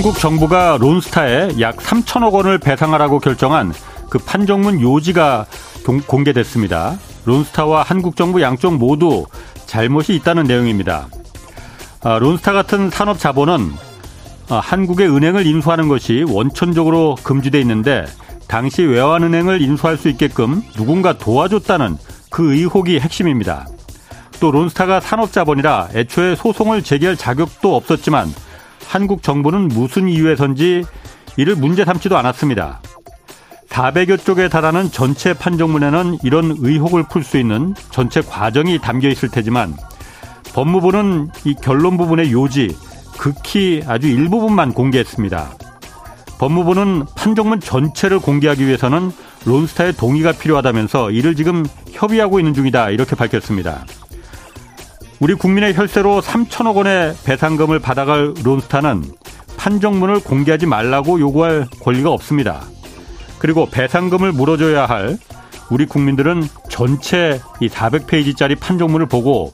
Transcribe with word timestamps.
한국 0.00 0.18
정부가 0.18 0.78
론스타에 0.80 1.60
약 1.60 1.76
3천억 1.76 2.32
원을 2.32 2.56
배상하라고 2.56 3.18
결정한 3.18 3.70
그 4.08 4.16
판정문 4.16 4.80
요지가 4.80 5.44
공개됐습니다. 6.06 6.98
론스타와 7.26 7.82
한국 7.82 8.16
정부 8.16 8.40
양쪽 8.40 8.78
모두 8.78 9.26
잘못이 9.66 10.14
있다는 10.14 10.44
내용입니다. 10.44 11.06
아, 12.02 12.18
론스타 12.18 12.54
같은 12.54 12.88
산업 12.88 13.18
자본은 13.18 13.72
아, 14.48 14.54
한국의 14.54 15.14
은행을 15.14 15.46
인수하는 15.46 15.88
것이 15.88 16.24
원천적으로 16.26 17.16
금지돼 17.22 17.60
있는데 17.60 18.06
당시 18.48 18.80
외환은행을 18.80 19.60
인수할 19.60 19.98
수 19.98 20.08
있게끔 20.08 20.62
누군가 20.76 21.18
도와줬다는 21.18 21.98
그 22.30 22.54
의혹이 22.54 23.00
핵심입니다. 23.00 23.66
또 24.40 24.50
론스타가 24.50 25.00
산업자본이라 25.00 25.90
애초에 25.94 26.36
소송을 26.36 26.84
제기할 26.84 27.18
자격도 27.18 27.76
없었지만 27.76 28.32
한국 28.86 29.22
정부는 29.22 29.68
무슨 29.68 30.08
이유에선지 30.08 30.84
이를 31.36 31.56
문제 31.56 31.84
삼지도 31.84 32.16
않았습니다. 32.16 32.80
400여 33.68 34.24
쪽에 34.24 34.48
달하는 34.48 34.90
전체 34.90 35.32
판정문에는 35.32 36.18
이런 36.24 36.56
의혹을 36.58 37.04
풀 37.08 37.22
수 37.22 37.38
있는 37.38 37.74
전체 37.90 38.20
과정이 38.20 38.78
담겨 38.78 39.08
있을 39.08 39.28
테지만 39.28 39.74
법무부는 40.54 41.28
이 41.44 41.54
결론 41.54 41.96
부분의 41.96 42.32
요지, 42.32 42.76
극히 43.16 43.82
아주 43.86 44.08
일부분만 44.08 44.72
공개했습니다. 44.72 45.50
법무부는 46.38 47.04
판정문 47.14 47.60
전체를 47.60 48.18
공개하기 48.18 48.66
위해서는 48.66 49.12
론스타의 49.46 49.92
동의가 49.92 50.32
필요하다면서 50.32 51.12
이를 51.12 51.36
지금 51.36 51.64
협의하고 51.92 52.40
있는 52.40 52.54
중이다 52.54 52.90
이렇게 52.90 53.14
밝혔습니다. 53.14 53.84
우리 55.20 55.34
국민의 55.34 55.74
혈세로 55.74 56.22
3천억 56.22 56.76
원의 56.76 57.14
배상금을 57.24 57.78
받아갈 57.78 58.32
론스타는 58.42 59.04
판정문을 59.58 60.20
공개하지 60.20 60.64
말라고 60.64 61.20
요구할 61.20 61.68
권리가 61.82 62.10
없습니다. 62.10 62.62
그리고 63.38 63.66
배상금을 63.66 64.32
물어줘야 64.32 64.86
할 64.86 65.18
우리 65.70 65.84
국민들은 65.84 66.42
전체 66.70 67.38
이 67.60 67.68
400페이지짜리 67.68 68.58
판정문을 68.58 69.06
보고 69.06 69.52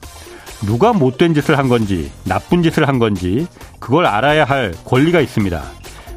누가 0.65 0.93
못된 0.93 1.33
짓을 1.33 1.57
한 1.57 1.67
건지 1.67 2.11
나쁜 2.23 2.63
짓을 2.63 2.87
한 2.87 2.97
건지 2.97 3.45
그걸 3.79 4.05
알아야 4.05 4.45
할 4.45 4.73
권리가 4.85 5.19
있습니다. 5.19 5.61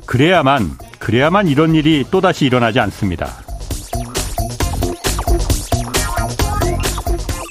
그래야만 0.07 0.79
그래야만 1.01 1.49
이런 1.49 1.75
일이 1.75 2.05
또다시 2.09 2.47
일어나지 2.47 2.79
않습니다. 2.79 3.50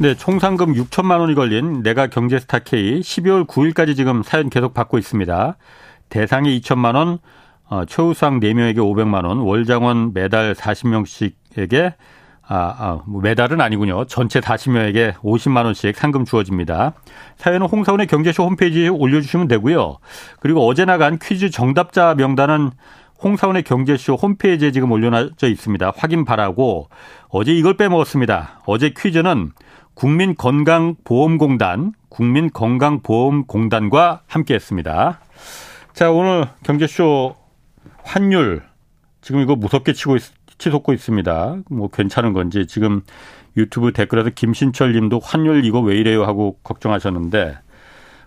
네, 0.00 0.14
총 0.14 0.38
상금 0.38 0.74
6천만 0.74 1.18
원이 1.18 1.34
걸린 1.34 1.82
내가 1.82 2.06
경제스타 2.06 2.60
K 2.60 3.00
12월 3.00 3.48
9일까지 3.48 3.96
지금 3.96 4.22
사연 4.22 4.48
계속 4.48 4.72
받고 4.72 4.96
있습니다. 4.96 5.56
대상이 6.08 6.60
2천만 6.60 6.94
원, 6.94 7.18
어, 7.68 7.84
최우상 7.84 8.38
4명에게 8.38 8.76
500만 8.76 9.24
원, 9.24 9.38
월장원 9.38 10.12
매달 10.14 10.54
40명씩에게 10.54 11.94
아, 12.46 12.56
아, 12.78 13.02
뭐 13.06 13.20
매달은 13.20 13.60
아니군요. 13.60 14.04
전체 14.04 14.38
40명에게 14.38 15.14
50만 15.16 15.64
원씩 15.64 15.96
상금 15.96 16.24
주어집니다. 16.24 16.92
사연은 17.36 17.66
홍사원의 17.66 18.06
경제쇼 18.06 18.44
홈페이지에 18.44 18.86
올려주시면 18.86 19.48
되고요. 19.48 19.98
그리고 20.38 20.64
어제 20.68 20.84
나간 20.84 21.18
퀴즈 21.18 21.50
정답자 21.50 22.14
명단은 22.14 22.70
홍사원의 23.20 23.64
경제쇼 23.64 24.14
홈페이지에 24.14 24.70
지금 24.70 24.92
올려놔져 24.92 25.48
있습니다. 25.48 25.92
확인 25.96 26.24
바라고 26.24 26.88
어제 27.28 27.52
이걸 27.52 27.76
빼먹었습니다. 27.76 28.60
어제 28.64 28.94
퀴즈는 28.96 29.50
국민건강보험공단, 29.98 31.92
국민건강보험공단과 32.08 34.22
함께했습니다. 34.28 35.20
자 35.92 36.12
오늘 36.12 36.46
경제쇼 36.62 37.34
환율 38.04 38.62
지금 39.20 39.40
이거 39.40 39.56
무섭게 39.56 39.94
치고 39.94 40.14
있, 40.14 40.22
치솟고 40.58 40.92
있습니다. 40.92 41.56
뭐 41.70 41.88
괜찮은 41.88 42.32
건지 42.32 42.68
지금 42.68 43.02
유튜브 43.56 43.92
댓글에서 43.92 44.30
김신철 44.30 44.92
님도 44.92 45.18
환율 45.20 45.64
이거 45.64 45.80
왜 45.80 45.96
이래요 45.96 46.22
하고 46.24 46.60
걱정하셨는데 46.62 47.58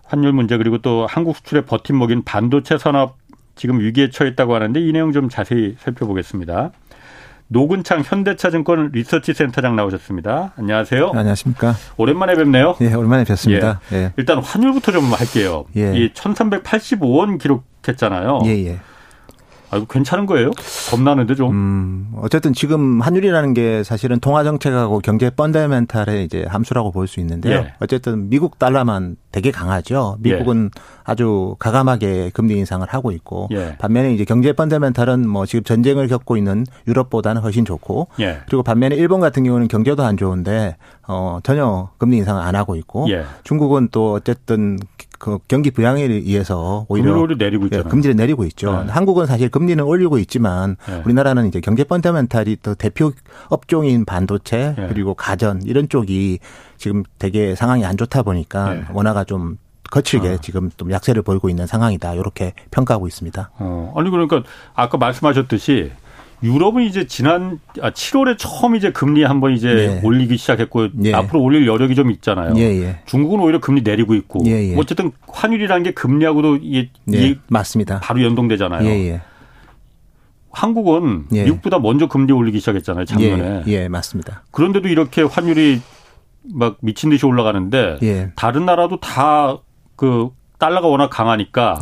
환율 0.04 0.34
문제 0.34 0.58
그리고 0.58 0.80
또 0.80 1.08
한국 1.08 1.38
수출의 1.38 1.66
버팀목인 1.68 2.26
반도체 2.26 2.78
산업 2.78 3.16
지금 3.56 3.80
위기에 3.80 4.10
처했다고 4.10 4.56
하는데 4.56 4.78
이 4.82 4.92
내용 4.92 5.14
좀 5.14 5.30
자세히 5.30 5.78
살펴보겠습니다. 5.80 6.72
노근창 7.52 8.02
현대차증권 8.06 8.92
리서치 8.94 9.34
센터장 9.34 9.76
나오셨습니다. 9.76 10.54
안녕하세요. 10.58 11.12
안녕하십니까. 11.14 11.76
오랜만에 11.98 12.36
뵙네요. 12.36 12.78
예, 12.80 12.94
오랜만에 12.94 13.26
뵙습니다. 13.26 13.82
예. 13.92 13.98
예. 13.98 14.14
일단 14.16 14.40
환율부터 14.40 14.94
좀 14.94 15.12
할게요. 15.12 15.66
예. 15.76 15.94
이 15.94 16.14
1385원 16.14 17.40
기록했잖아요. 17.40 18.44
예, 18.46 18.52
예. 18.68 18.80
아, 19.72 19.86
괜찮은 19.90 20.26
거예요? 20.26 20.52
겁나는데 20.90 21.36
좀. 21.36 21.52
음, 21.52 22.12
어쨌든 22.18 22.54
지금 22.54 23.00
환율이라는 23.02 23.54
게 23.54 23.84
사실은 23.84 24.20
통화 24.20 24.44
정책하고 24.44 25.00
경제 25.00 25.30
펀더멘탈의 25.30 26.26
이제 26.26 26.46
함수라고 26.48 26.92
볼 26.92 27.08
수 27.08 27.20
있는데요. 27.22 27.54
예. 27.60 27.74
어쨌든 27.80 28.30
미국 28.30 28.60
달러만 28.60 29.16
되게 29.32 29.50
강하죠. 29.52 30.18
미국은 30.20 30.70
예. 30.76 30.82
아주 31.04 31.56
가감하게 31.60 32.32
금리 32.34 32.56
인상을 32.58 32.86
하고 32.88 33.12
있고 33.12 33.48
예. 33.52 33.76
반면에 33.80 34.14
이제 34.14 34.24
경제 34.26 34.54
펀더멘탈은 34.54 35.28
뭐 35.28 35.46
지금 35.46 35.64
전쟁을 35.64 36.08
겪고 36.08 36.38
있는 36.38 36.66
유럽보다는 36.88 37.42
훨씬 37.42 37.66
좋고 37.66 38.08
예. 38.20 38.40
그리고 38.46 38.62
반면에 38.64 38.96
일본 38.96 39.20
같은 39.22 39.44
경우는 39.44 39.68
경제도 39.68 40.04
안 40.04 40.16
좋은데 40.18 40.76
어 41.08 41.40
전혀 41.44 41.90
금리 41.98 42.18
인상을 42.18 42.42
안 42.42 42.56
하고 42.56 42.76
있고 42.76 43.10
예. 43.10 43.24
중국은 43.44 43.90
또 43.92 44.14
어쨌든 44.14 44.78
그 45.22 45.38
경기 45.48 45.70
부양에 45.70 46.02
의해서 46.02 46.88
오히려 46.90 47.14
금리를 47.14 47.38
내리고 47.38 47.66
있잖아요. 47.66 47.86
예, 47.86 47.90
금리를 47.92 48.16
내리고 48.16 48.44
있죠. 48.46 48.84
네. 48.84 48.92
한국은 48.92 49.28
사실 49.28 49.50
금리는 49.50 49.84
올리고 49.84 50.18
있지만 50.18 50.78
네. 50.88 51.04
우리나라는 51.06 51.48
이제 51.48 51.62
경제 51.62 51.84
펀더멘탈이 51.84 52.58
또 52.64 52.74
대표 52.74 53.12
업종인 53.50 54.04
반도체 54.04 54.74
네. 54.76 54.88
그리고 54.88 55.14
가전 55.14 55.62
이런 55.62 55.90
쪽이 55.90 56.40
지금 56.78 57.04
되게 57.20 57.54
상황이 57.54 57.86
안 57.86 57.98
좋다 57.98 58.24
보니까 58.24 58.74
네. 58.74 58.84
원화가 58.92 59.26
좀 59.26 59.58
거칠게 59.92 60.28
아. 60.28 60.38
지금 60.38 60.72
좀 60.76 60.90
약세를 60.90 61.22
보이고 61.22 61.50
있는 61.50 61.68
상황이다. 61.68 62.16
이렇게 62.16 62.54
평가하고 62.72 63.08
있습니다. 63.08 63.52
어, 63.60 63.94
아니 63.96 64.10
그러니까 64.10 64.42
아까 64.74 64.98
말씀하셨듯이 64.98 65.92
유럽은 66.44 66.84
이제 66.84 67.06
지난 67.06 67.60
아 67.82 67.92
7월에 67.92 68.38
처음 68.38 68.76
이제 68.76 68.92
금리 68.92 69.24
한번 69.24 69.54
이제 69.54 69.74
네. 69.74 70.02
올리기 70.04 70.38
시작했고 70.38 70.90
네. 70.94 71.14
앞으로 71.14 71.42
올릴 71.42 71.68
여력이 71.68 71.96
좀 71.96 72.10
있잖아요. 72.12 72.54
예, 72.58 72.62
예. 72.82 73.00
중국은 73.06 73.40
오히려 73.40 73.60
금리 73.60 73.82
내리고 73.82 74.16
있고 74.16 74.44
예, 74.48 74.72
예. 74.72 74.76
어쨌든 74.76 75.12
환율이라는 75.28 75.84
게 75.84 75.92
금리하고도 75.92 76.58
이, 76.58 76.90
네, 77.06 77.18
이 77.30 77.38
맞습니다. 77.48 78.00
바로 78.00 78.24
연동되잖아요. 78.24 78.88
예, 78.88 79.10
예. 79.10 79.22
한국은 80.52 81.26
미국보다 81.30 81.80
먼저 81.80 82.08
금리 82.08 82.34
올리기 82.34 82.60
시작했잖아요 82.60 83.06
작년에. 83.06 83.64
예, 83.68 83.88
맞습니다. 83.88 84.44
그런데도 84.52 84.88
이렇게 84.90 85.22
환율이 85.22 85.82
막 86.54 86.78
미친 86.82 87.10
듯이 87.10 87.26
올라가는데 87.26 88.32
다른 88.36 88.66
나라도 88.66 89.00
다 89.00 89.60
그 90.02 90.32
달러가 90.62 90.88
워낙 90.88 91.10
강하니까 91.10 91.80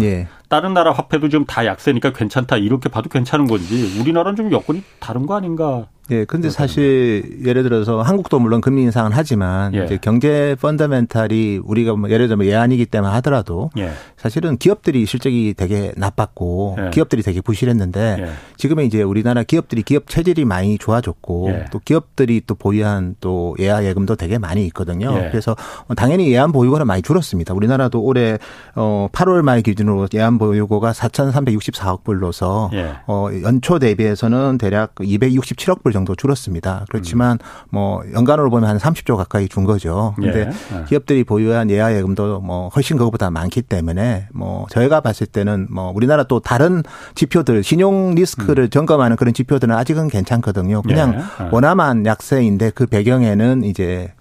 다른 0.48 0.74
나라 0.74 0.92
화폐도 0.94 1.28
좀 1.30 1.46
다 1.46 1.66
약세니까 1.66 2.14
괜찮다. 2.14 2.58
이렇게 2.58 2.90
봐도 2.90 3.10
괜찮은 3.10 3.46
건지 3.48 4.00
우리나라는 4.00 4.36
좀 4.38 4.52
여건이 4.52 4.84
다른 5.00 5.26
거 5.26 5.36
아닌가 5.36 5.86
예, 6.12 6.26
근데 6.26 6.50
사실 6.50 7.40
예를 7.46 7.64
들어서 7.64 8.02
한국도 8.02 8.40
물론 8.40 8.62
금리 8.62 8.82
인상은 8.82 9.12
하지만 9.14 9.74
예. 9.76 9.86
이제 9.86 9.98
경제 10.02 10.56
펀더멘탈이 10.60 11.62
우리가 11.64 11.96
뭐 11.96 12.10
예를 12.10 12.28
들면 12.28 12.48
예안이기 12.48 12.88
때문에 12.88 13.12
하더라도 13.16 13.70
예. 13.78 13.92
사실은 14.18 14.58
기업들이 14.58 15.06
실적이 15.06 15.54
되게 15.56 15.92
나빴고 15.96 16.78
예. 16.80 16.90
기업들이 16.92 17.22
되게 17.22 17.42
부실했는데 17.42 18.18
예. 18.20 18.30
지금은 18.58 18.86
이제 18.86 19.04
우리나라 19.04 19.44
기업들이 19.44 19.84
기업 19.84 20.08
체질이 20.08 20.46
많이 20.46 20.78
좋아졌고 20.78 21.50
예. 21.50 21.66
또 21.72 21.80
기업들이 21.80 22.42
또 22.46 22.56
보유한 22.56 23.16
또 23.22 23.56
예하 23.60 23.86
예금도 23.86 24.16
되게 24.16 24.38
많이 24.38 24.66
있거든요. 24.68 25.14
그래서 25.14 25.56
당연히 25.96 26.32
예안 26.32 26.52
보유고는 26.52 26.88
많이 26.88 27.02
줄었습니다. 27.02 27.54
우리나라도 27.54 28.02
올해 28.02 28.38
어 28.76 29.08
8월 29.12 29.42
말 29.42 29.62
기준으로 29.62 30.08
예안 30.14 30.38
보유고가 30.38 30.92
4,364억 30.92 32.04
불로서 32.04 32.72
어 33.08 33.28
연초 33.44 33.80
대비해서는 33.80 34.58
대략 34.58 34.96
267억 34.96 35.84
불 35.84 35.94
정도 35.94 35.99
줄었습니다. 36.16 36.86
그렇지만 36.90 37.38
뭐 37.70 38.04
연간으로 38.14 38.50
보면 38.50 38.70
한 38.70 38.78
30조 38.78 39.18
가까이 39.18 39.48
준 39.48 39.64
거죠. 39.64 40.14
근데 40.16 40.50
예. 40.50 40.84
기업들이 40.86 41.24
보유한 41.24 41.70
예하 41.70 41.94
예금도 41.94 42.42
뭐 42.42 42.70
훨씬 42.70 42.98
그것보다 42.98 43.32
많기 43.32 43.62
때문에 43.62 44.28
뭐 44.34 44.66
저희가 44.70 45.02
봤을 45.02 45.28
때는 45.28 45.68
뭐 45.70 45.92
우리나라 45.96 46.24
또 46.24 46.40
다른 46.40 46.84
지표들 47.16 47.64
신용 47.64 48.16
리스크를 48.16 48.66
음. 48.66 48.70
점검하는 48.70 49.16
그런 49.18 49.34
지표들은 49.34 49.76
아직은 49.76 50.10
괜찮거든요. 50.10 50.82
그냥 50.82 51.14
예. 51.14 51.46
예. 51.46 51.50
원화만 51.52 52.06
약세인데 52.06 52.72
그 52.72 52.86
배경에는 52.86 53.64
이제 53.64 54.12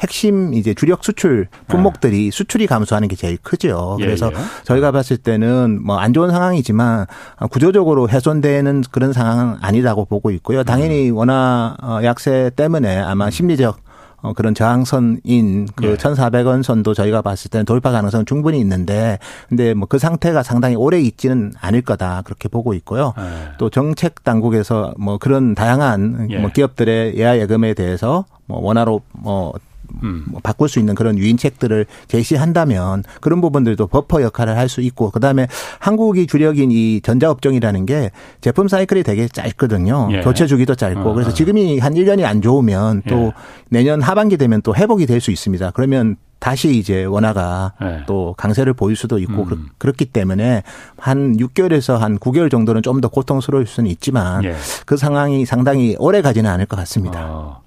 핵심 0.00 0.54
이제 0.54 0.74
주력 0.74 1.04
수출 1.04 1.46
품목들이 1.68 2.24
네. 2.24 2.30
수출이 2.30 2.66
감소하는 2.66 3.08
게 3.08 3.16
제일 3.16 3.36
크죠. 3.36 3.96
예, 4.00 4.04
그래서 4.04 4.30
예, 4.34 4.38
예. 4.38 4.42
저희가 4.64 4.90
봤을 4.92 5.16
때는 5.16 5.84
뭐 5.84 6.00
안 6.00 6.14
좋은 6.14 6.30
상황이지만 6.30 7.06
구조적으로 7.50 8.08
훼손되는 8.08 8.84
그런 8.90 9.12
상황은 9.12 9.56
아니라고 9.60 10.06
보고 10.06 10.30
있고요. 10.30 10.64
당연히 10.64 11.10
음. 11.10 11.16
원화 11.16 11.76
어, 11.82 12.00
약세 12.02 12.50
때문에 12.56 12.98
아마 12.98 13.26
음. 13.26 13.30
심리적 13.30 13.78
어, 14.22 14.32
그런 14.34 14.54
저항선인 14.54 15.68
그 15.74 15.86
예. 15.86 15.94
1,400원 15.96 16.62
선도 16.62 16.92
저희가 16.94 17.22
봤을 17.22 17.50
때는 17.50 17.64
돌파 17.64 17.90
가능성은 17.90 18.26
충분히 18.26 18.58
있는데 18.60 19.18
근데 19.48 19.72
뭐 19.74 19.86
그 19.90 19.98
상태가 19.98 20.42
상당히 20.42 20.74
오래 20.76 21.00
있지는 21.00 21.52
않을 21.60 21.82
거다 21.82 22.22
그렇게 22.24 22.48
보고 22.48 22.72
있고요. 22.74 23.12
예. 23.18 23.22
또 23.58 23.68
정책 23.70 24.24
당국에서 24.24 24.94
뭐 24.98 25.18
그런 25.18 25.54
다양한 25.54 26.28
예. 26.30 26.38
뭐 26.38 26.50
기업들의 26.50 27.16
예하 27.18 27.38
예금에 27.38 27.74
대해서 27.74 28.24
뭐 28.46 28.60
원화로 28.60 29.00
뭐 29.12 29.52
음. 30.02 30.24
뭐 30.28 30.40
바꿀 30.42 30.68
수 30.68 30.78
있는 30.78 30.94
그런 30.94 31.18
유인책들을 31.18 31.86
제시한다면 32.08 33.04
그런 33.20 33.40
부분들도 33.40 33.86
버퍼 33.86 34.22
역할을 34.22 34.56
할 34.56 34.70
수 34.70 34.80
있고 34.82 35.10
그다음에 35.10 35.48
한국이 35.80 36.28
주력인 36.28 36.70
이 36.70 37.00
전자업종이라는 37.02 37.86
게 37.86 38.12
제품 38.40 38.68
사이클이 38.68 39.02
되게 39.02 39.26
짧거든요. 39.26 40.08
예. 40.12 40.20
교체 40.20 40.46
주기도 40.46 40.76
짧고 40.76 41.00
어, 41.10 41.12
그래서 41.14 41.30
어. 41.30 41.34
지금이 41.34 41.80
한 41.80 41.94
1년이 41.94 42.24
안 42.24 42.40
좋으면 42.40 43.02
또 43.08 43.16
예. 43.16 43.32
내년 43.68 44.00
하반기 44.00 44.36
되면 44.36 44.62
또 44.62 44.74
회복이 44.76 45.06
될 45.06 45.20
수 45.20 45.32
있습니다. 45.32 45.72
그러면 45.72 46.16
다시 46.38 46.70
이제 46.76 47.04
원화가 47.04 47.72
네. 47.82 48.00
또 48.06 48.34
강세를 48.38 48.72
보일 48.74 48.96
수도 48.96 49.18
있고 49.18 49.42
음. 49.42 49.68
그렇기 49.78 50.06
때문에 50.06 50.62
한 50.96 51.36
6개월에서 51.36 51.98
한 51.98 52.18
9개월 52.18 52.50
정도는 52.50 52.82
좀 52.82 53.00
더 53.00 53.08
고통스러울 53.08 53.66
수는 53.66 53.90
있지만 53.90 54.44
예. 54.44 54.54
그 54.86 54.96
상황이 54.96 55.44
상당히 55.46 55.96
오래 55.98 56.22
가지는 56.22 56.48
않을 56.50 56.66
것 56.66 56.76
같습니다. 56.76 57.26
어, 57.28 57.62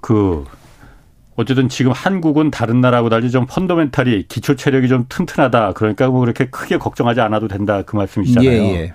그 0.00 0.44
어쨌든 1.38 1.68
지금 1.68 1.92
한국은 1.92 2.50
다른 2.50 2.80
나라하고 2.80 3.10
달리 3.10 3.30
좀 3.30 3.46
펀더멘탈이 3.46 4.24
기초 4.26 4.56
체력이 4.56 4.88
좀 4.88 5.06
튼튼하다. 5.08 5.74
그러니까 5.74 6.08
뭐 6.08 6.18
그렇게 6.18 6.46
크게 6.46 6.78
걱정하지 6.78 7.20
않아도 7.20 7.46
된다. 7.46 7.82
그 7.82 7.94
말씀이시잖아요. 7.94 8.50
예, 8.50 8.74
예. 8.74 8.92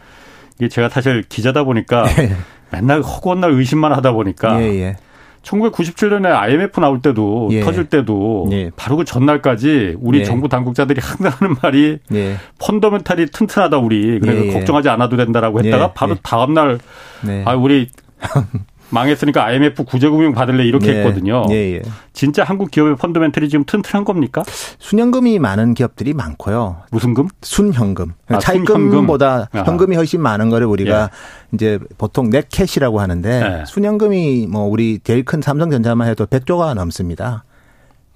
이게 0.60 0.68
제가 0.68 0.90
사실 0.90 1.24
기자다 1.24 1.64
보니까 1.64 2.06
예. 2.20 2.36
맨날 2.70 3.02
허구한 3.02 3.40
날 3.40 3.52
의심만 3.52 3.94
하다 3.94 4.12
보니까 4.12 4.62
예, 4.62 4.66
예. 4.66 4.96
1997년에 5.42 6.26
IMF 6.26 6.82
나올 6.82 7.02
때도 7.02 7.48
예. 7.52 7.62
터질 7.62 7.86
때도 7.86 8.50
예. 8.52 8.72
바로 8.76 8.98
그 8.98 9.06
전날까지 9.06 9.96
우리 10.02 10.20
예. 10.20 10.24
정부 10.26 10.50
당국자들이 10.50 11.00
항상 11.02 11.32
하는 11.40 11.56
말이 11.62 12.00
예. 12.14 12.36
펀더멘탈이 12.60 13.28
튼튼하다 13.28 13.78
우리 13.78 14.20
그래서 14.20 14.48
예, 14.48 14.52
걱정하지 14.52 14.90
않아도 14.90 15.16
된다라고 15.16 15.64
했다가 15.64 15.94
바로 15.94 16.16
다음 16.22 16.54
날 16.54 16.78
네. 17.22 17.44
아 17.46 17.56
우리 17.56 17.88
망했으니까 18.94 19.44
IMF 19.46 19.84
구제금융 19.84 20.34
받을래 20.34 20.64
이렇게 20.64 20.92
네. 20.92 21.00
했거든요. 21.00 21.46
예, 21.50 21.76
예. 21.76 21.82
진짜 22.14 22.44
한국 22.44 22.72
기업의 22.72 22.96
펀더멘털이 22.98 23.50
지금 23.50 23.66
튼튼한 23.66 24.06
겁니까? 24.06 24.44
순현금이 24.80 25.40
많은 25.40 25.74
기업들이 25.74 26.14
많고요. 26.14 26.78
무슨 26.92 27.14
금? 27.14 27.28
순현금. 27.42 28.14
아, 28.30 28.40
차입금보다 28.40 29.50
현금이 29.52 29.96
훨씬 29.96 30.22
많은 30.22 30.50
거를 30.50 30.68
우리가 30.68 31.04
예. 31.04 31.08
이제 31.54 31.80
보통 31.98 32.30
넷캐시라고 32.30 33.00
하는데 33.02 33.30
예. 33.62 33.66
순현금이 33.66 34.48
뭐 34.50 34.64
우리 34.64 35.00
제일 35.04 35.26
큰 35.26 35.42
삼성전자만 35.42 36.08
해도 36.08 36.26
100조가 36.26 36.76
넘습니다. 36.76 37.44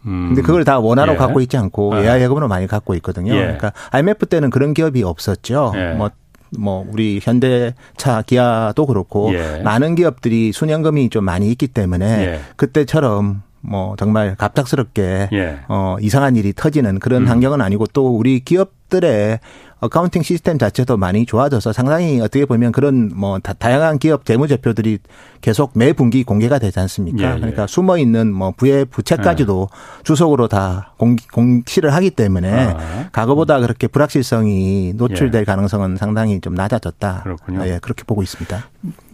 음. 0.06 0.27
근데 0.29 0.41
그걸 0.41 0.63
다 0.63 0.79
원화로 0.79 1.13
예. 1.13 1.18
갖고 1.18 1.41
있지 1.41 1.57
않고 1.57 1.97
예. 1.97 2.03
예하 2.03 2.21
예금으로 2.21 2.47
많이 2.47 2.68
갖고 2.68 2.94
있거든요. 2.95 3.33
예. 3.33 3.39
그러니까 3.41 3.74
IMF 3.91 4.27
때는 4.27 4.51
그런 4.51 4.74
기업이 4.74 5.03
없었죠. 5.03 5.74
예. 5.75 5.94
뭐 5.94 6.12
뭐 6.58 6.86
우리 6.92 7.20
현대차 7.22 8.24
기아도 8.26 8.86
그렇고 8.86 9.34
예. 9.34 9.62
많은 9.64 9.96
기업들이 9.96 10.52
순현금이 10.51 11.10
좀 11.10 11.26
많이 11.26 11.50
있기 11.52 11.68
때문에 11.68 12.06
예. 12.06 12.40
그때처럼 12.56 13.44
뭐 13.62 13.95
정말 13.98 14.36
갑작스럽게 14.36 15.30
예. 15.33 15.59
어 15.68 15.98
이상한 16.00 16.36
일이 16.36 16.54
터지는 16.54 17.00
그런 17.00 17.24
음. 17.24 17.27
환경은 17.27 17.62
아니고 17.62 17.88
또 17.94 18.15
우리 18.15 18.39
기업들의 18.39 19.39
accounting 19.80 20.24
시스템 20.24 20.57
자체도 20.57 20.98
많이 20.98 21.25
좋아져서 21.25 21.71
상당히 21.71 22.19
어떻게 22.19 22.45
보면 22.45 22.71
그런 22.71 23.12
뭐 23.13 23.38
다, 23.39 23.54
양한 23.71 24.00
기업 24.00 24.25
재무제표들이 24.25 25.00
계속 25.42 25.71
매 25.75 25.94
분기 25.94 26.24
공개가 26.24 26.57
되지 26.57 26.80
않습니까? 26.80 27.24
예, 27.24 27.36
예. 27.36 27.39
그러니까 27.39 27.68
숨어 27.68 27.98
있는 28.00 28.33
뭐 28.33 28.51
부외 28.57 28.86
부채까지도 28.86 29.69
예. 29.71 30.03
주석으로 30.03 30.48
다 30.48 30.94
공, 30.98 31.15
공시를 31.31 31.94
하기 31.94 32.12
때문에 32.12 32.51
아. 32.51 33.10
과거보다 33.12 33.60
그렇게 33.60 33.88
불확실성이 33.88 34.94
노출될 34.95 35.42
예. 35.42 35.45
가능성은 35.45 35.98
상당히 35.98 36.42
좀 36.42 36.56
낮아졌다. 36.56 37.21
그렇군요. 37.24 37.68
예, 37.68 37.80
그렇게 37.80 38.03
보고 38.03 38.24
있습니다. 38.24 38.65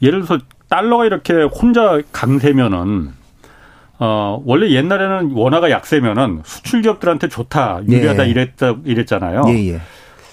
예를 0.02 0.24
들어서 0.24 0.42
달러가 0.70 1.06
이렇게 1.06 1.44
혼자 1.44 2.02
강세면은 2.14 3.23
어, 4.00 4.42
원래 4.46 4.70
옛날에는 4.72 5.32
원화가 5.34 5.70
약세면은 5.70 6.42
수출 6.44 6.82
기업들한테 6.82 7.28
좋다, 7.28 7.82
유리하다 7.88 8.26
예. 8.26 8.30
이랬다, 8.30 8.76
이랬잖아요. 8.86 9.44
예, 9.50 9.74
예. 9.74 9.80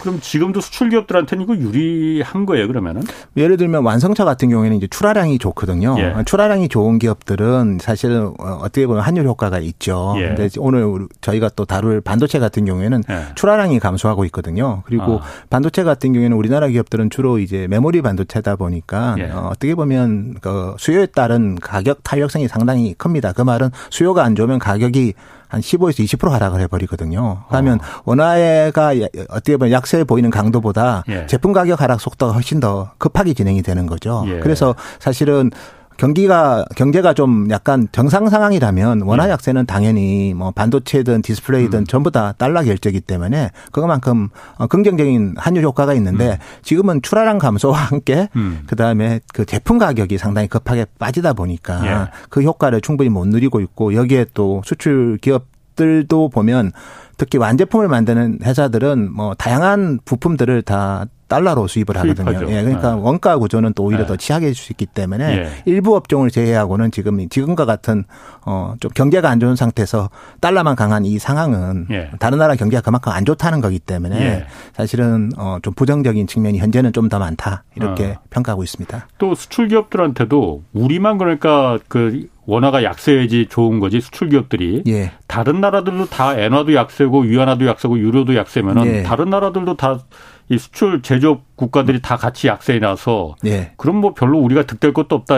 그럼 0.00 0.20
지금도 0.20 0.60
수출 0.60 0.88
기업들한테는 0.90 1.44
이거 1.44 1.56
유리한 1.56 2.46
거예요, 2.46 2.66
그러면은? 2.66 3.02
예를 3.36 3.56
들면 3.56 3.84
완성차 3.84 4.24
같은 4.24 4.48
경우에는 4.48 4.76
이제 4.76 4.86
출하량이 4.86 5.38
좋거든요. 5.38 5.96
예. 5.98 6.14
출하량이 6.24 6.68
좋은 6.68 6.98
기업들은 6.98 7.78
사실은 7.80 8.32
어떻게 8.38 8.86
보면 8.86 9.02
환율 9.02 9.26
효과가 9.26 9.58
있죠. 9.60 10.14
예. 10.16 10.28
근데 10.28 10.48
오늘 10.58 11.06
저희가 11.20 11.50
또 11.54 11.64
다룰 11.64 12.00
반도체 12.00 12.38
같은 12.38 12.64
경우에는 12.64 13.02
예. 13.10 13.22
출하량이 13.34 13.78
감소하고 13.78 14.24
있거든요. 14.26 14.82
그리고 14.86 15.18
아. 15.18 15.24
반도체 15.50 15.82
같은 15.82 16.12
경우에는 16.12 16.36
우리나라 16.36 16.68
기업들은 16.68 17.10
주로 17.10 17.38
이제 17.38 17.66
메모리 17.68 18.02
반도체다 18.02 18.56
보니까 18.56 19.16
예. 19.18 19.30
어, 19.30 19.50
어떻게 19.52 19.74
보면 19.74 20.34
그 20.40 20.74
수요에 20.78 21.06
따른 21.06 21.56
가격 21.56 22.02
탄력성이 22.02 22.48
상당히 22.48 22.94
큽니다. 22.94 23.32
그 23.32 23.42
말은 23.42 23.70
수요가 23.90 24.24
안 24.24 24.34
좋으면 24.34 24.58
가격이 24.58 25.14
한 25.50 25.60
15에서 25.60 26.04
20% 26.04 26.30
하락을 26.30 26.60
해버리거든요. 26.60 27.42
그러면 27.48 27.80
어. 27.80 28.02
원화가 28.04 28.94
어떻게 29.28 29.56
보면 29.56 29.72
약세 29.72 30.04
보이는 30.04 30.30
강도보다 30.30 31.02
예. 31.08 31.26
제품 31.26 31.52
가격 31.52 31.80
하락 31.80 32.00
속도가 32.00 32.32
훨씬 32.32 32.60
더 32.60 32.92
급하게 32.98 33.34
진행이 33.34 33.62
되는 33.62 33.86
거죠. 33.86 34.24
예. 34.28 34.38
그래서 34.38 34.76
사실은 35.00 35.50
경기가 36.00 36.64
경제가 36.76 37.12
좀 37.12 37.50
약간 37.50 37.86
정상 37.92 38.30
상황이라면 38.30 39.02
원화 39.02 39.26
예. 39.26 39.30
약세는 39.32 39.66
당연히 39.66 40.32
뭐 40.32 40.50
반도체든 40.50 41.20
디스플레이든 41.20 41.80
음. 41.80 41.84
전부 41.84 42.10
다 42.10 42.32
달러 42.38 42.62
결제이기 42.62 43.02
때문에 43.02 43.50
그만큼 43.70 44.30
어, 44.56 44.66
긍정적인 44.66 45.34
환율 45.36 45.62
효과가 45.62 45.92
있는데 45.92 46.32
음. 46.32 46.36
지금은 46.62 47.02
출하량 47.02 47.36
감소와 47.36 47.76
함께 47.76 48.30
음. 48.34 48.62
그다음에 48.66 49.20
그 49.34 49.44
제품 49.44 49.76
가격이 49.76 50.16
상당히 50.16 50.48
급하게 50.48 50.86
빠지다 50.98 51.34
보니까 51.34 51.86
예. 51.86 52.10
그 52.30 52.40
효과를 52.40 52.80
충분히 52.80 53.10
못 53.10 53.28
누리고 53.28 53.60
있고 53.60 53.92
여기에 53.92 54.26
또 54.32 54.62
수출 54.64 55.18
기업 55.20 55.48
들도 55.76 56.30
보면 56.30 56.72
특히 57.18 57.36
완제품을 57.36 57.88
만드는 57.88 58.38
회사들은 58.42 59.12
뭐 59.12 59.34
다양한 59.34 60.00
부품들을 60.06 60.62
다 60.62 61.06
달러로 61.30 61.68
수입을 61.68 61.96
하거든요. 61.96 62.32
수입하죠. 62.32 62.52
예, 62.52 62.62
그러니까 62.62 62.94
네. 62.94 63.00
원가 63.00 63.38
구조는 63.38 63.72
또 63.74 63.84
오히려 63.84 64.02
네. 64.02 64.06
더 64.06 64.16
취하게 64.16 64.48
해줄 64.48 64.64
수 64.64 64.72
있기 64.72 64.86
때문에 64.86 65.24
예. 65.24 65.50
일부 65.64 65.94
업종을 65.94 66.30
제외하고는 66.30 66.90
지금 66.90 67.28
지금과 67.28 67.64
같은 67.64 68.04
어좀 68.42 68.90
경제가 68.94 69.30
안 69.30 69.38
좋은 69.38 69.56
상태에서 69.56 70.10
달러만 70.40 70.74
강한 70.74 71.04
이 71.04 71.18
상황은 71.18 71.86
예. 71.90 72.10
다른 72.18 72.38
나라 72.38 72.56
경제가 72.56 72.80
그만큼 72.80 73.12
안 73.12 73.24
좋다는 73.24 73.60
거기 73.60 73.78
때문에 73.78 74.20
예. 74.20 74.46
사실은 74.74 75.30
어좀 75.36 75.74
부정적인 75.74 76.26
측면이 76.26 76.58
현재는 76.58 76.92
좀 76.92 77.10
더 77.10 77.18
많다 77.18 77.64
이렇게 77.74 78.12
어. 78.12 78.20
평가하고 78.30 78.62
있습니다. 78.62 79.08
또 79.18 79.34
수출 79.34 79.68
기업들한테도 79.68 80.62
우리만 80.72 81.18
그러니까 81.18 81.78
그 81.88 82.28
원화가 82.46 82.82
약세야지 82.82 83.46
좋은 83.48 83.80
거지 83.80 84.00
수출 84.00 84.28
기업들이 84.28 84.82
예. 84.86 85.12
다른 85.26 85.60
나라들도 85.60 86.06
다 86.06 86.36
엔화도 86.36 86.74
약세고 86.74 87.20
위안화도 87.22 87.66
약세고 87.66 87.98
유로도 87.98 88.36
약세면은 88.36 88.86
예. 88.86 89.02
다른 89.02 89.30
나라들도 89.30 89.76
다 89.76 90.00
이 90.50 90.58
수출 90.58 91.00
제조업 91.00 91.56
국가들이 91.56 92.02
다 92.02 92.16
같이 92.16 92.48
약세에 92.48 92.80
나서 92.80 93.36
예. 93.46 93.72
그럼 93.76 93.96
뭐 93.96 94.14
별로 94.14 94.38
우리가 94.38 94.64
득될 94.64 94.92
것도 94.92 95.16
없다. 95.16 95.36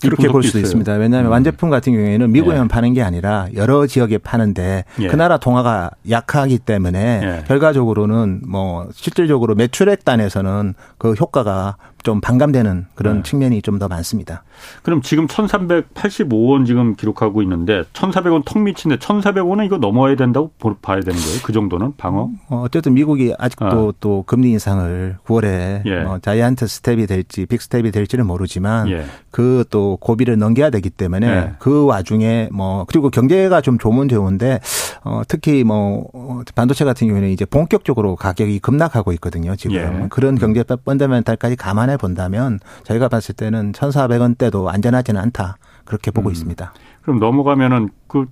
그렇게 0.00 0.28
볼 0.28 0.42
수도 0.44 0.58
있습니다. 0.60 0.92
왜냐하면 0.92 1.26
음. 1.26 1.32
완제품 1.32 1.70
같은 1.70 1.92
경우에는 1.92 2.30
미국에만 2.30 2.64
예. 2.64 2.68
파는 2.68 2.92
게 2.94 3.02
아니라 3.02 3.48
여러 3.56 3.86
지역에 3.86 4.18
파는데 4.18 4.84
예. 5.00 5.06
그 5.06 5.16
나라 5.16 5.38
통화가 5.38 5.90
약하기 6.08 6.58
때문에 6.58 7.20
예. 7.22 7.44
결과적으로는 7.46 8.42
뭐 8.46 8.88
실질적으로 8.92 9.54
매출액 9.54 10.04
단에서는 10.04 10.74
그 10.98 11.14
효과가 11.14 11.76
좀 12.02 12.20
반감되는 12.20 12.86
그런 12.94 13.16
네. 13.18 13.22
측면이 13.22 13.62
좀 13.62 13.78
더 13.78 13.86
많습니다. 13.86 14.42
그럼 14.82 15.02
지금 15.02 15.28
1,385원 15.28 16.66
지금 16.66 16.94
기록하고 16.96 17.42
있는데 17.42 17.82
1,400원 17.92 18.42
턱 18.44 18.60
밑인데 18.60 18.96
1,400원은 18.96 19.66
이거 19.66 19.78
넘어야 19.78 20.16
된다고 20.16 20.50
봐야 20.82 21.00
되는 21.00 21.18
거예요? 21.18 21.38
그 21.44 21.52
정도는 21.52 21.92
방어? 21.96 22.30
어, 22.48 22.62
어쨌든 22.64 22.94
미국이 22.94 23.34
아직도 23.38 23.66
어. 23.88 23.92
또 24.00 24.24
금리 24.26 24.50
인상을 24.50 25.18
9월에 25.26 25.82
예. 25.86 26.00
뭐 26.02 26.18
giant 26.18 26.66
step이 26.66 27.06
될지 27.06 27.46
big 27.46 27.62
step이 27.62 27.90
될지는 27.92 28.26
모르지만 28.26 28.88
예. 28.90 29.04
그또 29.30 29.96
고비를 30.00 30.38
넘겨야 30.38 30.70
되기 30.70 30.90
때문에 30.90 31.28
예. 31.28 31.52
그 31.58 31.84
와중에 31.84 32.48
뭐 32.52 32.84
그리고 32.88 33.10
경제가 33.10 33.60
좀 33.60 33.78
좋으면 33.78 34.08
좋은데 34.08 34.60
어, 35.04 35.22
특히 35.28 35.62
뭐 35.64 36.08
반도체 36.54 36.84
같은 36.84 37.06
경우에는 37.06 37.30
이제 37.30 37.44
본격적으로 37.44 38.16
가격이 38.16 38.58
급락하고 38.60 39.12
있거든요. 39.12 39.54
지금 39.56 39.76
예. 39.76 40.06
그런 40.10 40.36
경제 40.36 40.64
펀더멘탈까지 40.64 41.56
감안 41.56 41.87
해 41.88 41.96
본다면 41.96 42.58
저희가 42.84 43.08
봤을 43.08 43.34
때는 43.34 43.72
1,400원대도 43.72 44.68
안전하지는 44.68 45.20
않다. 45.20 45.56
그렇게 45.84 46.10
보고 46.10 46.28
음. 46.28 46.32
있습니다. 46.32 46.72
그럼 47.02 47.18
넘어가면은 47.18 47.90
그 48.06 48.26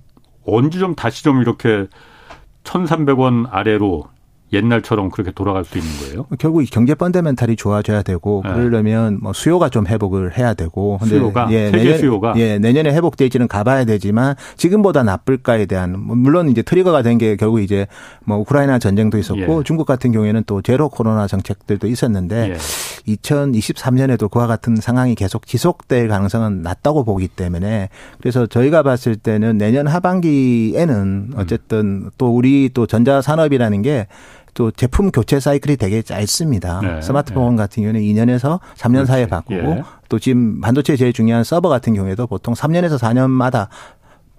언제 0.45 0.79
좀 0.79 0.95
다시 0.95 1.23
좀 1.23 1.41
이렇게 1.41 1.87
1,300원 2.63 3.47
아래로 3.49 4.05
옛날처럼 4.53 5.09
그렇게 5.09 5.31
돌아갈 5.31 5.65
수 5.65 5.77
있는 5.77 5.91
거예요? 5.99 6.25
결국 6.39 6.63
경제 6.71 6.95
펀더멘탈이 6.95 7.57
좋아져야 7.57 8.01
되고 8.03 8.41
네. 8.45 8.53
그러려면 8.53 9.19
뭐 9.21 9.33
수요가 9.33 9.67
좀 9.67 9.85
회복을 9.85 10.37
해야 10.37 10.53
되고 10.53 10.97
근데 10.99 11.17
수요가 11.17 11.47
예, 11.51 11.69
세계 11.69 11.83
내년, 11.83 11.97
수요가 11.99 12.33
예 12.37 12.57
내년에 12.57 12.93
회복될지는 12.93 13.49
가봐야 13.49 13.83
되지만 13.83 14.35
지금보다 14.55 15.03
나쁠까에 15.03 15.65
대한 15.65 15.99
뭐 15.99 16.15
물론 16.15 16.47
이제 16.47 16.61
트리거가 16.61 17.01
된 17.01 17.17
게 17.17 17.35
결국 17.35 17.61
이제 17.61 17.87
뭐 18.25 18.37
우크라이나 18.37 18.77
전쟁도 18.79 19.17
있었고 19.17 19.59
예. 19.59 19.63
중국 19.63 19.85
같은 19.85 20.11
경우에는 20.11 20.43
또 20.45 20.61
제로 20.61 20.87
코로나 20.87 21.25
정책들도 21.25 21.87
있었는데 21.87 22.51
예. 22.51 22.57
2023년에도 23.15 24.29
그와 24.29 24.47
같은 24.47 24.75
상황이 24.75 25.15
계속 25.15 25.45
지속될 25.45 26.07
가능성은 26.07 26.61
낮다고 26.61 27.03
보기 27.03 27.27
때문에 27.27 27.89
그래서 28.19 28.45
저희가 28.45 28.83
봤을 28.83 29.15
때는 29.15 29.57
내년 29.57 29.87
하반기에는 29.87 31.33
어쨌든 31.37 31.79
음. 32.05 32.09
또 32.17 32.35
우리 32.35 32.69
또 32.73 32.85
전자 32.85 33.21
산업이라는 33.21 33.81
게 33.81 34.07
또 34.57 34.71
제품 34.71 35.11
교체 35.11 35.39
사이클이 35.39 35.77
되게 35.77 36.01
짧습니다. 36.01 36.81
네. 36.81 36.99
스마트폰 36.99 37.55
네. 37.55 37.61
같은 37.61 37.83
경우는 37.83 38.01
2년에서 38.01 38.59
3년 38.75 39.05
사이에 39.05 39.27
바꾸고 39.27 39.53
예. 39.53 39.83
또 40.09 40.17
지금 40.17 40.59
반도체 40.61 40.95
제일 40.95 41.13
중요한 41.13 41.43
서버 41.43 41.69
같은 41.69 41.93
경우에도 41.93 42.25
보통 42.25 42.55
3년에서 42.55 42.97
4년마다 42.97 43.67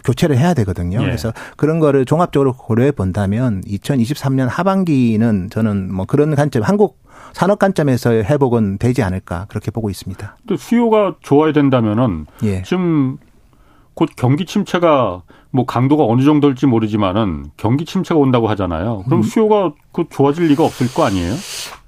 교체를 0.04 0.36
해야 0.36 0.54
되거든요. 0.54 0.98
예. 1.02 1.04
그래서 1.04 1.32
그런 1.56 1.78
거를 1.78 2.04
종합적으로 2.04 2.54
고려해 2.54 2.90
본다면 2.90 3.60
2023년 3.60 4.48
하반기는 4.48 5.50
저는 5.50 5.94
뭐 5.94 6.04
그런 6.04 6.34
관점 6.34 6.64
한국 6.64 6.98
산업 7.32 7.60
관점에서 7.60 8.10
회복은 8.10 8.78
되지 8.78 9.04
않을까 9.04 9.46
그렇게 9.48 9.70
보고 9.70 9.88
있습니다. 9.88 10.36
또 10.48 10.56
수요가 10.56 11.14
좋아야 11.20 11.52
된다면은 11.52 12.26
예. 12.42 12.62
지금 12.62 13.18
곧 13.94 14.08
경기 14.16 14.46
침체가 14.46 15.22
뭐 15.50 15.64
강도가 15.64 16.04
어느 16.04 16.22
정도일지 16.22 16.66
모르지만은 16.66 17.46
경기 17.56 17.84
침체가 17.84 18.20
온다고 18.20 18.48
하잖아요. 18.48 19.02
그럼 19.06 19.20
음. 19.20 19.22
수요가 19.22 19.72
그 19.98 20.04
좋아질 20.08 20.46
리가 20.46 20.64
없을 20.64 20.86
거 20.94 21.04
아니에요? 21.04 21.34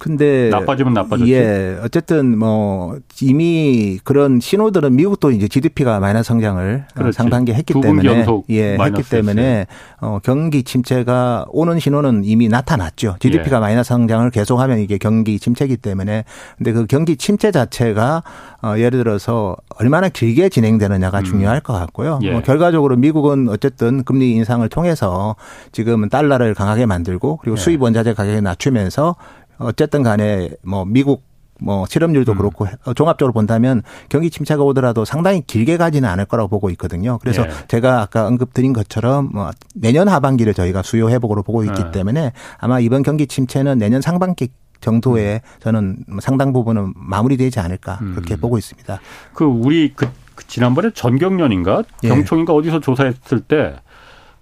근데 0.00 0.48
나빠지면 0.48 0.94
나빠졌지. 0.94 1.30
예, 1.30 1.78
어쨌든 1.84 2.38
뭐 2.38 2.98
이미 3.20 4.00
그런 4.02 4.40
신호들은 4.40 4.96
미국도 4.96 5.30
이제 5.30 5.46
GDP가 5.46 6.00
마이너스 6.00 6.28
성장을 6.28 6.86
그렇지. 6.94 7.14
상반기 7.14 7.52
했기 7.52 7.74
때문에 7.78 8.26
예, 8.48 8.78
했기 8.80 9.02
때문에 9.08 9.66
어 10.00 10.18
경기 10.22 10.62
침체가 10.62 11.44
오는 11.50 11.78
신호는 11.78 12.22
이미 12.24 12.48
나타났죠. 12.48 13.16
GDP가 13.20 13.56
예. 13.58 13.60
마이너스 13.60 13.88
성장을 13.88 14.30
계속하면 14.30 14.78
이게 14.78 14.96
경기 14.96 15.38
침체이기 15.38 15.76
때문에 15.76 16.24
근데 16.56 16.72
그 16.72 16.86
경기 16.86 17.16
침체 17.16 17.50
자체가 17.52 18.22
어 18.62 18.74
예를 18.78 19.04
들어서 19.04 19.54
얼마나 19.76 20.08
길게 20.08 20.48
진행되느냐가 20.48 21.18
음. 21.18 21.24
중요할 21.24 21.60
것 21.60 21.74
같고요. 21.74 22.20
예. 22.22 22.32
뭐 22.32 22.40
결과적으로 22.40 22.96
미국은 22.96 23.50
어쨌든 23.50 24.02
금리 24.04 24.32
인상을 24.32 24.66
통해서 24.70 25.36
지금은 25.72 26.08
달러를 26.08 26.54
강하게 26.54 26.86
만들고 26.86 27.36
그리고 27.42 27.58
예. 27.58 27.60
수입 27.60 27.82
원자 27.82 27.99
재 28.02 28.14
가격을 28.14 28.42
낮추면서 28.42 29.16
어쨌든 29.58 30.02
간에 30.02 30.50
뭐 30.62 30.84
미국 30.84 31.22
뭐 31.62 31.86
실업률도 31.86 32.32
음. 32.32 32.38
그렇고 32.38 32.66
종합적으로 32.94 33.32
본다면 33.32 33.82
경기 34.08 34.30
침체가 34.30 34.62
오더라도 34.64 35.04
상당히 35.04 35.42
길게 35.46 35.76
가지는 35.76 36.08
않을 36.08 36.24
거라고 36.24 36.48
보고 36.48 36.70
있거든요. 36.70 37.18
그래서 37.18 37.42
예. 37.42 37.50
제가 37.68 38.00
아까 38.00 38.26
언급드린 38.26 38.72
것처럼 38.72 39.30
뭐 39.32 39.50
내년 39.74 40.08
하반기를 40.08 40.54
저희가 40.54 40.82
수요 40.82 41.10
회복으로 41.10 41.42
보고 41.42 41.64
있기 41.64 41.82
예. 41.86 41.90
때문에 41.90 42.32
아마 42.58 42.80
이번 42.80 43.02
경기 43.02 43.26
침체는 43.26 43.78
내년 43.78 44.00
상반기 44.00 44.48
정도에 44.80 45.42
음. 45.44 45.60
저는 45.60 45.96
상당 46.22 46.52
부분은 46.52 46.94
마무리되지 46.96 47.60
않을까 47.60 47.98
그렇게 47.98 48.34
음. 48.34 48.40
보고 48.40 48.56
있습니다. 48.56 48.98
그 49.34 49.44
우리 49.44 49.92
그, 49.94 50.08
그 50.34 50.46
지난번에 50.46 50.90
전경련인가 50.94 51.84
예. 52.04 52.08
경총인가 52.08 52.54
어디서 52.54 52.80
조사했을 52.80 53.40
때 53.40 53.76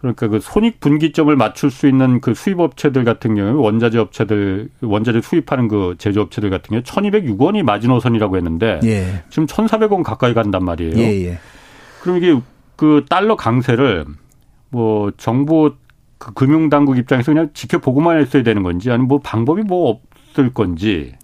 그러니까 0.00 0.28
그 0.28 0.38
손익 0.40 0.78
분기점을 0.80 1.34
맞출 1.34 1.70
수 1.70 1.88
있는 1.88 2.20
그 2.20 2.34
수입 2.34 2.60
업체들 2.60 3.04
같은 3.04 3.34
경우에 3.34 3.52
원자재 3.52 3.98
업체들 3.98 4.68
원자재 4.80 5.20
수입하는 5.20 5.66
그 5.66 5.96
제조 5.98 6.20
업체들 6.22 6.50
같은 6.50 6.68
경우에 6.68 6.82
1,206원이 6.82 7.62
마지노선이라고 7.64 8.36
했는데 8.36 8.78
예. 8.84 9.24
지금 9.28 9.46
1,400원 9.46 10.04
가까이 10.04 10.34
간단 10.34 10.64
말이에요. 10.64 10.96
예, 10.98 11.26
예. 11.26 11.38
그럼 12.00 12.18
이게 12.18 12.40
그 12.76 13.04
달러 13.08 13.34
강세를 13.34 14.04
뭐 14.70 15.10
정부 15.16 15.74
그 16.18 16.32
금융 16.32 16.68
당국 16.68 16.96
입장에서 16.96 17.32
그냥 17.32 17.50
지켜보고만 17.52 18.20
했어야 18.20 18.44
되는 18.44 18.62
건지 18.62 18.90
아니면 18.90 19.08
뭐 19.08 19.18
방법이 19.18 19.62
뭐 19.62 20.00
없을 20.28 20.52
건지 20.54 21.14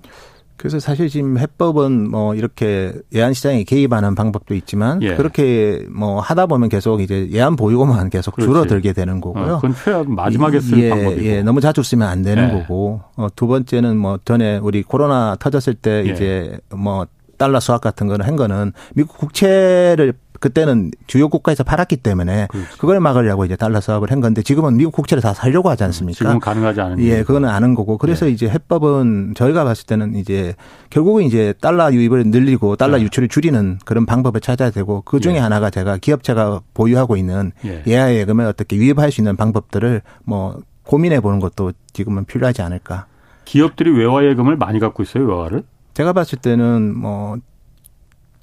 그래서 0.57 0.79
사실 0.79 1.09
지금 1.09 1.37
해법은 1.39 2.11
뭐 2.11 2.35
이렇게 2.35 2.93
예안 3.15 3.35
시장에 3.35 3.65
개입하는 3.65 4.15
방법도 4.15 4.55
있지만 4.55 5.03
예. 5.03 5.15
그렇게 5.15 5.85
뭐 5.91 6.21
하다 6.21 6.47
보면 6.47 6.69
계속 6.69 7.01
이제 7.01 7.29
예안 7.33 7.57
보유고만 7.57 8.11
계속 8.11 8.37
그렇지. 8.37 8.49
줄어들게 8.49 8.93
되는 8.93 9.21
거고요. 9.21 9.55
어, 9.55 9.57
그건 9.57 9.75
최악 9.85 10.11
마지막에 10.11 10.61
쓸 10.61 10.79
예, 10.79 10.91
방법이고. 10.91 11.25
예, 11.25 11.43
너무 11.43 11.61
자주 11.61 11.83
쓰면 11.83 12.09
안 12.09 12.23
되는 12.23 12.49
예. 12.49 12.53
거고. 12.53 13.03
어, 13.17 13.27
두 13.35 13.47
번째는 13.47 13.97
뭐 13.97 14.19
전에 14.25 14.59
우리 14.59 14.83
코로나 14.83 15.37
터졌을 15.39 15.75
때 15.75 16.05
예. 16.07 16.13
이제 16.13 16.59
뭐 16.75 17.07
달러 17.37 17.59
수학 17.61 17.81
같은 17.81 18.07
거는 18.07 18.25
한 18.25 18.37
거는 18.37 18.73
미국 18.95 19.19
국채를 19.19 20.15
그때는 20.45 20.91
주요 21.07 21.31
국가에서 21.31 21.65
팔았기 21.65 21.97
때문에 21.97 22.49
그렇지. 22.51 22.77
그걸 22.77 23.01
막으려고 23.01 23.47
이제 23.47 23.57
달러 23.57 23.81
사업을 23.81 24.13
한 24.13 24.21
건데 24.21 24.43
지금은 24.43 24.77
미국 24.77 24.93
국채를 24.93 25.23
다 25.23 25.33
살려고 25.33 25.71
하지 25.71 25.85
않습니까? 25.85 26.19
지금 26.19 26.39
가능하지 26.39 26.83
않은. 26.83 27.01
예, 27.01 27.23
그거는 27.23 27.49
아는 27.49 27.75
거고. 27.75 27.97
그래서 27.97 28.27
예. 28.27 28.31
이제 28.31 28.47
해법은 28.47 29.33
저희가 29.37 29.65
봤을 29.65 29.87
때는 29.87 30.17
이제 30.17 30.55
결국은 30.91 31.23
이제 31.23 31.55
달러 31.63 31.91
유입을 31.91 32.25
늘리고 32.27 32.77
달러 32.77 32.99
예. 33.01 33.05
유출을 33.05 33.29
줄이는 33.29 33.79
그런 33.87 34.05
방법을 34.05 34.43
찾아야 34.43 34.69
되고 34.69 35.01
그 35.01 35.19
중에 35.19 35.37
예. 35.37 35.39
하나가 35.39 35.71
제가 35.71 35.97
기업체가 35.97 36.61
보유하고 36.75 37.17
있는 37.17 37.53
예. 37.65 37.83
예하 37.87 38.13
예금을 38.13 38.45
어떻게 38.45 38.77
유입할 38.77 39.13
수 39.13 39.23
있는 39.23 39.37
방법들을 39.37 40.03
뭐 40.25 40.61
고민해 40.83 41.21
보는 41.21 41.41
것도 41.41 41.73
지금은 41.95 42.27
필요하지 42.27 42.61
않을까. 42.61 43.07
기업들이 43.47 43.91
외화 43.91 44.23
예금을 44.23 44.59
많이 44.59 44.79
갖고 44.79 45.03
있어요, 45.03 45.25
외화를? 45.25 45.63
제가 45.95 46.13
봤을 46.13 46.39
때는 46.39 46.95
뭐 46.95 47.39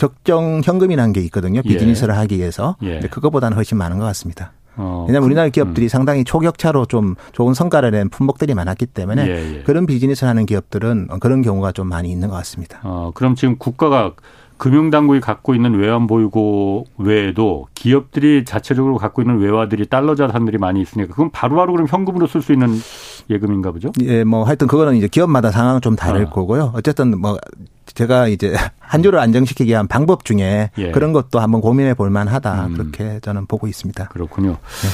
적정 0.02 0.62
현금이라는 0.64 1.14
게 1.14 1.22
있거든요. 1.26 1.62
예. 1.64 1.70
비즈니스를 1.70 2.16
예. 2.16 2.18
하기 2.18 2.38
위해서. 2.40 2.76
예. 2.82 2.94
근데 2.94 3.08
그것보다는 3.08 3.56
훨씬 3.56 3.78
많은 3.78 4.00
것 4.00 4.06
같습니다. 4.06 4.52
어, 4.76 5.06
왜냐하면 5.08 5.28
우리나라 5.28 5.48
그, 5.50 5.52
기업들이 5.52 5.86
음. 5.86 5.90
상당히 5.90 6.24
초격차로 6.24 6.88
좀 6.88 7.14
좋은 7.34 7.54
성과를 7.54 7.92
낸 7.92 8.10
품목들이 8.10 8.56
많았기 8.56 8.88
때문에 8.88 9.28
예, 9.28 9.58
예. 9.58 9.62
그런 9.62 9.86
비즈니스를 9.86 10.28
하는 10.28 10.48
기업들은 10.48 11.10
그런 11.20 11.44
경우가 11.44 11.72
좀 11.74 11.88
많이 11.88 12.10
있는 12.10 12.30
것 12.30 12.36
같습니다. 12.38 12.80
어, 12.82 13.12
그럼 13.14 13.36
지금 13.36 13.58
국가가 13.60 14.14
금융당국이 14.58 15.20
갖고 15.20 15.54
있는 15.54 15.76
외환 15.76 16.08
보유고 16.08 16.88
외에도 16.98 17.68
기업들이 17.76 18.44
자체적으로 18.44 18.98
갖고 18.98 19.22
있는 19.22 19.38
외화들이 19.38 19.86
달러 19.86 20.16
자산들이 20.16 20.58
많이 20.58 20.82
있으니까 20.82 21.12
그건 21.12 21.30
바로바로 21.30 21.74
그럼 21.74 21.86
현금으로 21.88 22.26
쓸 22.26 22.42
수 22.42 22.54
있는 22.54 22.70
예금인가 23.30 23.72
보죠? 23.72 23.92
예, 24.02 24.24
뭐 24.24 24.44
하여튼 24.44 24.68
그거는 24.68 24.96
이제 24.96 25.08
기업마다 25.08 25.52
상황은 25.52 25.82
좀 25.82 25.96
다를 25.96 26.26
어. 26.26 26.30
거고요. 26.30 26.74
어쨌든 26.76 27.20
뭐 27.20 27.38
제가 27.86 28.28
이제 28.28 28.54
한 28.80 29.04
주를 29.04 29.20
안정시키기 29.20 29.70
위한 29.70 29.88
방법 29.88 30.26
중에 30.26 30.72
예. 30.78 30.92
그런 30.92 31.14
것도 31.14 31.40
한번 31.40 31.62
고민해 31.62 31.94
볼 31.94 32.10
만하다. 32.10 32.68
음. 32.68 32.74
그렇게 32.74 33.20
저는 33.22 33.46
보고 33.46 33.68
있습니다. 33.68 34.08
그렇군요. 34.10 34.52
네. 34.52 34.90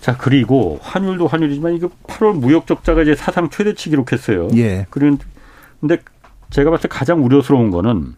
자, 0.00 0.16
그리고 0.18 0.78
환율도 0.82 1.26
환율이지만 1.26 1.74
이거 1.74 1.88
8월 2.06 2.34
무역 2.36 2.66
적자가 2.66 3.02
이제 3.02 3.14
사상 3.14 3.48
최대치 3.48 3.88
기록했어요. 3.88 4.48
예. 4.54 4.86
그런데 4.90 5.24
제가 6.50 6.70
봤을 6.70 6.88
때 6.90 6.94
가장 6.94 7.24
우려스러운 7.24 7.70
거는 7.70 8.14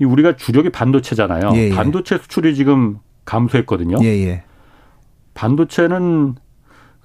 이 0.00 0.04
우리가 0.04 0.36
주력이 0.36 0.70
반도체잖아요. 0.70 1.52
예, 1.54 1.68
예. 1.70 1.74
반도체 1.74 2.18
수출이 2.18 2.54
지금 2.54 2.98
감소했거든요. 3.24 3.98
예, 4.02 4.06
예. 4.26 4.42
반도체는 5.34 6.34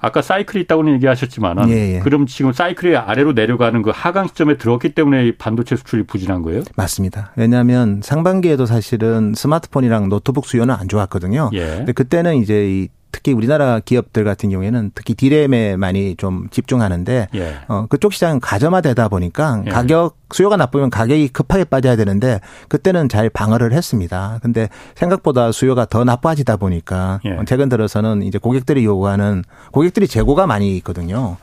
아까 0.03 0.21
사이클이 0.21 0.63
있다고는 0.65 0.95
얘기하셨지만은 0.95 1.69
예, 1.69 1.95
예. 1.95 1.99
그럼 1.99 2.25
지금 2.25 2.51
사이클이 2.51 2.93
아래로 2.97 3.31
내려가는 3.31 3.81
그 3.81 3.91
하강 3.93 4.27
시점에 4.27 4.57
들어왔기 4.57 4.89
때문에 4.89 5.37
반도체 5.37 5.77
수출이 5.77 6.03
부진한 6.03 6.41
거예요? 6.41 6.61
맞습니다. 6.75 7.31
왜냐하면 7.37 8.01
상반기에도 8.03 8.65
사실은 8.65 9.33
스마트폰이랑 9.33 10.09
노트북 10.09 10.45
수요는 10.45 10.75
안 10.75 10.89
좋았거든요. 10.89 11.51
예. 11.53 11.65
근데 11.77 11.93
그때는 11.93 12.35
이제 12.35 12.69
이 12.69 12.89
특히 13.13 13.31
우리나라 13.31 13.79
기업들 13.79 14.25
같은 14.25 14.49
경우에는 14.49 14.91
특히 14.95 15.13
디램에 15.13 15.77
많이 15.77 16.15
좀 16.17 16.49
집중하는데 16.49 17.29
예. 17.35 17.55
어, 17.67 17.85
그쪽 17.87 18.11
시장은 18.11 18.41
가점화되다 18.41 19.07
보니까 19.07 19.61
예. 19.67 19.69
가격 19.69 20.17
수요가 20.33 20.57
나쁘면 20.57 20.89
가격이 20.89 21.29
급하게 21.29 21.63
빠져야 21.63 21.95
되는데 21.95 22.41
그때는 22.67 23.07
잘 23.07 23.29
방어를 23.29 23.71
했습니다. 23.71 24.39
근데 24.41 24.67
생각보다 24.95 25.51
수요가 25.51 25.85
더 25.85 26.03
나빠지다 26.03 26.57
보니까 26.57 27.21
예. 27.25 27.37
최근 27.45 27.69
들어서는 27.69 28.23
이제 28.23 28.39
고객들이 28.39 28.83
요구하는 28.83 29.43
고객들이 29.71 30.07
재고가 30.07 30.47
많이 30.47 30.75
있거든요. 30.77 31.37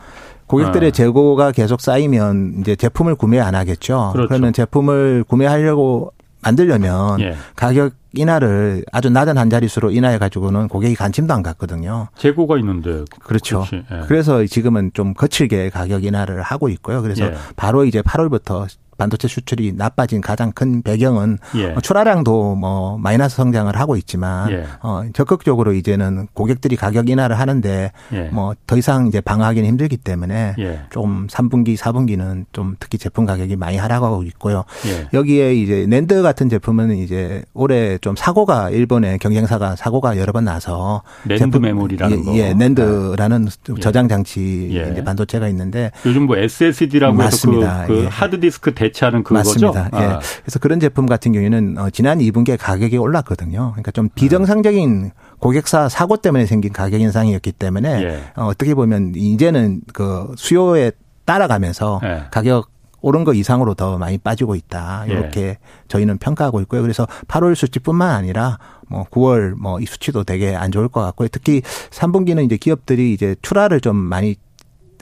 고객들의 0.49 0.89
아. 0.89 0.91
재고가 0.91 1.53
계속 1.53 1.81
쌓이면 1.81 2.57
이제 2.61 2.75
제품을 2.75 3.15
구매 3.15 3.39
안 3.39 3.55
하겠죠. 3.55 4.11
그렇죠. 4.13 4.29
그러면 4.29 4.53
제품을 4.53 5.25
구매하려고 5.29 6.13
만들려면 6.43 7.21
예. 7.21 7.37
가격 7.57 7.95
인하를 8.13 8.85
아주 8.93 9.09
낮은 9.11 9.39
한 9.39 9.51
자릿수로 9.51 9.93
인하해 9.93 10.19
가지고는 10.19 10.69
고객이 10.69 10.95
관심도 10.97 11.33
안 11.33 11.43
갖거든요. 11.43 12.09
재고가 12.17 12.59
있는데 12.59 13.05
그렇죠. 13.23 13.65
예. 13.73 13.85
그래서 14.09 14.45
지금은 14.45 14.91
좀 14.95 15.15
거칠게 15.15 15.71
가격 15.71 16.05
인하를 16.05 16.43
하고 16.43 16.69
있고요. 16.69 17.03
그래서 17.03 17.27
예. 17.27 17.35
바로 17.57 17.85
이제 17.85 18.03
8월부터 18.03 18.67
반도체 19.01 19.29
수출이 19.29 19.73
나빠진 19.77 20.21
가장 20.21 20.53
큰 20.53 20.83
배경은 20.83 21.39
예. 21.57 21.71
어, 21.71 21.81
출하량도 21.81 22.55
뭐 22.57 22.99
마이너스 22.99 23.37
성장을 23.37 23.75
하고 23.75 23.97
있지만 23.97 24.51
예. 24.51 24.65
어 24.83 25.05
적극적으로 25.15 25.73
이제는 25.73 26.29
고객들이 26.35 26.77
가격 26.77 27.09
인하를 27.09 27.39
하는데 27.39 27.93
예. 28.13 28.21
뭐더 28.25 28.77
이상 28.77 29.07
이제 29.07 29.23
방어하기는 29.23 29.67
힘들기 29.67 29.97
때문에 29.97 30.55
예. 30.59 30.81
좀 30.91 31.27
3분기, 31.29 31.79
4분기는 31.79 32.45
좀 32.53 32.77
특히 32.79 32.99
제품 32.99 33.25
가격이 33.25 33.57
많이 33.57 33.79
하락하고 33.79 34.23
있고요. 34.25 34.65
예. 34.87 35.09
여기에 35.15 35.55
이제 35.55 35.87
낸드 35.89 36.21
같은 36.21 36.51
제품은 36.51 36.99
이제 36.99 37.43
올해 37.55 37.97
좀 37.99 38.15
사고가 38.17 38.69
일본의 38.69 39.19
경쟁사가 39.19 39.77
사고가 39.77 40.19
여러 40.19 40.33
번 40.33 40.45
나서 40.45 41.03
낸드 41.25 41.43
제품, 41.43 41.63
메모리라는 41.63 42.25
거. 42.25 42.37
예, 42.37 42.53
낸드라는 42.53 43.49
예. 43.71 43.81
저장 43.81 44.09
장치 44.09 44.69
이제 44.69 45.03
반도체가 45.03 45.49
있는데 45.49 45.91
요즘 46.05 46.27
뭐 46.27 46.37
SSD라고 46.37 47.17
맞습니다. 47.17 47.83
해서 47.83 47.87
그, 47.87 48.03
그 48.03 48.09
하드 48.11 48.41
디스크 48.41 48.75
대 48.75 48.90
대체하는 48.93 49.23
그거죠. 49.25 49.73
맞습니다. 49.73 49.91
예. 50.01 50.07
아. 50.13 50.21
그래서 50.43 50.59
그런 50.59 50.81
제품 50.81 51.07
같은 51.07 51.33
경우에는 51.33 51.79
어, 51.79 51.91
지난 51.91 52.19
2분기에 52.19 52.57
가격이 52.59 52.97
올랐거든요. 52.99 53.71
그러니까 53.73 53.91
좀 53.91 54.09
비정상적인 54.15 55.11
고객사 55.39 55.89
사고 55.89 56.17
때문에 56.17 56.47
생긴 56.47 56.73
가격 56.73 57.01
인상이었기 57.01 57.53
때문에 57.53 58.03
예. 58.03 58.23
어, 58.37 58.47
어떻게 58.47 58.75
보면 58.75 59.13
이제는 59.17 59.83
그 59.93 60.33
수요에 60.37 60.93
따라가면서 61.25 62.01
예. 62.05 62.25
가격 62.31 62.69
오른 63.03 63.25
거 63.25 63.33
이상으로 63.33 63.73
더 63.75 63.97
많이 63.97 64.19
빠지고 64.19 64.55
있다. 64.55 65.07
이렇게 65.07 65.41
예. 65.41 65.59
저희는 65.89 66.19
평가하고 66.19 66.61
있고요. 66.63 66.83
그래서 66.83 67.07
8월 67.29 67.55
수치뿐만 67.55 68.11
아니라 68.15 68.59
뭐 68.89 69.05
9월 69.05 69.55
뭐 69.55 69.79
이 69.81 69.87
수치도 69.87 70.25
되게 70.25 70.55
안 70.55 70.71
좋을 70.71 70.89
것 70.89 71.01
같고요. 71.01 71.29
특히 71.33 71.63
3분기는 71.91 72.45
이제 72.45 72.59
기업들이 72.59 73.15
이제 73.15 73.37
출하를 73.41 73.81
좀 73.81 73.97
많이 73.97 74.37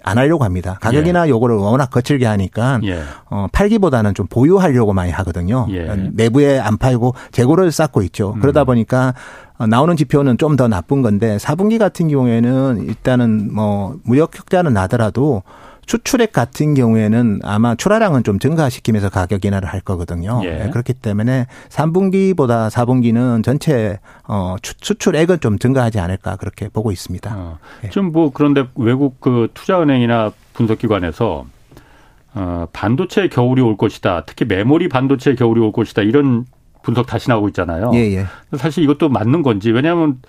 안 0.09 0.19
하려고 0.19 0.45
합니다. 0.45 0.79
가격이나 0.81 1.27
예. 1.27 1.31
요거를 1.31 1.57
워낙 1.57 1.91
거칠게 1.91 2.27
하니까 2.27 2.81
예. 2.85 3.03
어, 3.31 3.47
팔기보다는 3.53 4.15
좀 4.15 4.27
보유하려고 4.27 4.93
많이 4.93 5.11
하거든요. 5.13 5.67
예. 5.71 5.87
내부에 6.13 6.59
안 6.59 6.77
팔고 6.79 7.15
재고를 7.33 7.71
쌓고 7.73 8.03
있죠. 8.03 8.33
음. 8.35 8.41
그러다 8.41 8.65
보니까 8.65 9.15
어, 9.59 9.67
나오는 9.67 9.97
지표는 9.97 10.37
좀 10.39 10.57
더 10.57 10.67
나쁜 10.67 11.03
건데 11.03 11.37
4분기 11.37 11.79
같은 11.79 12.09
경우에는 12.09 12.85
일단은 12.89 13.55
뭐 13.55 13.97
무역 14.03 14.37
흑자는 14.37 14.73
나더라도 14.73 15.43
수출액 15.89 16.33
같은 16.33 16.75
경우에는 16.75 17.41
아마 17.43 17.75
출하량은 17.75 18.23
좀 18.23 18.39
증가시키면서 18.39 19.09
가격 19.09 19.47
인하를 19.47 19.69
할 19.69 19.81
거거든요. 19.81 20.41
예. 20.45 20.51
네, 20.51 20.71
그렇기 20.71 20.93
때문에 20.93 21.47
3분기보다 21.71 22.71
4분기는 22.71 23.43
전체 23.43 23.99
어 24.29 24.57
수출액은 24.63 25.41
좀 25.41 25.59
증가하지 25.59 25.99
않을까 25.99 26.37
그렇게 26.37 26.69
보고 26.69 26.93
있습니다. 26.93 27.35
어. 27.35 27.59
예. 27.85 27.89
좀뭐 27.89 28.33
그런데 28.35 28.69
외국 28.77 29.21
그 29.21 29.49
투자은행이나 29.55 30.33
분석기관에서 30.53 31.47
어 32.35 32.67
반도체 32.75 33.29
겨울이 33.29 33.63
올 33.63 33.79
것이다. 33.79 34.25
특히 34.27 34.45
메모리 34.45 34.91
반도체 34.91 35.35
겨울이 35.35 35.59
올 35.61 35.73
것이다. 35.73 36.03
이런 36.03 36.45
분석 36.83 37.07
다시 37.07 37.31
나오고 37.31 37.49
있잖아요. 37.49 37.93
예, 37.95 37.99
예. 37.99 38.27
사실 38.57 38.85
이것도 38.85 39.09
맞는 39.09 39.43
건지 39.43 39.71
왜냐하면 39.71 40.21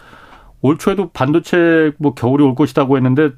올 0.62 0.77
초에도 0.77 1.10
반도체 1.10 1.91
뭐 1.97 2.13
겨울이 2.13 2.43
올 2.43 2.55
것이다고 2.55 2.95
했는데 2.95 3.31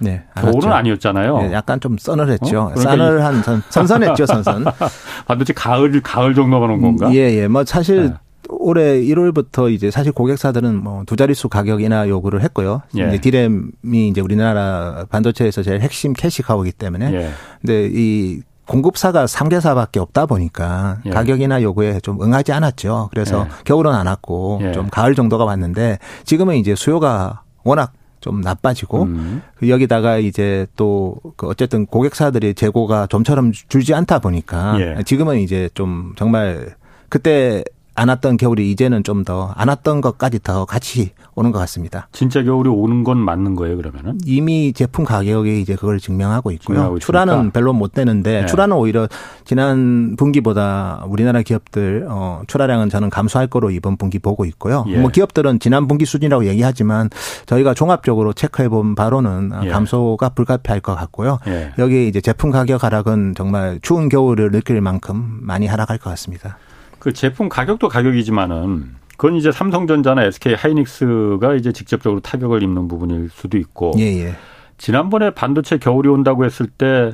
네, 0.00 0.22
겨울은 0.36 0.72
아니었잖아요. 0.72 1.38
네, 1.38 1.52
약간 1.52 1.78
좀 1.80 1.96
서늘했죠. 1.98 2.60
어? 2.60 2.64
그러니까 2.74 2.80
싸늘한 2.82 3.42
선, 3.42 3.62
선선했죠, 3.68 4.26
선선. 4.26 4.64
반도체 5.26 5.52
가을 5.52 6.00
가을 6.02 6.34
정도만 6.34 6.70
온 6.70 6.80
건가? 6.80 7.08
음, 7.08 7.14
예, 7.14 7.18
예. 7.36 7.48
뭐 7.48 7.64
사실 7.64 8.10
네. 8.10 8.14
올해 8.48 9.00
1월부터 9.00 9.70
이제 9.72 9.90
사실 9.90 10.10
고객사들은 10.12 10.82
뭐 10.82 11.04
두 11.06 11.16
자릿수 11.16 11.48
가격이나 11.48 12.08
요구를 12.08 12.42
했고요. 12.42 12.82
예. 12.98 13.08
이제 13.08 13.18
디램이 13.20 14.08
이제 14.08 14.20
우리나라 14.20 15.04
반도체에서 15.10 15.62
제일 15.62 15.80
핵심 15.80 16.12
캐시카우기 16.14 16.72
때문에. 16.72 17.12
예. 17.12 17.30
근데 17.60 17.88
이 17.92 18.42
공급사가 18.66 19.24
3개사밖에 19.26 19.98
없다 19.98 20.26
보니까 20.26 20.98
예. 21.06 21.10
가격이나 21.10 21.60
요구에 21.62 21.98
좀 22.00 22.22
응하지 22.22 22.52
않았죠. 22.52 23.08
그래서 23.10 23.46
예. 23.46 23.50
겨울은 23.64 23.92
안 23.92 24.06
왔고 24.06 24.60
예. 24.62 24.72
좀 24.72 24.88
가을 24.88 25.14
정도가 25.14 25.44
왔는데 25.44 25.98
지금은 26.24 26.56
이제 26.56 26.74
수요가 26.76 27.42
워낙 27.64 27.92
좀 28.20 28.40
나빠지고 28.40 29.04
음. 29.04 29.42
그 29.56 29.68
여기다가 29.68 30.18
이제 30.18 30.66
또그 30.76 31.46
어쨌든 31.46 31.86
고객사들의 31.86 32.54
재고가 32.54 33.06
좀처럼 33.06 33.52
줄지 33.52 33.94
않다 33.94 34.18
보니까 34.18 34.78
예. 34.80 35.02
지금은 35.04 35.38
이제 35.38 35.68
좀 35.74 36.12
정말 36.16 36.74
그때 37.08 37.64
안 38.00 38.08
왔던 38.08 38.36
겨울이 38.38 38.70
이제는 38.70 39.04
좀 39.04 39.24
더 39.24 39.52
안 39.56 39.68
왔던 39.68 40.00
것까지 40.00 40.40
더 40.42 40.64
같이 40.64 41.10
오는 41.34 41.52
것 41.52 41.58
같습니다. 41.60 42.08
진짜 42.12 42.42
겨울이 42.42 42.68
오는 42.70 43.04
건 43.04 43.18
맞는 43.18 43.54
거예요, 43.54 43.76
그러면은? 43.76 44.18
이미 44.24 44.72
제품 44.72 45.04
가격이 45.04 45.60
이제 45.60 45.74
그걸 45.76 45.98
증명하고 46.00 46.50
있고요. 46.52 46.74
증명하고 46.74 46.98
출하는 46.98 47.50
별로 47.50 47.72
못 47.72 47.92
되는데 47.92 48.40
네. 48.40 48.46
출하는 48.46 48.76
오히려 48.76 49.08
지난 49.44 50.16
분기보다 50.16 51.04
우리나라 51.06 51.42
기업들 51.42 52.06
어 52.08 52.42
출하량은 52.46 52.88
저는 52.88 53.10
감소할 53.10 53.46
거로 53.46 53.70
이번 53.70 53.96
분기 53.96 54.18
보고 54.18 54.44
있고요. 54.46 54.84
예. 54.88 54.98
뭐 54.98 55.10
기업들은 55.10 55.60
지난 55.60 55.86
분기 55.86 56.04
수준이라고 56.06 56.46
얘기하지만 56.46 57.10
저희가 57.46 57.74
종합적으로 57.74 58.32
체크해 58.32 58.68
본 58.68 58.94
바로는 58.94 59.50
예. 59.64 59.68
감소가 59.68 60.30
불가피할 60.30 60.80
것 60.80 60.94
같고요. 60.94 61.38
예. 61.46 61.72
여기 61.78 62.08
이제 62.08 62.20
제품 62.20 62.50
가격 62.50 62.84
하락은 62.84 63.34
정말 63.36 63.78
추운 63.82 64.08
겨울을 64.08 64.50
느낄 64.50 64.80
만큼 64.80 65.38
많이 65.42 65.66
하락할 65.66 65.98
것 65.98 66.10
같습니다. 66.10 66.56
그 67.00 67.12
제품 67.12 67.48
가격도 67.48 67.88
가격이지만은 67.88 68.94
그건 69.16 69.36
이제 69.36 69.50
삼성전자나 69.50 70.22
SK 70.24 70.54
하이닉스가 70.54 71.54
이제 71.54 71.72
직접적으로 71.72 72.20
타격을 72.20 72.62
입는 72.62 72.88
부분일 72.88 73.30
수도 73.30 73.58
있고. 73.58 73.92
예, 73.98 74.04
예. 74.04 74.34
지난번에 74.78 75.30
반도체 75.30 75.78
겨울이 75.78 76.08
온다고 76.08 76.44
했을 76.44 76.66
때 76.66 77.12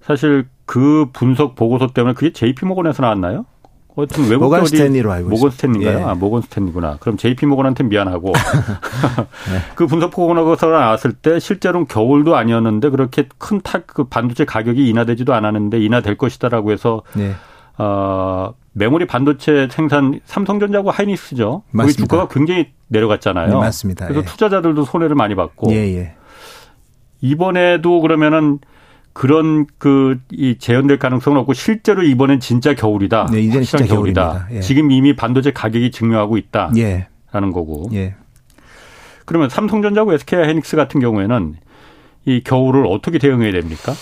사실 0.00 0.46
그 0.66 1.06
분석 1.12 1.54
보고서 1.54 1.88
때문에 1.88 2.14
그게 2.14 2.32
JP 2.32 2.66
모건에서 2.66 3.02
나왔나요? 3.02 3.44
어떤 3.96 4.24
외국 4.24 4.44
모건 4.44 4.66
스탠리로 4.66 5.12
알고 5.12 5.28
모건 5.28 5.50
스탠리인가요? 5.50 5.98
예. 5.98 6.02
아, 6.02 6.14
모건 6.14 6.42
스탠리구나. 6.42 6.96
그럼 6.98 7.16
JP 7.16 7.46
모건한테 7.46 7.84
미안하고 7.84 8.32
네. 8.32 8.40
그 9.76 9.86
분석 9.86 10.10
보고서가 10.10 10.80
나왔을 10.80 11.12
때 11.12 11.38
실제로는 11.38 11.86
겨울도 11.86 12.34
아니었는데 12.36 12.90
그렇게 12.90 13.28
큰 13.38 13.60
타, 13.60 13.80
그 13.80 14.04
반도체 14.04 14.44
가격이 14.44 14.88
인하되지도 14.88 15.32
않았는데 15.32 15.80
인하될 15.80 16.16
것이다라고 16.16 16.72
해서 16.72 17.02
네. 17.14 17.34
어, 17.78 18.54
메모리 18.72 19.06
반도체 19.06 19.68
생산 19.70 20.20
삼성전자고 20.24 20.90
하이닉스죠. 20.90 21.62
맞습니다. 21.70 21.82
거기 21.82 21.92
주가가 21.94 22.28
굉장히 22.28 22.72
내려갔잖아요. 22.88 23.48
네, 23.48 23.54
맞습니다. 23.54 24.06
그래서 24.06 24.22
예. 24.22 24.24
투자자들도 24.24 24.84
손해를 24.84 25.14
많이 25.16 25.34
받고. 25.34 25.72
예, 25.72 25.76
예. 25.96 26.14
이번에도 27.20 28.00
그러면은 28.00 28.58
그런 29.12 29.66
그 29.78 30.18
이 30.32 30.56
재현될 30.58 30.98
가능성은 30.98 31.38
없고 31.40 31.52
실제로 31.52 32.02
이번엔 32.02 32.40
진짜 32.40 32.74
겨울이다. 32.74 33.28
네, 33.30 33.40
이제는 33.40 33.62
진짜 33.64 33.84
겨울이다. 33.86 34.48
예. 34.52 34.60
지금 34.60 34.90
이미 34.90 35.14
반도체 35.14 35.52
가격이 35.52 35.90
증명하고 35.92 36.36
있다. 36.36 36.72
예. 36.76 37.06
라는 37.32 37.52
거고. 37.52 37.88
예. 37.92 38.14
그러면 39.24 39.48
삼성전자고 39.48 40.12
SK 40.14 40.40
하이닉스 40.40 40.76
같은 40.76 41.00
경우에는 41.00 41.54
이 42.26 42.42
겨울을 42.42 42.86
어떻게 42.86 43.18
대응해야 43.18 43.52
됩니까? 43.52 43.92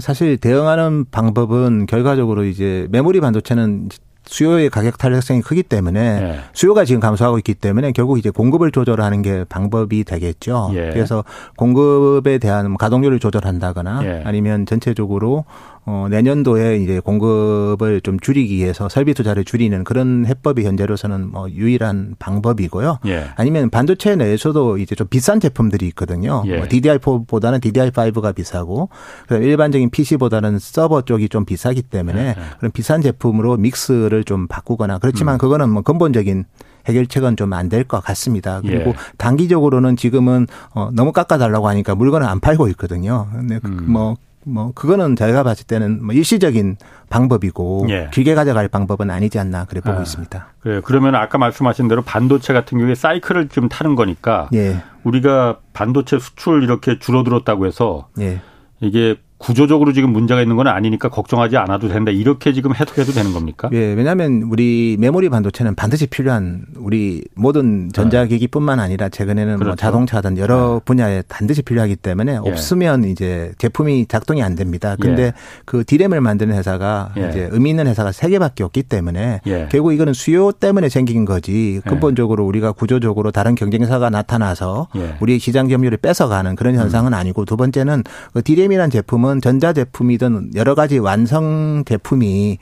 사실 0.00 0.36
대응하는 0.36 1.06
방법은 1.10 1.86
결과적으로 1.86 2.44
이제 2.44 2.86
메모리 2.90 3.20
반도체는 3.20 3.88
수요의 4.26 4.70
가격 4.70 4.98
탄력성이 4.98 5.40
크기 5.40 5.62
때문에 5.62 6.00
예. 6.00 6.40
수요가 6.52 6.84
지금 6.84 7.00
감소하고 7.00 7.38
있기 7.38 7.54
때문에 7.54 7.90
결국 7.92 8.18
이제 8.18 8.30
공급을 8.30 8.70
조절하는 8.70 9.22
게 9.22 9.44
방법이 9.48 10.04
되겠죠. 10.04 10.70
예. 10.74 10.90
그래서 10.92 11.24
공급에 11.56 12.38
대한 12.38 12.70
뭐 12.70 12.76
가동률을 12.76 13.18
조절한다거나 13.18 14.04
예. 14.04 14.22
아니면 14.24 14.66
전체적으로 14.66 15.46
어, 15.86 16.06
내년도에 16.10 16.76
이제 16.78 17.00
공급을 17.00 18.00
좀 18.02 18.20
줄이기 18.20 18.56
위해서 18.56 18.88
설비 18.88 19.14
투자를 19.14 19.44
줄이는 19.44 19.82
그런 19.84 20.26
해법이 20.26 20.64
현재로서는 20.64 21.30
뭐 21.30 21.50
유일한 21.50 22.14
방법이고요. 22.18 22.98
예. 23.06 23.26
아니면 23.36 23.70
반도체 23.70 24.14
내에서도 24.14 24.78
이제 24.78 24.94
좀 24.94 25.06
비싼 25.08 25.40
제품들이 25.40 25.86
있거든요. 25.88 26.42
예. 26.46 26.58
뭐 26.58 26.66
DDR4보다는 26.66 27.60
DDR5가 27.60 28.34
비싸고 28.34 28.88
일반적인 29.30 29.90
PC보다는 29.90 30.58
서버 30.58 31.02
쪽이 31.02 31.28
좀 31.28 31.44
비싸기 31.44 31.82
때문에 31.82 32.20
예. 32.28 32.36
그런 32.58 32.70
비싼 32.72 33.00
제품으로 33.00 33.56
믹스를 33.56 34.24
좀 34.24 34.46
바꾸거나 34.48 34.98
그렇지만 34.98 35.36
음. 35.36 35.38
그거는 35.38 35.70
뭐 35.70 35.82
근본적인 35.82 36.44
해결책은 36.86 37.36
좀 37.36 37.52
안 37.52 37.68
될 37.68 37.84
것 37.84 38.02
같습니다. 38.04 38.60
그리고 38.60 38.90
예. 38.90 38.94
단기적으로는 39.18 39.96
지금은 39.96 40.46
어 40.74 40.90
너무 40.92 41.12
깎아달라고 41.12 41.68
하니까 41.68 41.94
물건을 41.94 42.26
안 42.26 42.40
팔고 42.40 42.68
있거든요. 42.68 43.28
근데 43.32 43.58
그 43.58 43.68
음. 43.68 43.84
뭐 43.88 44.16
뭐 44.46 44.72
그거는 44.74 45.16
제가 45.16 45.42
봤을 45.42 45.66
때는 45.66 46.04
뭐 46.04 46.14
일시적인 46.14 46.76
방법이고 47.10 47.86
예. 47.90 48.10
길게 48.12 48.34
가져갈 48.34 48.68
방법은 48.68 49.10
아니지 49.10 49.38
않나 49.38 49.66
그래 49.66 49.80
보고 49.80 49.98
아, 49.98 50.02
있습니다. 50.02 50.54
그래 50.60 50.80
그러면 50.84 51.14
아까 51.14 51.38
말씀하신 51.38 51.88
대로 51.88 52.02
반도체 52.02 52.52
같은 52.52 52.78
경우에 52.78 52.94
사이클을 52.94 53.48
좀 53.48 53.68
타는 53.68 53.96
거니까 53.96 54.48
예. 54.54 54.82
우리가 55.04 55.58
반도체 55.72 56.18
수출 56.18 56.62
이렇게 56.62 56.98
줄어들었다고 56.98 57.66
해서 57.66 58.08
예. 58.18 58.40
이게 58.80 59.16
구조적으로 59.40 59.94
지금 59.94 60.12
문제가 60.12 60.42
있는 60.42 60.56
건 60.56 60.66
아니니까 60.66 61.08
걱정하지 61.08 61.56
않아도 61.56 61.88
된다. 61.88 62.10
이렇게 62.10 62.52
지금 62.52 62.74
해석해도 62.74 63.12
되는 63.12 63.32
겁니까? 63.32 63.70
예, 63.72 63.94
왜냐하면 63.94 64.42
우리 64.50 64.98
메모리 65.00 65.30
반도체는 65.30 65.74
반드시 65.74 66.06
필요한 66.06 66.66
우리 66.76 67.24
모든 67.34 67.90
전자기기뿐만 67.90 68.78
아니라 68.78 69.08
최근에는 69.08 69.54
뭐 69.54 69.58
그렇죠. 69.58 69.68
뭐 69.70 69.76
자동차든 69.76 70.36
여러 70.36 70.74
네. 70.74 70.80
분야에 70.84 71.22
반드시 71.26 71.62
필요하기 71.62 71.96
때문에 71.96 72.32
예. 72.34 72.36
없으면 72.36 73.04
이제 73.04 73.52
제품이 73.56 74.06
작동이 74.08 74.42
안 74.42 74.56
됩니다. 74.56 74.94
근데 75.00 75.22
예. 75.22 75.32
그 75.64 75.84
디램을 75.86 76.20
만드는 76.20 76.54
회사가 76.54 77.14
예. 77.16 77.30
이제 77.30 77.48
의미 77.50 77.70
있는 77.70 77.86
회사가 77.86 78.12
세 78.12 78.28
개밖에 78.28 78.62
없기 78.62 78.82
때문에 78.82 79.40
예. 79.46 79.68
결국 79.70 79.94
이거는 79.94 80.12
수요 80.12 80.52
때문에 80.52 80.90
생긴 80.90 81.24
거지 81.24 81.76
예. 81.76 81.88
근본적으로 81.88 82.44
우리가 82.44 82.72
구조적으로 82.72 83.30
다른 83.30 83.54
경쟁사가 83.54 84.10
나타나서 84.10 84.88
예. 84.96 85.16
우리 85.20 85.38
시장 85.38 85.70
점유율을 85.70 85.96
뺏어가는 85.96 86.56
그런 86.56 86.74
현상은 86.74 87.14
음. 87.14 87.18
아니고 87.18 87.46
두 87.46 87.56
번째는 87.56 88.04
그 88.34 88.42
디램이란 88.42 88.90
제품은 88.90 89.29
제품은 89.30 89.40
전자제품이든 89.40 90.52
여러 90.56 90.74
가지 90.74 90.98
완성 90.98 91.84
제품이 91.86 92.58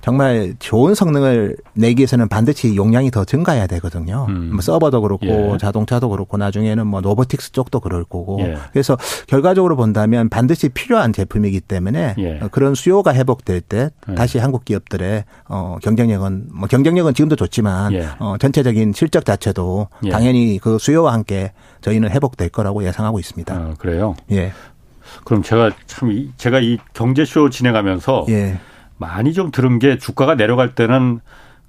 정말 0.00 0.54
좋은 0.58 0.94
성능을 0.94 1.56
내기 1.74 2.00
위해서는 2.00 2.28
반드시 2.28 2.74
용량이 2.74 3.10
더 3.12 3.24
증가해야 3.24 3.68
되거든요. 3.68 4.26
음. 4.28 4.50
뭐 4.52 4.60
서버도 4.60 5.00
그렇고 5.00 5.26
예. 5.26 5.58
자동차도 5.58 6.08
그렇고 6.08 6.36
나중에는 6.36 6.86
뭐 6.86 7.00
로보틱스 7.00 7.52
쪽도 7.52 7.80
그럴 7.80 8.02
거고. 8.04 8.40
예. 8.40 8.56
그래서 8.72 8.96
결과적으로 9.28 9.76
본다면 9.76 10.28
반드시 10.28 10.68
필요한 10.68 11.12
제품이기 11.12 11.60
때문에 11.60 12.14
예. 12.18 12.40
그런 12.50 12.74
수요가 12.74 13.14
회복될 13.14 13.60
때 13.60 13.90
예. 14.08 14.14
다시 14.14 14.38
한국 14.38 14.64
기업들의 14.64 15.24
어 15.48 15.76
경쟁력은 15.80 16.48
뭐 16.52 16.66
경쟁력은 16.66 17.14
지금도 17.14 17.36
좋지만 17.36 17.92
예. 17.92 18.08
어 18.18 18.36
전체적인 18.38 18.92
실적 18.94 19.24
자체도 19.24 19.88
예. 20.04 20.10
당연히 20.10 20.58
그 20.60 20.78
수요와 20.78 21.12
함께 21.12 21.52
저희는 21.80 22.10
회복될 22.10 22.48
거라고 22.48 22.84
예상하고 22.84 23.20
있습니다. 23.20 23.54
아, 23.54 23.74
그래요? 23.78 24.16
예. 24.32 24.52
그럼 25.24 25.42
제가 25.42 25.70
참 25.86 26.32
제가 26.36 26.60
이 26.60 26.78
경제쇼 26.94 27.50
진행하면서 27.50 28.26
예. 28.30 28.58
많이 28.98 29.32
좀 29.32 29.50
들은 29.50 29.78
게 29.78 29.98
주가가 29.98 30.36
내려갈 30.36 30.74
때는 30.74 31.20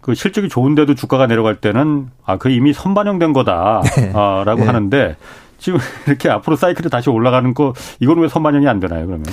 그 0.01 0.13
실적이 0.15 0.49
좋은데도 0.49 0.95
주가가 0.95 1.27
내려갈 1.27 1.55
때는 1.55 2.09
아 2.25 2.37
그 2.37 2.49
이미 2.49 2.73
선반영된 2.73 3.33
거다라고 3.33 3.83
네. 3.95 4.11
아, 4.13 4.43
네. 4.55 4.65
하는데 4.65 5.15
지금 5.63 5.79
이렇게 6.07 6.29
앞으로 6.29 6.57
사이클이 6.57 6.89
다시 6.89 7.09
올라가는 7.09 7.53
거 7.53 7.73
이건 8.01 8.19
왜 8.19 8.27
선반영이 8.27 8.67
안 8.67 8.81
되나요 8.81 9.05
그러면? 9.07 9.25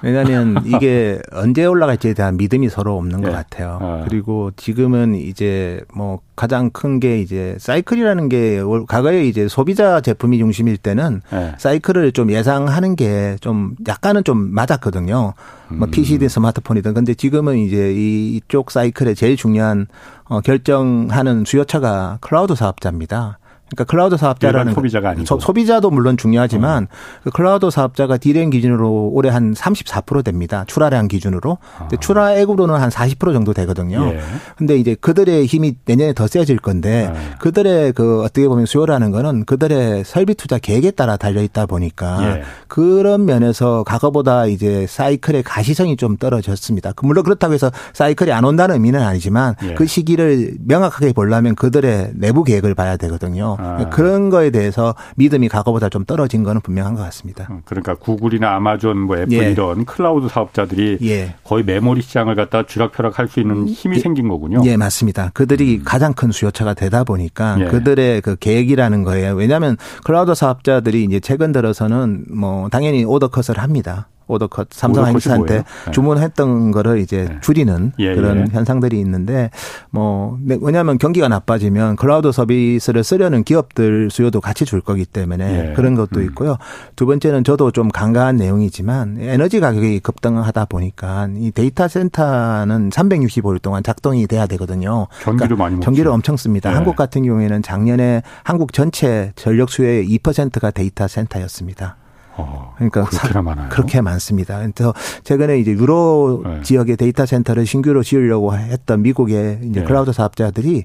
왜냐하면 0.00 0.62
이게 0.64 1.18
언제 1.32 1.64
올라갈지에 1.64 2.14
대한 2.14 2.36
믿음이 2.36 2.68
서로 2.68 2.96
없는 2.98 3.20
네. 3.20 3.26
것 3.28 3.34
같아요. 3.34 3.78
아. 3.80 4.04
그리고 4.08 4.52
지금은 4.56 5.16
이제 5.16 5.80
뭐 5.94 6.20
가장 6.36 6.70
큰 6.70 7.00
게 7.00 7.18
이제 7.20 7.56
사이클이라는 7.58 8.28
게 8.28 8.60
과거에 8.86 9.24
이제 9.24 9.48
소비자 9.48 10.00
제품이 10.00 10.38
중심일 10.38 10.76
때는 10.76 11.20
네. 11.32 11.52
사이클을 11.58 12.12
좀 12.12 12.30
예상하는 12.30 12.94
게 12.94 13.36
좀 13.40 13.74
약간은 13.88 14.22
좀 14.24 14.54
맞았거든요. 14.54 15.34
뭐 15.68 15.88
음. 15.88 15.90
PC든 15.90 16.28
스마트폰이든 16.28 16.94
근데 16.94 17.14
지금은 17.14 17.56
이제 17.58 17.92
이쪽 17.92 18.70
사이클의 18.70 19.16
제일 19.16 19.36
중요한 19.36 19.86
어 20.24 20.40
결정하는 20.40 21.44
수요처가 21.44 22.18
클라우드 22.20 22.54
사업자입니다. 22.54 23.38
그러니까 23.74 23.84
클라우드 23.84 24.16
사업자라는 24.16 24.74
소비자가 24.74 25.10
아니고 25.10 25.40
소, 25.40 25.52
비자도 25.52 25.90
물론 25.90 26.16
중요하지만 26.16 26.84
어. 26.84 26.86
그 27.24 27.30
클라우드 27.30 27.70
사업자가 27.70 28.18
디램 28.18 28.50
기준으로 28.50 29.10
올해 29.12 29.30
한 29.30 29.54
34% 29.54 30.24
됩니다. 30.24 30.64
출하량 30.66 31.08
기준으로. 31.08 31.58
아. 31.78 31.88
출하액으로는 32.00 32.74
한 32.74 32.90
40% 32.90 33.32
정도 33.32 33.52
되거든요. 33.52 34.04
예. 34.08 34.20
근데 34.56 34.76
이제 34.76 34.94
그들의 34.94 35.46
힘이 35.46 35.76
내년에 35.84 36.12
더 36.12 36.26
세질 36.26 36.58
건데 36.58 37.10
예. 37.14 37.34
그들의 37.38 37.92
그 37.92 38.22
어떻게 38.22 38.46
보면 38.46 38.66
수요라는 38.66 39.10
거는 39.10 39.44
그들의 39.44 40.04
설비 40.04 40.34
투자 40.34 40.58
계획에 40.58 40.90
따라 40.90 41.16
달려 41.16 41.42
있다 41.42 41.66
보니까 41.66 42.18
예. 42.22 42.42
그런 42.68 43.24
면에서 43.24 43.84
과거보다 43.84 44.46
이제 44.46 44.86
사이클의 44.88 45.42
가시성이 45.44 45.96
좀 45.96 46.16
떨어졌습니다. 46.16 46.92
그 46.92 47.06
물론 47.06 47.24
그렇다고 47.24 47.54
해서 47.54 47.70
사이클이 47.92 48.32
안 48.32 48.44
온다는 48.44 48.74
의미는 48.74 49.00
아니지만 49.00 49.54
예. 49.64 49.74
그 49.74 49.86
시기를 49.86 50.54
명확하게 50.64 51.12
보려면 51.12 51.54
그들의 51.54 52.12
내부 52.14 52.44
계획을 52.44 52.74
봐야 52.74 52.96
되거든요. 52.96 53.56
아. 53.62 53.88
그런 53.90 54.30
거에 54.30 54.50
대해서 54.50 54.94
믿음이 55.16 55.48
과거보다 55.48 55.88
좀 55.88 56.04
떨어진 56.04 56.42
거는 56.42 56.60
분명한 56.60 56.94
것 56.94 57.02
같습니다. 57.02 57.46
음, 57.50 57.62
그러니까 57.64 57.94
구글이나 57.94 58.54
아마존, 58.54 58.98
뭐 58.98 59.16
애플 59.16 59.32
예. 59.32 59.50
이런 59.52 59.84
클라우드 59.84 60.28
사업자들이 60.28 60.98
예. 61.02 61.34
거의 61.44 61.64
메모리 61.64 62.02
시장을 62.02 62.34
갖다 62.34 62.64
쥐락펴락할 62.64 63.28
수 63.28 63.40
있는 63.40 63.68
힘이 63.68 63.96
예. 63.96 64.00
생긴 64.00 64.28
거군요. 64.28 64.62
예, 64.64 64.76
맞습니다. 64.76 65.30
그들이 65.34 65.78
음. 65.78 65.82
가장 65.84 66.12
큰 66.12 66.32
수요처가 66.32 66.74
되다 66.74 67.04
보니까 67.04 67.56
예. 67.60 67.64
그들의 67.66 68.20
그 68.22 68.36
계획이라는 68.36 69.02
거예요. 69.04 69.34
왜냐하면 69.34 69.76
클라우드 70.04 70.34
사업자들이 70.34 71.04
이제 71.04 71.20
최근 71.20 71.52
들어서는 71.52 72.26
뭐 72.30 72.68
당연히 72.68 73.04
오더 73.04 73.28
컷을 73.28 73.58
합니다. 73.58 74.08
order 74.32 74.54
cut 74.54 74.68
삼성 74.70 75.04
하이닉스한테 75.04 75.56
네. 75.58 75.90
주문했던 75.92 76.70
거를 76.70 76.98
이제 76.98 77.26
네. 77.28 77.38
줄이는 77.40 77.92
예, 77.98 78.14
그런 78.14 78.38
예. 78.38 78.44
현상들이 78.52 78.98
있는데 79.00 79.50
뭐 79.90 80.38
네, 80.42 80.58
왜냐하면 80.60 80.98
경기가 80.98 81.28
나빠지면 81.28 81.96
클라우드 81.96 82.32
서비스를 82.32 83.04
쓰려는 83.04 83.44
기업들 83.44 84.10
수요도 84.10 84.40
같이 84.40 84.64
줄 84.64 84.80
거기 84.80 85.04
때문에 85.04 85.70
예. 85.70 85.72
그런 85.74 85.94
것도 85.94 86.20
음. 86.20 86.24
있고요. 86.24 86.56
두 86.96 87.06
번째는 87.06 87.44
저도 87.44 87.70
좀 87.70 87.88
간과한 87.88 88.36
내용이지만 88.36 89.18
에너지 89.20 89.60
가격이 89.60 90.00
급등하다 90.00 90.64
보니까 90.66 91.28
이 91.36 91.50
데이터 91.50 91.88
센터는 91.88 92.90
365일 92.90 93.62
동안 93.62 93.82
작동이 93.82 94.26
돼야 94.26 94.46
되거든요. 94.46 95.08
전기를 95.22 95.56
그러니까 95.56 95.64
많이 95.64 95.80
전기를 95.80 96.10
엄청 96.10 96.36
씁니다. 96.36 96.70
예. 96.70 96.74
한국 96.74 96.96
같은 96.96 97.24
경우에는 97.24 97.62
작년에 97.62 98.22
한국 98.44 98.72
전체 98.72 99.32
전력 99.36 99.70
수요의 99.70 100.08
2%가 100.08 100.70
데이터 100.70 101.06
센터였습니다. 101.06 101.96
어, 102.42 102.74
그러니까 102.76 103.04
그렇게나 103.04 103.42
많아요. 103.42 103.68
그렇게 103.70 104.00
많습니다. 104.00 104.58
그래서 104.58 104.92
최근에 105.24 105.58
이제 105.58 105.72
유로 105.72 106.42
네. 106.44 106.62
지역의 106.62 106.96
데이터 106.96 107.26
센터를 107.26 107.66
신규로 107.66 108.02
지으려고 108.02 108.54
했던 108.54 109.02
미국의 109.02 109.60
이제 109.62 109.80
네. 109.80 109.86
클라우드 109.86 110.12
사업자들이 110.12 110.84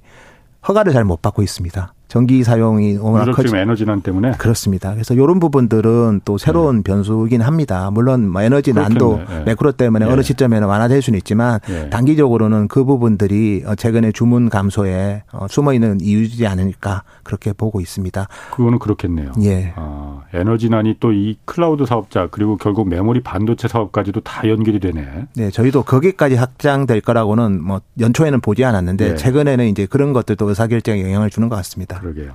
허가를 0.68 0.94
잘 0.94 1.04
못 1.06 1.22
받고 1.22 1.42
있습니다. 1.44 1.94
전기 2.08 2.44
사용이 2.44 2.98
워낙 2.98 3.32
커지 3.32 3.56
에너지난 3.56 4.02
때문에 4.02 4.32
그렇습니다. 4.38 4.94
그래서 4.94 5.14
이런 5.14 5.40
부분들은 5.40 6.22
또 6.24 6.38
새로운 6.38 6.78
네. 6.78 6.84
변수이긴 6.84 7.42
합니다. 7.42 7.90
물론 7.92 8.28
뭐 8.30 8.42
에너지 8.42 8.74
난도 8.74 9.22
네. 9.28 9.44
매크로 9.46 9.74
때문에 9.74 10.06
네. 10.06 10.12
어느 10.12 10.22
시점에는 10.22 10.68
완화될 10.68 11.02
수는 11.02 11.18
있지만 11.18 11.60
네. 11.68 11.90
단기적으로는 11.90 12.70
그 12.70 12.86
부분들이 12.86 13.64
어, 13.66 13.76
최근에 13.76 14.14
주문 14.14 14.50
감소에 14.50 15.24
어, 15.34 15.48
숨어 15.50 15.74
있는 15.74 16.00
이유지 16.02 16.48
않을까 16.48 17.04
그렇게 17.24 17.52
보고 17.52 17.82
있습니다. 17.82 18.28
그거는 18.52 18.80
그렇겠네요. 18.80 19.34
예. 19.42 19.74
아, 19.76 20.22
에너지난이 20.34 20.98
또 21.00 21.18
이 21.18 21.36
클라우드 21.46 21.86
사업자 21.86 22.28
그리고 22.30 22.58
결국 22.58 22.88
메모리 22.90 23.22
반도체 23.22 23.68
사업까지도 23.68 24.20
다 24.22 24.48
연결이 24.48 24.80
되네. 24.80 25.26
네, 25.36 25.50
저희도 25.50 25.84
거기까지 25.84 26.36
확장될 26.36 27.02
거라고는 27.02 27.64
뭐 27.64 27.82
연초에는 28.00 28.40
보지 28.42 28.64
않았는데 28.64 29.10
네. 29.10 29.16
최근에는 29.16 29.68
이제 29.68 29.88
그런 29.88 30.14
것들도 30.14 30.48
의사결정에 30.48 31.02
영향을 31.02 31.30
주는 31.30 31.50
것 31.50 31.58
같 31.58 31.66
습니다. 31.98 32.14
그러게요. 32.14 32.34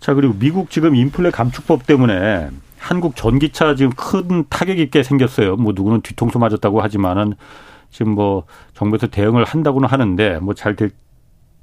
자, 0.00 0.14
그리고 0.14 0.34
미국 0.38 0.70
지금 0.70 0.94
인플레 0.94 1.30
감축법 1.30 1.86
때문에 1.86 2.48
한국 2.78 3.14
전기차 3.16 3.74
지금 3.74 3.92
큰 3.92 4.44
타격 4.48 4.78
있게 4.78 5.02
생겼어요. 5.02 5.56
뭐 5.56 5.72
누구는 5.74 6.00
뒤통수 6.00 6.38
맞았다고 6.38 6.80
하지만은 6.80 7.34
지금 7.90 8.12
뭐 8.14 8.44
정부에서 8.74 9.06
대응을 9.08 9.44
한다고는 9.44 9.88
하는데 9.88 10.38
뭐 10.38 10.54
잘 10.54 10.76
될, 10.76 10.90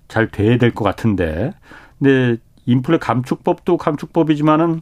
잘 0.08 0.28
돼야 0.30 0.58
될 0.58 0.72
것 0.74 0.84
같은데. 0.84 1.54
근데 2.00 2.38
인플레 2.66 3.00
감축법도 3.00 3.78
감축법이지만은 3.78 4.82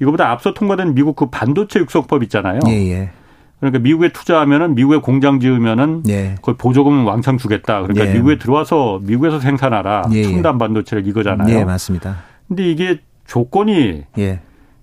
이거보다 0.00 0.30
앞서 0.30 0.52
통과된 0.54 0.94
미국 0.94 1.16
그 1.16 1.26
반도체 1.30 1.80
육성법 1.80 2.22
있잖아요. 2.24 2.60
예, 2.68 2.72
예. 2.72 3.10
그러니까 3.62 3.78
미국에 3.78 4.08
투자하면은 4.08 4.74
미국에 4.74 4.96
공장 4.96 5.38
지으면은 5.38 6.02
예. 6.08 6.34
그 6.42 6.56
보조금 6.56 7.06
왕창 7.06 7.38
주겠다. 7.38 7.82
그러니까 7.82 8.08
예. 8.08 8.12
미국에 8.14 8.36
들어와서 8.36 8.98
미국에서 9.04 9.38
생산하라. 9.38 10.08
예. 10.12 10.24
첨단 10.24 10.58
반도체를 10.58 11.06
이거잖아요. 11.06 11.56
예, 11.56 11.64
맞습니다. 11.64 12.16
근데 12.48 12.68
이게 12.68 12.98
조건이 13.24 14.02
예. 14.18 14.40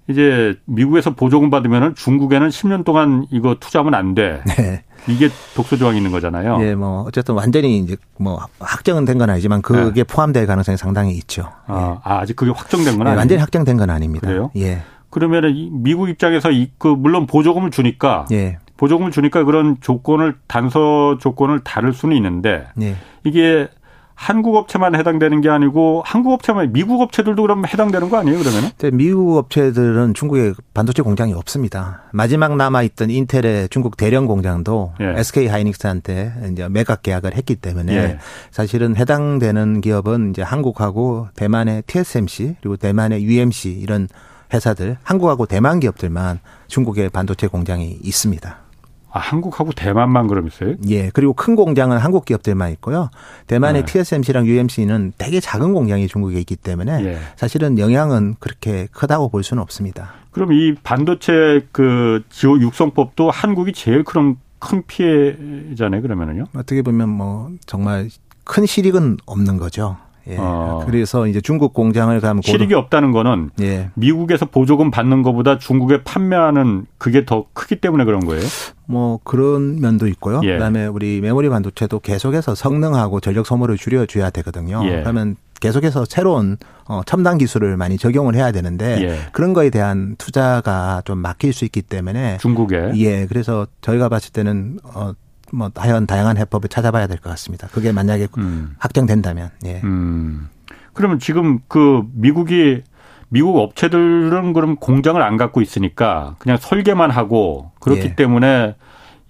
이제 0.08 0.56
미국에서 0.64 1.14
보조금 1.14 1.50
받으면은 1.50 1.94
중국에는 1.94 2.48
10년 2.48 2.86
동안 2.86 3.26
이거 3.32 3.58
투자하면 3.60 3.94
안 3.96 4.16
돼. 4.16 4.42
네. 4.48 4.84
이게 5.10 5.28
독소 5.56 5.76
조항이 5.76 5.98
있는 5.98 6.12
거잖아요. 6.12 6.58
예, 6.62 6.74
뭐 6.74 7.02
어쨌든 7.06 7.36
완전히 7.36 7.80
이제 7.80 7.98
뭐 8.18 8.40
확정은 8.62 9.04
된 9.04 9.18
건 9.18 9.30
아니지만 9.30 9.62
그게 9.62 10.04
네. 10.04 10.04
포함될 10.06 10.48
가능성이 10.48 10.78
상당히 10.78 11.16
있죠. 11.18 11.50
아, 11.68 11.98
예. 11.98 12.10
아 12.10 12.26
직 12.26 12.38
그게 12.38 12.52
확정된 12.52 12.98
건 12.98 13.08
예, 13.08 13.10
아니에요. 13.12 13.18
완전히 13.20 13.40
확정된 13.42 13.76
건 13.76 13.90
아닙니다. 13.90 14.28
그래요? 14.28 14.52
예. 14.56 14.84
그러면은 15.10 15.84
미국 15.84 16.08
입장에서 16.08 16.50
이 16.52 16.72
그 16.78 16.88
물론 16.88 17.28
보조금을 17.28 17.72
주니까 17.72 18.26
예. 18.32 18.58
보조금을 18.80 19.12
주니까 19.12 19.44
그런 19.44 19.76
조건을 19.82 20.36
단서 20.48 21.18
조건을 21.20 21.60
다를 21.66 21.92
수는 21.92 22.16
있는데 22.16 22.66
예. 22.82 22.96
이게 23.26 23.68
한국 24.16 24.56
업체만 24.56 24.96
해당되는 24.96 25.42
게 25.42 25.50
아니고 25.50 26.02
한국 26.06 26.34
업체만 26.34 26.72
미국 26.72 27.02
업체들도 27.02 27.42
그럼 27.42 27.66
해당되는 27.66 28.10
거 28.10 28.18
아니에요 28.18 28.38
그러면은? 28.40 28.70
네, 28.78 28.92
미국 28.92 29.38
업체들은 29.38 30.14
중국에 30.14 30.54
반도체 30.74 31.02
공장이 31.02 31.34
없습니다. 31.34 32.04
마지막 32.12 32.56
남아 32.56 32.84
있던 32.84 33.10
인텔의 33.10 33.70
중국 33.70 33.98
대령 33.98 34.28
공장도 34.28 34.94
예. 35.02 35.14
SK 35.18 35.48
하이닉스한테 35.48 36.34
이제 36.52 36.70
매각 36.70 37.04
계약을 37.04 37.36
했기 37.36 37.56
때문에 37.56 37.96
예. 37.96 38.20
사실은 38.52 38.96
해당되는 38.96 39.82
기업은 39.82 40.32
이제 40.32 40.42
한국하고 40.42 41.28
대만의 41.36 41.84
TSMC 41.88 42.56
그리고 42.62 42.78
대만의 42.78 43.24
UMC 43.24 43.72
이런 43.72 44.08
회사들 44.54 44.98
한국하고 45.04 45.46
대만 45.46 45.80
기업들만 45.82 46.40
중국에 46.68 47.10
반도체 47.10 47.48
공장이 47.48 48.00
있습니다. 48.04 48.69
아, 49.12 49.20
한국하고 49.20 49.72
대만만 49.72 50.28
그럼 50.28 50.48
있어요? 50.48 50.76
예. 50.88 51.10
그리고 51.10 51.34
큰 51.34 51.56
공장은 51.56 51.98
한국 51.98 52.26
기업들만 52.26 52.72
있고요. 52.74 53.10
대만의 53.48 53.84
네. 53.84 53.92
TSMC랑 53.92 54.46
UMC는 54.46 55.14
되게 55.18 55.40
작은 55.40 55.74
공장이 55.74 56.08
중국에 56.08 56.40
있기 56.40 56.56
때문에 56.56 57.04
예. 57.06 57.20
사실은 57.36 57.80
영향은 57.80 58.36
그렇게 58.40 58.88
크다고 58.92 59.30
볼 59.30 59.44
수는 59.44 59.64
없습니다. 59.64 60.14
그럼 60.32 60.54
이 60.54 60.76
반도체 60.76 61.66
그 61.72 62.24
지호 62.30 62.60
육성법도 62.60 63.32
한국이 63.32 63.74
제일 63.74 64.04
큰, 64.04 64.38
큰 64.60 64.84
피해잖아요, 64.86 66.02
그러면은요? 66.02 66.46
어떻게 66.56 66.82
보면 66.82 67.10
뭐 67.10 67.50
정말 67.66 68.10
큰 68.44 68.66
실익은 68.66 69.18
없는 69.26 69.58
거죠. 69.58 69.98
예. 70.28 70.36
어. 70.38 70.84
그래서 70.86 71.28
이제 71.28 71.42
중국 71.42 71.74
공장을 71.74 72.20
가면 72.20 72.42
실익이 72.44 72.74
없다는 72.74 73.12
거는 73.12 73.52
예. 73.62 73.90
미국에서 73.96 74.46
보조금 74.46 74.92
받는 74.92 75.24
것보다 75.24 75.58
중국에 75.58 76.04
판매하는 76.04 76.86
그게 76.98 77.26
더 77.26 77.46
크기 77.54 77.76
때문에 77.78 78.04
그런 78.06 78.22
거예요. 78.22 78.44
뭐 78.86 79.20
그런 79.24 79.80
면도 79.80 80.08
있고요. 80.08 80.42
예. 80.44 80.54
그다음에 80.54 80.88
우리 80.88 81.22
메모리 81.22 81.50
반도체도 81.50 82.00
계속해서 82.00 82.56
성능하고 82.56 83.20
전력 83.20 83.46
소모를 83.46 83.78
줄여줘야 83.78 84.30
되거든요. 84.30 84.82
예. 84.86 85.02
그러면 85.02 85.36
계속해서 85.60 86.06
새로운 86.06 86.58
어, 86.88 87.02
첨단 87.06 87.38
기술을 87.38 87.78
많이 87.78 87.98
적용을 87.98 88.36
해야 88.36 88.52
되는데 88.52 89.02
예. 89.02 89.20
그런 89.32 89.54
거에 89.54 89.70
대한 89.70 90.16
투자가 90.18 91.02
좀 91.06 91.20
막힐 91.20 91.54
수 91.54 91.66
있기 91.66 91.82
때문에 91.82 92.38
중국에 92.40 92.94
예 92.96 93.26
그래서 93.28 93.68
저희가 93.82 94.10
봤을 94.10 94.32
때는 94.32 94.80
어, 94.84 95.12
뭐 95.54 95.70
다양한 95.70 96.06
다양한 96.08 96.38
해법을 96.38 96.70
찾아봐야 96.70 97.08
될 97.08 97.18
것 97.20 97.30
같습니다. 97.32 97.68
그게 97.72 97.92
만약에 97.92 98.28
음. 98.38 98.76
확정된다면. 98.80 99.50
예. 99.66 99.82
음. 99.84 100.50
그러면 100.94 101.20
지금 101.20 101.60
그 101.68 102.04
미국이 102.14 102.84
미국 103.30 103.58
업체들은 103.58 104.54
그럼 104.54 104.76
공장을 104.78 105.22
안 105.22 105.38
갖고 105.38 105.62
있으니까 105.62 106.36
그냥 106.40 106.58
설계만 106.60 107.12
하고 107.12 107.72
그렇기 107.80 108.02
예. 108.02 108.16
때문에 108.16 108.76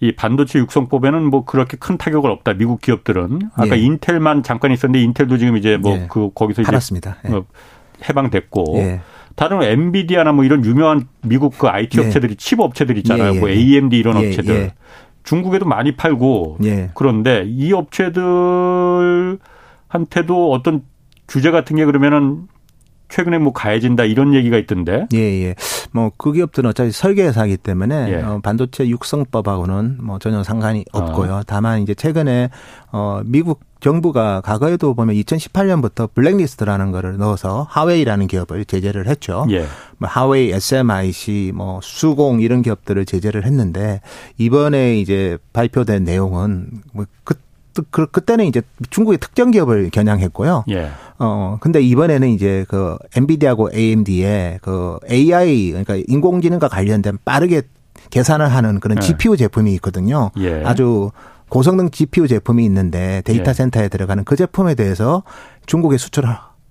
이 0.01 0.13
반도체 0.13 0.59
육성법에는 0.59 1.23
뭐 1.29 1.43
그렇게 1.43 1.75
큰 1.77 1.97
타격을 1.97 2.31
없다. 2.31 2.53
미국 2.53 2.79
기업들은 2.81 3.49
아까 3.55 3.77
예. 3.77 3.81
인텔만 3.81 4.43
잠깐 4.43 4.71
있었는데 4.71 5.03
인텔도 5.03 5.37
지금 5.37 5.57
이제 5.57 5.75
뭐그 5.77 6.23
예. 6.23 6.29
거기서 6.33 6.63
팔았습니다. 6.63 7.17
이제 7.23 7.29
뭐 7.29 7.45
해방됐고 8.07 8.63
예. 8.77 9.01
다른 9.35 9.61
엔비디아나 9.61 10.31
뭐 10.31 10.43
이런 10.45 10.63
유명한 10.65 11.07
미국 11.21 11.57
그 11.57 11.67
IT 11.67 11.99
예. 11.99 12.05
업체들이 12.05 12.35
칩 12.37 12.59
업체들 12.61 12.97
있잖아요. 12.99 13.33
뭐 13.35 13.49
AMD 13.49 13.97
이런 13.97 14.15
업체들 14.17 14.71
중국에도 15.23 15.65
많이 15.65 15.95
팔고 15.95 16.57
예. 16.63 16.91
그런데 16.93 17.43
이 17.47 17.73
업체들한테도 17.73 19.39
어떤 20.51 20.83
규제 21.27 21.51
같은 21.51 21.75
게 21.75 21.85
그러면은 21.85 22.47
최근에 23.09 23.39
뭐 23.39 23.51
가해진다 23.53 24.05
이런 24.05 24.33
얘기가 24.33 24.57
있던데. 24.57 25.07
예, 25.13 25.17
예. 25.17 25.55
뭐 25.91 26.11
그 26.17 26.31
기업들은 26.31 26.69
어차피 26.69 26.91
설계 26.91 27.23
회사이기 27.23 27.57
때문에 27.57 28.11
예. 28.11 28.21
어, 28.21 28.39
반도체 28.43 28.87
육성법하고는 28.87 29.97
뭐 30.01 30.19
전혀 30.19 30.43
상관이 30.43 30.85
없고요. 30.91 31.33
어. 31.33 31.41
다만 31.45 31.81
이제 31.81 31.93
최근에 31.93 32.49
어 32.91 33.21
미국 33.25 33.61
정부가 33.79 34.41
과거에도 34.41 34.93
보면 34.93 35.15
2018년부터 35.15 36.13
블랙리스트라는 36.13 36.91
거를 36.91 37.17
넣어서 37.17 37.65
하웨이라는 37.69 38.27
기업을 38.27 38.65
제재를 38.65 39.07
했죠. 39.07 39.45
예. 39.51 39.65
뭐 39.97 40.09
하웨이, 40.09 40.51
SMIC, 40.51 41.53
뭐 41.55 41.79
수공 41.81 42.41
이런 42.41 42.61
기업들을 42.61 43.05
제재를 43.05 43.45
했는데 43.45 44.01
이번에 44.37 44.99
이제 44.99 45.37
발표된 45.53 46.03
내용은 46.03 46.69
뭐 46.93 47.05
그 47.23 47.35
그, 47.89 48.07
그때는 48.07 48.45
이제 48.45 48.61
중국의 48.89 49.19
특정 49.19 49.51
기업을 49.51 49.89
겨냥했고요. 49.89 50.65
예. 50.69 50.89
어, 51.17 51.57
근데 51.59 51.81
이번에는 51.81 52.29
이제 52.29 52.65
그 52.69 52.97
엔비디아하고 53.15 53.69
AMD의 53.73 54.59
그 54.61 54.97
AI, 55.09 55.69
그러니까 55.69 55.95
인공지능과 56.07 56.67
관련된 56.69 57.17
빠르게 57.25 57.63
계산을 58.09 58.47
하는 58.53 58.79
그런 58.79 58.97
예. 58.97 59.01
GPU 59.01 59.37
제품이 59.37 59.73
있거든요. 59.75 60.31
예. 60.37 60.63
아주 60.63 61.11
고성능 61.49 61.89
GPU 61.89 62.27
제품이 62.27 62.63
있는데 62.65 63.21
데이터 63.25 63.49
예. 63.49 63.53
센터에 63.53 63.89
들어가는 63.89 64.23
그 64.23 64.35
제품에 64.35 64.75
대해서 64.75 65.23
중국에 65.65 65.97
수출을 65.97 66.29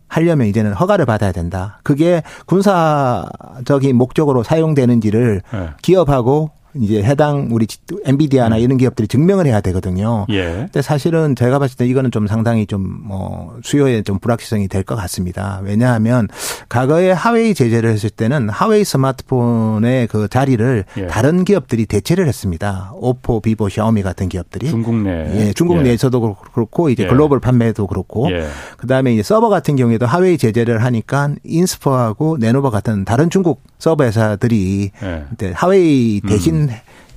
하려면 0.08 0.46
이제는 0.46 0.72
허가를 0.72 1.04
받아야 1.04 1.32
된다. 1.32 1.80
그게 1.82 2.22
군사적인 2.46 3.94
목적으로 3.96 4.42
사용되는지를 4.42 5.42
네. 5.52 5.68
기업하고 5.82 6.50
이제 6.80 7.02
해당 7.02 7.48
우리 7.52 7.66
엔비디아나 8.04 8.56
음. 8.56 8.60
이런 8.60 8.78
기업들이 8.78 9.08
증명을 9.08 9.46
해야 9.46 9.60
되거든요. 9.60 10.26
예. 10.30 10.44
근데 10.44 10.82
사실은 10.82 11.36
제가 11.36 11.58
봤을 11.58 11.76
때 11.76 11.86
이거는 11.86 12.10
좀 12.10 12.26
상당히 12.26 12.66
좀뭐 12.66 13.58
수요에 13.62 14.02
좀 14.02 14.18
불확실성이 14.18 14.66
될 14.68 14.82
것 14.88 14.96
같습니다. 14.96 15.60
왜냐하면 15.64 16.28
과거에 16.70 17.10
하웨이 17.10 17.52
제재를 17.52 17.90
했을 17.90 18.08
때는 18.10 18.48
하웨이 18.48 18.84
스마트폰의 18.84 20.06
그 20.06 20.28
자리를 20.28 20.84
예. 20.96 21.06
다른 21.08 21.44
기업들이 21.44 21.84
대체를 21.84 22.26
했습니다. 22.26 22.92
오포, 22.94 23.40
비보, 23.40 23.68
샤오미 23.68 24.02
같은 24.02 24.28
기업들이 24.28 24.68
중국 24.68 24.94
내 24.96 25.48
예, 25.48 25.52
중국 25.52 25.78
예. 25.78 25.82
내에서도 25.82 26.36
그렇고 26.54 26.88
이제 26.90 27.02
예. 27.04 27.06
글로벌 27.06 27.40
판매도 27.40 27.86
그렇고 27.86 28.30
예. 28.30 28.46
그다음에 28.78 29.12
이제 29.12 29.22
서버 29.22 29.48
같은 29.48 29.76
경우에도 29.76 30.06
하웨이 30.06 30.38
제재를 30.38 30.82
하니까 30.84 31.30
인스퍼하고 31.44 32.38
네노버 32.38 32.70
같은 32.70 33.04
다른 33.04 33.28
중국 33.30 33.60
서버 33.78 34.04
회사들이 34.04 34.90
예. 35.02 35.52
하웨이 35.54 36.20
대신 36.20 36.68
음. 36.68 36.68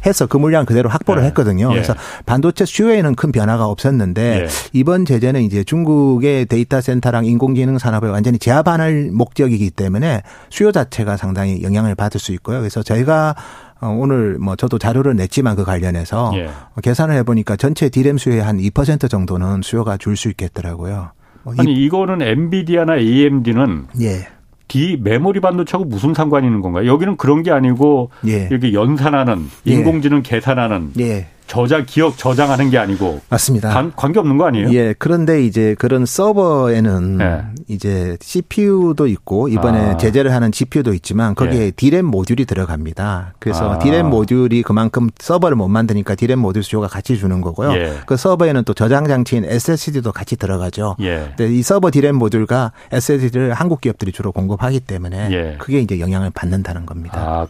해서 0.06 0.26
그 0.26 0.38
물량 0.38 0.66
그대로 0.66 0.90
확보를 0.90 1.22
네. 1.22 1.28
했거든요. 1.28 1.70
예. 1.70 1.76
그래서 1.76 1.94
반도체 2.26 2.66
수요에는 2.66 3.14
큰 3.16 3.32
변화가 3.32 3.66
없었는데 3.68 4.44
예. 4.44 4.48
이번 4.74 5.06
제재는 5.06 5.44
이제 5.44 5.64
중국의 5.64 6.48
데이터 6.48 6.82
센터랑 6.82 7.26
인공지능 7.26 7.78
산업을 7.78 8.10
완전히 8.10 8.40
제압하는 8.40 9.16
목적이기 9.16 9.70
때문에 9.72 10.24
수요 10.50 10.72
자체가 10.72 11.18
상당히 11.18 11.62
영향을 11.62 11.94
받을 11.94 12.20
수 12.20 12.32
있고요. 12.34 12.60
그래서 12.60 12.82
저희가 12.82 13.36
어, 13.80 13.88
오늘 13.90 14.38
뭐 14.40 14.56
저도 14.56 14.78
자료를 14.78 15.16
냈지만 15.16 15.56
그 15.56 15.64
관련해서 15.64 16.32
예. 16.36 16.50
계산을 16.82 17.16
해보니까 17.18 17.56
전체 17.56 17.90
디램 17.90 18.18
수요의 18.18 18.42
한 18.44 18.58
2% 18.58 19.10
정도는 19.10 19.62
수요가 19.64 19.98
줄 19.98 20.16
수 20.18 20.30
있겠더라고요. 20.30 21.12
뭐 21.44 21.54
아니 21.58 21.74
이거는 21.74 22.22
엔비디아나 22.22 22.98
AMD는 22.98 23.88
예. 24.02 24.28
디 24.72 24.98
메모리 25.02 25.42
반도체하고 25.42 25.84
무슨 25.84 26.14
상관이 26.14 26.48
있는 26.48 26.62
건가요? 26.62 26.88
여기는 26.88 27.18
그런 27.18 27.44
게 27.44 27.52
아니고 27.52 28.10
예. 28.26 28.48
이렇게 28.50 28.72
연산하는 28.72 29.50
예. 29.68 29.72
인공지능 29.74 30.20
예. 30.20 30.22
계산하는 30.22 30.94
예. 30.98 31.28
저장 31.52 31.84
기억 31.86 32.18
저장하는 32.18 32.70
게 32.70 32.78
아니고 32.78 33.20
맞습니다. 33.28 33.72
관, 33.72 33.92
관계 33.94 34.20
없는 34.20 34.38
거 34.38 34.46
아니에요? 34.46 34.72
예. 34.72 34.96
그런데 34.98 35.44
이제 35.44 35.76
그런 35.78 36.06
서버에는 36.06 37.18
네. 37.18 37.42
이제 37.68 38.16
CPU도 38.22 39.06
있고 39.08 39.50
이번에 39.50 39.80
아. 39.80 39.98
제재를 39.98 40.32
하는 40.32 40.54
GPU도 40.54 40.94
있지만 40.94 41.36
거기에 41.36 41.60
예. 41.60 41.72
D램 41.72 42.06
모듈이 42.06 42.46
들어갑니다. 42.46 43.34
그래서 43.40 43.74
아. 43.74 43.80
D램 43.80 44.10
모듈이 44.10 44.64
그만큼 44.64 45.10
서버를 45.20 45.58
못 45.58 45.68
만드니까 45.68 46.16
D램 46.16 46.40
모듈 46.40 46.64
수요가 46.64 46.88
같이 46.88 47.18
주는 47.18 47.42
거고요. 47.42 47.74
예. 47.74 47.98
그 48.06 48.16
서버에는 48.16 48.64
또 48.64 48.74
저장 48.74 49.10
장치인 49.10 49.44
SSD도 49.44 50.14
같이 50.14 50.38
들어가죠. 50.38 50.96
예. 51.02 51.34
근데 51.36 51.54
이 51.54 51.62
서버 51.64 51.92
D램 51.92 52.16
모듈과 52.16 52.72
SSD를 52.94 53.56
한국 53.56 53.82
기업들이 53.82 54.14
주로 54.14 54.32
공급하기 54.32 54.80
때문에 54.80 55.28
예. 55.32 55.56
그게 55.60 55.82
이제 55.82 56.00
영향을 56.00 56.30
받는다는 56.30 56.86
겁니다. 56.86 57.20
아. 57.20 57.48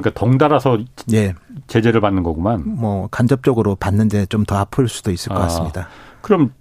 그러니까 0.00 0.10
덩달아서 0.18 0.78
예. 1.12 1.34
제재를 1.66 2.00
받는 2.00 2.22
거구만. 2.22 2.62
뭐 2.66 3.08
간접적으로 3.10 3.74
받는데 3.76 4.26
좀 4.26 4.44
더 4.44 4.56
아플 4.56 4.88
수도 4.88 5.10
있을 5.10 5.28
것 5.30 5.36
아, 5.38 5.42
같습니다. 5.42 5.88
그럼 6.22 6.52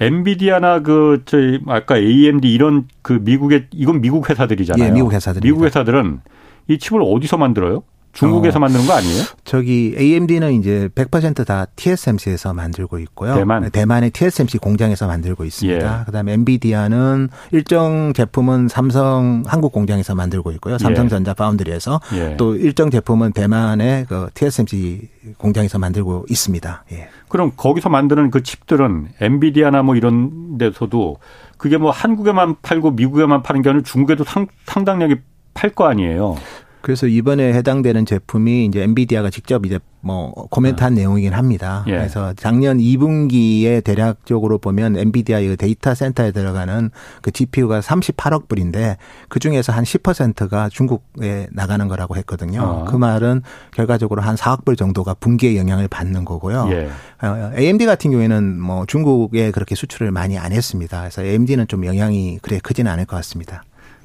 엔비디아나 0.00 0.80
그 0.80 1.22
저희 1.24 1.60
아까 1.68 1.96
AMD 1.96 2.52
이런 2.52 2.88
그 3.02 3.12
미국의 3.22 3.66
이건 3.72 4.00
미국 4.00 4.28
회사들이잖아요. 4.28 4.88
예, 4.88 4.92
미국 4.92 5.12
회사들. 5.12 5.40
미국 5.42 5.64
회사들은 5.64 6.20
이 6.68 6.78
칩을 6.78 7.00
어디서 7.02 7.36
만들어요? 7.38 7.82
중국에서 8.14 8.58
어, 8.58 8.60
만드는 8.60 8.86
거 8.86 8.94
아니에요? 8.94 9.24
저기 9.44 9.94
AMD는 9.98 10.52
이제 10.54 10.88
100%다 10.94 11.66
TSMC에서 11.76 12.54
만들고 12.54 12.98
있고요. 13.00 13.34
대만 13.34 13.70
대만의 13.70 14.10
TSMC 14.10 14.58
공장에서 14.58 15.06
만들고 15.06 15.44
있습니다. 15.44 16.00
예. 16.00 16.04
그다음에 16.06 16.32
엔비디아는 16.32 17.28
일정 17.50 18.12
제품은 18.14 18.68
삼성 18.68 19.42
한국 19.46 19.72
공장에서 19.72 20.14
만들고 20.14 20.52
있고요. 20.52 20.78
삼성전자 20.78 21.30
예. 21.30 21.34
파운드리에서 21.34 22.00
예. 22.14 22.36
또 22.36 22.56
일정 22.56 22.90
제품은 22.90 23.32
대만의 23.32 24.06
그 24.08 24.28
TSMC 24.34 25.08
공장에서 25.38 25.78
만들고 25.78 26.26
있습니다. 26.30 26.84
예. 26.92 27.08
그럼 27.28 27.52
거기서 27.56 27.88
만드는 27.88 28.30
그 28.30 28.42
칩들은 28.42 29.08
엔비디아나 29.20 29.82
뭐 29.82 29.96
이런 29.96 30.56
데서도 30.56 31.18
그게 31.58 31.78
뭐 31.78 31.90
한국에만 31.90 32.56
팔고 32.62 32.92
미국에만 32.92 33.42
파는 33.42 33.62
게 33.62 33.70
아니라 33.70 33.82
중국에도 33.82 34.22
상, 34.24 34.46
상당량이 34.66 35.16
팔 35.54 35.70
거 35.70 35.86
아니에요. 35.86 36.36
그래서 36.84 37.06
이번에 37.06 37.54
해당되는 37.54 38.04
제품이 38.04 38.66
이제 38.66 38.82
엔비디아가 38.82 39.30
직접 39.30 39.64
이제 39.64 39.78
뭐 40.02 40.34
코멘트한 40.50 40.94
네. 40.94 41.00
내용이긴 41.00 41.32
합니다. 41.32 41.82
예. 41.86 41.92
그래서 41.92 42.34
작년 42.34 42.76
2분기에 42.76 43.82
대략적으로 43.82 44.58
보면 44.58 44.98
엔비디아의 44.98 45.48
그 45.48 45.56
데이터 45.56 45.94
센터에 45.94 46.30
들어가는 46.30 46.90
그 47.22 47.30
GPU가 47.30 47.80
38억 47.80 48.48
불인데 48.48 48.98
그 49.30 49.38
중에서 49.38 49.72
한 49.72 49.84
10%가 49.84 50.68
중국에 50.68 51.46
나가는 51.52 51.88
거라고 51.88 52.16
했거든요. 52.16 52.60
어. 52.60 52.84
그 52.84 52.96
말은 52.96 53.40
결과적으로 53.70 54.20
한 54.20 54.34
4억 54.34 54.66
불 54.66 54.76
정도가 54.76 55.14
분기에 55.14 55.56
영향을 55.56 55.88
받는 55.88 56.26
거고요. 56.26 56.68
예. 56.70 56.90
AMD 57.56 57.84
어, 57.84 57.86
같은 57.86 58.10
경우에는 58.10 58.60
뭐 58.60 58.84
중국에 58.84 59.52
그렇게 59.52 59.74
수출을 59.74 60.10
많이 60.10 60.36
안 60.36 60.52
했습니다. 60.52 61.00
그래서 61.00 61.22
AMD는 61.24 61.66
좀 61.66 61.86
영향이 61.86 62.40
그래 62.42 62.60
크지는 62.62 62.92
않을 62.92 63.06
것 63.06 63.16
같습니다. 63.16 63.64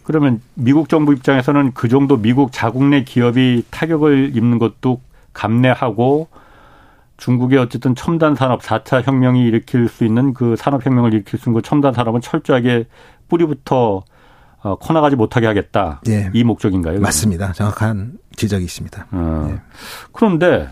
그러면 0.09 0.41
미국 0.55 0.89
정부 0.89 1.13
입장에서는 1.13 1.73
그 1.75 1.87
정도 1.87 2.17
미국 2.17 2.51
자국 2.51 2.83
내 2.83 3.03
기업이 3.03 3.63
타격을 3.69 4.35
입는 4.35 4.57
것도 4.57 5.01
감내하고 5.33 6.29
중국의 7.17 7.59
어쨌든 7.59 7.93
첨단 7.93 8.33
산업 8.33 8.63
4차 8.63 9.05
혁명이 9.05 9.45
일으킬 9.45 9.87
수 9.87 10.05
있는 10.05 10.33
그 10.33 10.55
산업 10.57 10.83
혁명을 10.83 11.13
일으킬 11.13 11.37
수 11.37 11.49
있는 11.49 11.61
그 11.61 11.67
첨단 11.67 11.93
산업은 11.93 12.21
철저하게 12.21 12.87
뿌리부터 13.27 14.03
어, 14.63 14.75
커나가지 14.77 15.15
못하게 15.15 15.45
하겠다. 15.45 16.01
예. 16.07 16.31
이 16.33 16.43
목적인가요? 16.43 17.01
맞습니다. 17.01 17.53
정확한 17.53 18.13
지적이 18.35 18.65
있습니다. 18.65 19.05
어. 19.11 19.49
예. 19.51 19.61
그런데 20.11 20.69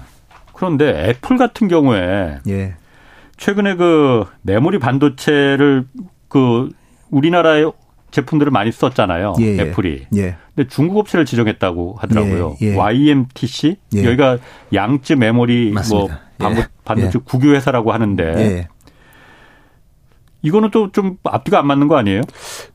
그런데 0.51 1.09
애플 1.09 1.37
같은 1.37 1.67
경우에 1.67 2.39
예. 2.47 2.73
최근에 3.37 3.75
그 3.75 4.25
메모리 4.41 4.79
반도체를 4.79 5.87
그 6.27 6.71
우리나라에 7.11 7.65
제품들을 8.17 8.51
많이 8.51 8.71
썼잖아요. 8.71 9.35
예, 9.39 9.57
예, 9.57 9.61
애플이. 9.61 10.07
예. 10.15 10.35
근데 10.55 10.67
중국 10.69 10.97
업체를 10.97 11.25
지정했다고 11.25 11.97
하더라고요. 11.99 12.57
예, 12.63 12.71
예. 12.71 12.75
YMTC 12.75 13.75
예. 13.95 14.03
여기가 14.05 14.39
양쯔 14.73 15.17
메모리 15.17 15.65
뭐 15.65 15.73
맞습니다. 15.75 16.13
뭐 16.39 16.47
반도, 16.49 16.61
반도체 16.83 17.19
국유 17.23 17.53
회사라고 17.53 17.91
하는데 17.93 18.67
이거는 20.41 20.71
또 20.71 20.89
좀 20.91 21.17
앞뒤가 21.23 21.59
안 21.59 21.67
맞는 21.67 21.87
거 21.87 21.97
아니에요? 21.97 22.21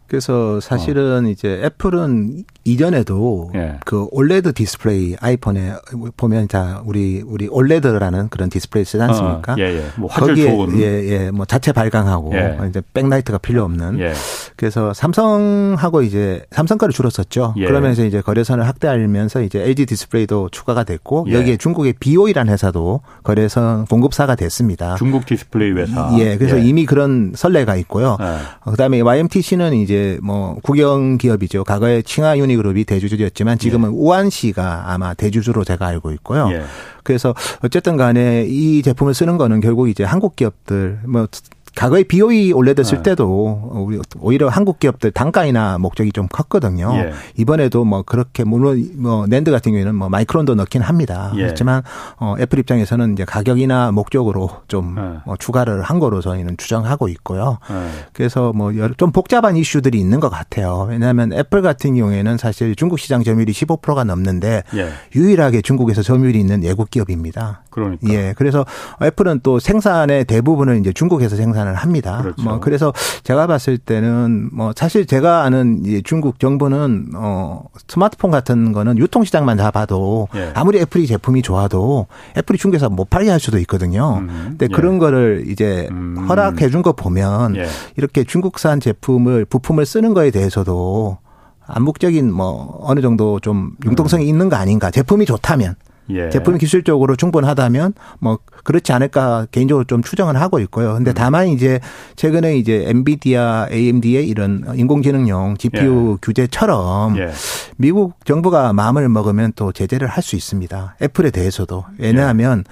그래서 0.06 0.60
사실은 0.60 1.24
어. 1.24 1.28
이제 1.30 1.62
애플은 1.64 2.44
이전에도 2.64 3.50
예. 3.54 3.78
그 3.86 4.06
올레드 4.10 4.52
디스플레이 4.52 5.16
아이폰에 5.18 5.72
보면 6.18 6.48
자 6.48 6.82
우리 6.84 7.22
우리 7.24 7.48
올레드라는 7.48 8.28
그런 8.28 8.50
디스플레이 8.50 8.84
쓰지 8.84 9.02
않습니까? 9.02 9.54
어. 9.54 9.56
예, 9.58 9.62
예. 9.78 9.84
뭐 9.96 10.10
화질 10.10 10.34
거기에 10.34 10.50
좋은 10.50 10.78
예, 10.78 10.82
예. 11.08 11.30
뭐 11.30 11.46
자체 11.46 11.72
발광하고 11.72 12.32
예. 12.34 12.58
이제 12.68 12.82
백라이트가 12.92 13.38
필요 13.38 13.64
없는. 13.64 14.00
예. 14.00 14.12
그래서 14.56 14.92
삼성하고 14.92 16.02
이제 16.02 16.44
삼성 16.50 16.78
거를 16.78 16.92
주로 16.92 17.10
썼죠. 17.10 17.54
예. 17.56 17.66
그러면서 17.66 18.04
이제 18.04 18.20
거래선을 18.20 18.66
확대하면서 18.66 19.42
이제 19.42 19.60
LG 19.62 19.86
디스플레이도 19.86 20.50
추가가 20.50 20.84
됐고 20.84 21.26
예. 21.28 21.34
여기에 21.34 21.56
중국의 21.56 21.94
BOE라는 22.00 22.52
회사도 22.52 23.00
거래선 23.22 23.86
공급사가 23.86 24.34
됐습니다. 24.34 24.96
중국 24.96 25.26
디스플레이 25.26 25.72
회사. 25.72 26.16
예. 26.18 26.36
그래서 26.36 26.58
예. 26.58 26.64
이미 26.64 26.86
그런 26.86 27.32
선례가 27.34 27.76
있고요. 27.76 28.16
그다음에 28.64 29.00
YMTC는 29.00 29.74
이제 29.74 30.18
뭐 30.22 30.56
국영 30.62 31.18
기업이죠. 31.18 31.64
과거에 31.64 32.02
칭화 32.02 32.38
유니그룹이 32.38 32.84
대주주였지만 32.84 33.58
지금은 33.58 33.90
예. 33.90 33.94
우한시가 33.96 34.92
아마 34.92 35.14
대주주로 35.14 35.64
제가 35.64 35.86
알고 35.86 36.12
있고요. 36.12 36.48
예. 36.52 36.62
그래서 37.02 37.34
어쨌든 37.64 37.96
간에 37.96 38.44
이 38.48 38.82
제품을 38.82 39.14
쓰는 39.14 39.36
거는 39.36 39.60
결국 39.60 39.88
이제 39.88 40.04
한국 40.04 40.36
기업들 40.36 41.00
뭐 41.04 41.26
과거에 41.74 42.04
BOE 42.04 42.52
쓸 42.84 42.98
네. 42.98 43.02
때도 43.02 43.88
오히려 44.20 44.48
한국 44.48 44.78
기업들 44.78 45.10
단가 45.10 45.48
인하 45.48 45.78
목적이 45.78 46.12
좀 46.12 46.28
컸거든요. 46.28 46.92
예. 46.96 47.12
이번에도 47.36 47.84
뭐 47.84 48.02
그렇게 48.02 48.44
물론 48.44 48.90
뭐 48.96 49.26
낸드 49.26 49.50
같은 49.50 49.72
경우에는 49.72 49.94
뭐 49.94 50.08
마이크론도 50.08 50.54
넣긴 50.54 50.82
합니다. 50.82 51.32
예. 51.36 51.42
그렇지만 51.42 51.82
어 52.18 52.36
애플 52.38 52.58
입장에서는 52.58 53.14
이제 53.14 53.24
가격 53.24 53.68
인하 53.68 53.92
목적으로 53.92 54.50
좀뭐 54.68 55.22
예. 55.28 55.34
추가를 55.38 55.82
한 55.82 55.98
거로 55.98 56.20
저희는 56.20 56.56
추정하고 56.56 57.08
있고요. 57.08 57.58
예. 57.70 58.06
그래서 58.12 58.52
뭐 58.52 58.72
좀 58.96 59.12
복잡한 59.12 59.56
이슈들이 59.56 59.98
있는 59.98 60.20
것 60.20 60.28
같아요. 60.28 60.86
왜냐하면 60.88 61.32
애플 61.32 61.62
같은 61.62 61.96
경우에는 61.96 62.38
사실 62.38 62.74
중국 62.74 62.98
시장 62.98 63.22
점유율이 63.22 63.52
15%가 63.52 64.04
넘는데 64.04 64.62
예. 64.74 64.88
유일하게 65.14 65.62
중국에서 65.62 66.02
점유율이 66.02 66.38
있는 66.38 66.62
외국 66.62 66.90
기업입니다. 66.90 67.62
그러니까. 67.70 68.08
예. 68.12 68.34
그래서 68.36 68.64
애플은 69.02 69.40
또 69.42 69.58
생산의 69.58 70.24
대부분을 70.26 70.78
이제 70.78 70.92
중국에서 70.92 71.36
생산 71.36 71.61
을 71.66 71.74
합니다. 71.74 72.18
그렇죠. 72.22 72.42
뭐 72.42 72.60
그래서 72.60 72.92
제가 73.24 73.46
봤을 73.46 73.78
때는 73.78 74.50
뭐 74.52 74.72
사실 74.76 75.06
제가 75.06 75.42
아는 75.44 75.82
중국 76.04 76.38
정부는 76.38 77.12
어 77.14 77.64
스마트폰 77.88 78.30
같은 78.30 78.72
거는 78.72 78.98
유통 78.98 79.24
시장만 79.24 79.56
잡아도 79.56 80.28
예. 80.34 80.50
아무리 80.54 80.78
애플이 80.80 81.06
제품이 81.06 81.42
좋아도 81.42 82.06
애플이 82.36 82.58
중국에서 82.58 82.90
못 82.90 83.08
팔게 83.08 83.30
할 83.30 83.40
수도 83.40 83.58
있거든요. 83.60 84.18
음. 84.18 84.26
근데 84.58 84.66
예. 84.70 84.74
그런 84.74 84.98
거를 84.98 85.44
이제 85.48 85.88
음. 85.90 86.26
허락해 86.28 86.68
준 86.68 86.82
거 86.82 86.92
보면 86.92 87.54
예. 87.56 87.66
이렇게 87.96 88.24
중국산 88.24 88.80
제품을 88.80 89.44
부품을 89.44 89.86
쓰는 89.86 90.14
거에 90.14 90.32
대해서도 90.32 91.18
암묵적인 91.66 92.32
뭐 92.32 92.80
어느 92.82 93.00
정도 93.00 93.38
좀 93.38 93.72
융통성이 93.84 94.24
음. 94.24 94.28
있는 94.28 94.48
거 94.48 94.56
아닌가. 94.56 94.90
제품이 94.90 95.26
좋다면. 95.26 95.76
예. 96.10 96.28
제품이 96.30 96.58
기술적으로 96.58 97.14
충분하다면 97.16 97.94
뭐 98.18 98.38
그렇지 98.64 98.92
않을까 98.92 99.46
개인적으로 99.50 99.84
좀 99.84 100.02
추정을 100.02 100.40
하고 100.40 100.58
있고요. 100.60 100.94
근데 100.94 101.12
음. 101.12 101.14
다만 101.14 101.48
이제 101.48 101.80
최근에 102.16 102.56
이제 102.56 102.84
엔비디아, 102.88 103.68
AMD의 103.70 104.28
이런 104.28 104.64
인공지능용 104.74 105.56
GPU 105.58 106.12
예. 106.14 106.18
규제처럼 106.20 107.16
예. 107.18 107.30
미국 107.76 108.24
정부가 108.24 108.72
마음을 108.72 109.08
먹으면 109.08 109.52
또 109.56 109.72
제재를 109.72 110.08
할 110.08 110.22
수 110.22 110.36
있습니다. 110.36 110.96
애플에 111.02 111.30
대해서도. 111.30 111.84
왜냐하면 111.98 112.64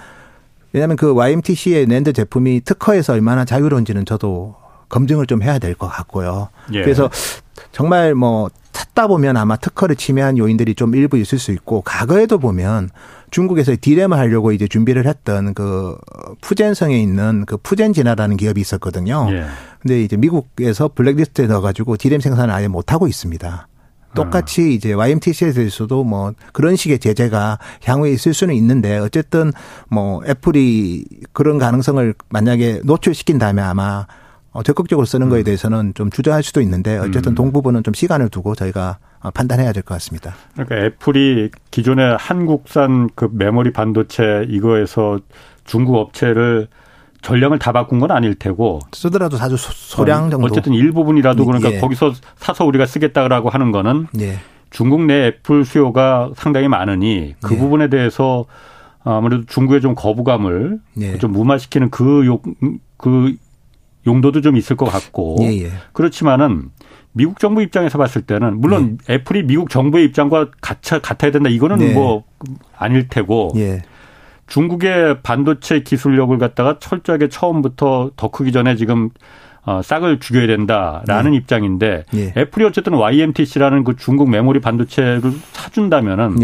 왜냐하면 0.73 0.95
그 0.95 1.13
YMTC의 1.13 1.85
낸드 1.87 2.13
제품이 2.13 2.61
특허에서 2.63 3.13
얼마나 3.13 3.43
자유로운지는 3.45 4.05
저도 4.05 4.55
검증을 4.89 5.25
좀 5.25 5.41
해야 5.41 5.57
될 5.59 5.75
것 5.75 5.87
같고요. 5.87 6.49
예. 6.73 6.81
그래서 6.81 7.09
정말 7.71 8.13
뭐 8.15 8.49
찾다 8.71 9.07
보면 9.07 9.35
아마 9.35 9.57
특허를 9.57 9.95
침해한 9.97 10.37
요인들이 10.37 10.75
좀 10.75 10.95
일부 10.95 11.17
있을 11.17 11.39
수 11.39 11.51
있고 11.51 11.81
과거에도 11.81 12.39
보면 12.39 12.89
중국에서 13.31 13.75
디램을 13.79 14.17
하려고 14.17 14.51
이제 14.51 14.67
준비를 14.67 15.07
했던 15.07 15.53
그 15.53 15.97
푸젠성에 16.41 16.97
있는 17.01 17.45
그 17.45 17.57
푸젠진화라는 17.57 18.37
기업이 18.37 18.61
있었거든요. 18.61 19.27
예. 19.31 19.45
근데 19.81 20.03
이제 20.03 20.17
미국에서 20.17 20.89
블랙리스트에 20.93 21.47
넣어가지고 21.47 21.97
디램 21.97 22.19
생산을 22.21 22.53
아예 22.53 22.67
못 22.67 22.93
하고 22.93 23.07
있습니다. 23.07 23.67
똑같이 24.13 24.61
아. 24.61 24.65
이제 24.65 24.93
YMTC에 24.93 25.53
대해서도 25.53 26.03
뭐 26.03 26.33
그런 26.51 26.75
식의 26.75 26.99
제재가 26.99 27.59
향후에 27.83 28.11
있을 28.11 28.33
수는 28.33 28.53
있는데 28.55 28.97
어쨌든 28.97 29.53
뭐 29.89 30.21
애플이 30.27 31.05
그런 31.31 31.57
가능성을 31.57 32.13
만약에 32.29 32.81
노출시킨다면 32.83 33.63
아마 33.63 34.05
어, 34.51 34.63
적극적으로 34.63 35.05
쓰는 35.05 35.29
거에 35.29 35.39
음. 35.39 35.43
대해서는 35.45 35.93
좀 35.95 36.09
주저할 36.09 36.43
수도 36.43 36.59
있는데 36.59 36.97
어쨌든 36.97 37.31
음. 37.31 37.35
동부분은 37.35 37.83
좀 37.83 37.93
시간을 37.93 38.27
두고 38.27 38.53
저희가 38.55 38.97
어, 38.99 39.10
판단해야 39.29 39.71
될 39.71 39.83
것 39.83 39.93
같습니다. 39.95 40.33
그러니까 40.53 40.77
애플이 40.77 41.51
기존의 41.69 42.17
한국산 42.19 43.09
그 43.13 43.29
메모리 43.31 43.71
반도체 43.71 44.45
이거에서 44.49 45.19
중국 45.65 45.95
업체를 45.97 46.67
전량을 47.21 47.59
다 47.59 47.71
바꾼 47.71 47.99
건 47.99 48.09
아닐 48.09 48.33
테고 48.33 48.79
쓰더라도 48.93 49.37
아주 49.39 49.55
소량 49.57 50.31
정도 50.31 50.47
어쨌든 50.47 50.73
일부분이라도 50.73 51.45
그러니까 51.45 51.73
예. 51.73 51.79
거기서 51.79 52.13
사서 52.37 52.65
우리가 52.65 52.87
쓰겠다라고 52.87 53.49
하는 53.49 53.71
거는 53.71 54.07
예. 54.19 54.39
중국 54.71 55.01
내 55.01 55.27
애플 55.27 55.63
수요가 55.65 56.31
상당히 56.35 56.67
많으니 56.67 57.35
그 57.43 57.53
예. 57.53 57.59
부분에 57.59 57.89
대해서 57.89 58.45
아무래도 59.03 59.45
중국의 59.45 59.81
좀 59.81 59.93
거부감을 59.93 60.79
예. 61.01 61.17
좀 61.19 61.31
무마시키는 61.31 61.91
그 61.91 62.25
요, 62.25 62.39
그 62.97 63.35
용도도 64.07 64.41
좀 64.41 64.57
있을 64.57 64.75
것 64.75 64.85
같고 64.85 65.37
예, 65.41 65.65
예. 65.65 65.71
그렇지만은 65.93 66.69
미국 67.13 67.39
정부 67.39 67.61
입장에서 67.61 67.97
봤을 67.97 68.21
때는 68.21 68.59
물론 68.61 68.97
예. 69.09 69.15
애플이 69.15 69.43
미국 69.43 69.69
정부의 69.69 70.05
입장과 70.05 70.51
같아, 70.61 70.99
같아야 70.99 71.31
된다 71.31 71.49
이거는 71.49 71.77
네. 71.77 71.93
뭐 71.93 72.23
아닐 72.77 73.07
테고 73.07 73.51
예. 73.57 73.81
중국의 74.47 75.21
반도체 75.23 75.81
기술력을 75.81 76.37
갖다가 76.37 76.77
철저하게 76.79 77.29
처음부터 77.29 78.11
더 78.15 78.31
크기 78.31 78.51
전에 78.51 78.75
지금 78.75 79.09
어, 79.63 79.81
싹을 79.83 80.19
죽여야 80.19 80.47
된다라는 80.47 81.31
네. 81.31 81.37
입장인데 81.37 82.05
예. 82.15 82.33
애플이 82.35 82.65
어쨌든 82.65 82.93
YMTC라는 82.95 83.83
그 83.83 83.95
중국 83.95 84.29
메모리 84.29 84.59
반도체를 84.59 85.21
사준다면은 85.51 86.37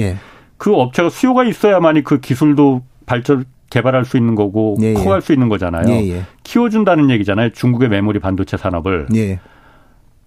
그 0.58 0.74
업체가 0.74 1.10
수요가 1.10 1.44
있어야만이 1.44 2.04
그 2.04 2.20
기술도 2.20 2.84
발전 3.06 3.46
개발할 3.70 4.06
수 4.06 4.18
있는 4.18 4.36
거고 4.36 4.78
예, 4.82 4.90
예. 4.90 4.94
커갈 4.94 5.22
수 5.22 5.34
있는 5.34 5.50
거잖아요. 5.50 5.90
예, 5.90 6.10
예. 6.10 6.24
키워준다는 6.44 7.10
얘기잖아요. 7.10 7.50
중국의 7.50 7.90
메모리 7.90 8.20
반도체 8.20 8.58
산업을. 8.58 9.08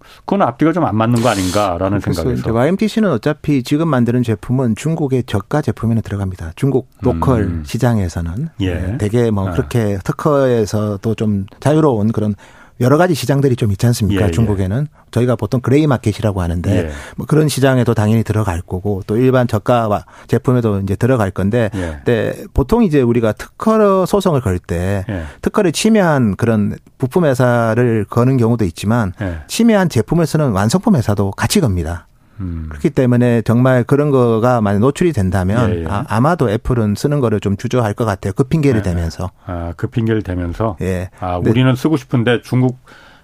예. 0.03 0.21
그건 0.25 0.41
앞뒤가 0.41 0.73
좀 0.73 0.81
안 0.81 0.95
맞는 0.95 1.21
거 1.21 1.29
아닌가라는 1.29 1.99
생각에서. 1.99 2.51
YMTC는 2.51 3.11
어차피 3.11 3.61
지금 3.63 3.87
만드는 3.87 4.23
제품은 4.23 4.75
중국의 4.75 5.23
저가 5.25 5.61
제품에는 5.61 6.01
들어갑니다. 6.01 6.53
중국 6.55 6.89
로컬 7.01 7.41
음. 7.43 7.63
시장에서는 7.65 8.49
예. 8.61 8.73
네, 8.73 8.97
되게 8.97 9.29
뭐 9.31 9.47
아. 9.47 9.51
그렇게 9.51 9.99
특허에서도 10.03 11.15
좀 11.15 11.45
자유로운 11.59 12.11
그런 12.11 12.33
여러 12.81 12.97
가지 12.97 13.13
시장들이 13.15 13.55
좀 13.55 13.71
있지 13.71 13.85
않습니까? 13.85 14.23
예, 14.23 14.27
예. 14.27 14.31
중국에는 14.31 14.87
예. 14.89 15.01
저희가 15.11 15.35
보통 15.35 15.61
gray 15.61 15.87
market이라고 15.87 16.41
하는데 16.41 16.75
예. 16.75 16.91
뭐 17.15 17.25
그런 17.25 17.47
시장에도 17.47 17.93
당연히 17.93 18.23
들어갈 18.23 18.61
거고 18.61 19.03
또 19.07 19.17
일반 19.17 19.47
저가 19.47 20.05
제품에도 20.27 20.79
이제 20.79 20.95
들어갈 20.95 21.31
건데 21.31 21.69
예. 21.75 22.01
근데 22.03 22.43
보통 22.53 22.83
이제 22.83 23.01
우리가 23.01 23.33
특허 23.33 24.05
소송을 24.05 24.41
걸때 24.41 25.05
예. 25.07 25.23
특허를 25.41 25.71
침해한 25.71 26.35
그런 26.35 26.75
부품 26.97 27.25
회사를 27.25 28.05
거는 28.09 28.37
경우도 28.37 28.65
있지만 28.65 29.13
침해한 29.47 29.87
제품을 29.87 30.25
쓰는 30.25 30.51
완성품 30.51 30.95
회사도 30.95 31.31
같이 31.31 31.59
겁니다. 31.61 32.07
음. 32.41 32.65
그렇기 32.69 32.89
때문에 32.89 33.41
정말 33.43 33.83
그런 33.83 34.11
거가 34.11 34.61
만약 34.61 34.79
노출이 34.79 35.13
된다면 35.13 35.73
예, 35.73 35.79
예. 35.83 35.87
아, 35.87 36.19
마도 36.19 36.49
애플은 36.49 36.95
쓰는 36.95 37.19
거를 37.19 37.39
좀 37.39 37.55
주저할 37.55 37.93
것 37.93 38.05
같아요. 38.05 38.33
그 38.33 38.43
핑계를 38.43 38.79
예. 38.79 38.83
대면서. 38.83 39.31
아, 39.45 39.73
그 39.77 39.87
핑계를 39.87 40.23
대면서. 40.23 40.75
예. 40.81 41.09
아, 41.19 41.37
우리는 41.37 41.73
쓰고 41.75 41.97
싶은데 41.97 42.41
중국 42.41 42.79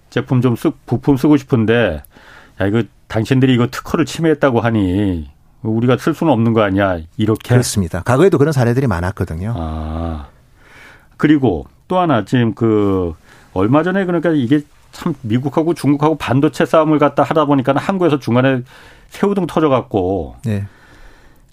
제품 0.10 0.42
좀 0.42 0.56
쓰, 0.56 0.72
부품 0.86 1.18
쓰고 1.18 1.38
싶은데 1.38 2.04
야, 2.62 2.66
이거 2.66 2.84
당신들이 3.08 3.54
이거 3.54 3.68
특허를 3.68 4.06
침해했다고 4.06 4.62
하니 4.62 5.30
우리가 5.62 5.98
쓸 5.98 6.14
수는 6.14 6.32
없는 6.32 6.54
거 6.54 6.62
아니야. 6.62 7.00
이렇게. 7.18 7.50
그렇습니다. 7.50 8.02
과거에도 8.04 8.38
그런 8.38 8.52
사례들이 8.52 8.88
많았거든요. 8.88 9.54
아. 9.56 10.28
그리고 11.18 11.66
또 11.88 12.00
하나 12.00 12.26
지금 12.26 12.54
그 12.54 13.14
얼마 13.54 13.84
전에 13.84 14.06
그러니까 14.06 14.32
이게 14.32 14.62
참 14.92 15.14
미국하고 15.22 15.74
중국하고 15.74 16.16
반도체 16.16 16.66
싸움을 16.66 17.00
갖다 17.00 17.24
하다 17.24 17.46
보니까 17.46 17.74
한국에서 17.76 18.20
중간에 18.20 18.62
새우등 19.10 19.48
터져갖고 19.48 20.36
네. 20.46 20.66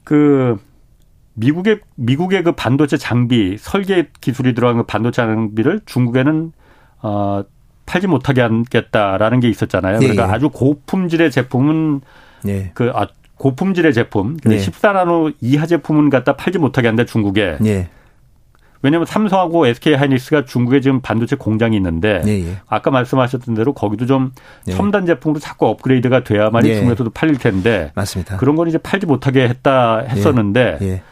그 0.04 0.58
미국의 1.34 1.80
미국의 1.96 2.42
그 2.42 2.52
반도체 2.52 2.96
장비 2.96 3.56
설계 3.58 4.08
기술이 4.20 4.54
들어간 4.54 4.76
그 4.78 4.82
반도체 4.84 5.22
장비를 5.22 5.80
중국에는 5.86 6.52
어 7.02 7.44
팔지 7.86 8.06
못하게 8.06 8.42
하겠다라는 8.42 9.40
게 9.40 9.48
있었잖아요. 9.48 9.98
네. 9.98 10.06
그러니까 10.08 10.32
아주 10.32 10.48
고품질의 10.48 11.30
제품은 11.30 12.00
네. 12.44 12.70
그 12.74 12.90
아, 12.94 13.06
고품질의 13.36 13.92
제품, 13.92 14.36
네. 14.44 14.56
14나노 14.56 15.34
이하 15.40 15.66
제품은 15.66 16.08
갖다 16.08 16.36
팔지 16.36 16.58
못하게 16.58 16.88
한다 16.88 17.04
중국에. 17.04 17.58
네. 17.60 17.88
왜냐하면 18.84 19.06
삼성하고 19.06 19.66
SK 19.66 19.94
하이닉스가 19.94 20.44
중국에 20.44 20.80
지금 20.82 21.00
반도체 21.00 21.36
공장이 21.36 21.74
있는데 21.76 22.20
예, 22.26 22.30
예. 22.46 22.56
아까 22.68 22.90
말씀하셨던 22.90 23.54
대로 23.54 23.72
거기도 23.72 24.04
좀 24.04 24.30
예. 24.68 24.72
첨단 24.72 25.06
제품으로 25.06 25.40
자꾸 25.40 25.66
업그레이드가 25.68 26.22
돼야만이 26.22 26.68
예. 26.68 26.74
중국에서도 26.76 27.08
팔릴 27.10 27.38
텐데 27.38 27.92
맞습니다. 27.94 28.36
그런 28.36 28.56
건 28.56 28.68
이제 28.68 28.76
팔지 28.76 29.06
못하게 29.06 29.48
했다 29.48 30.00
했었는데 30.00 30.78
예. 30.82 30.86
예. 30.86 31.02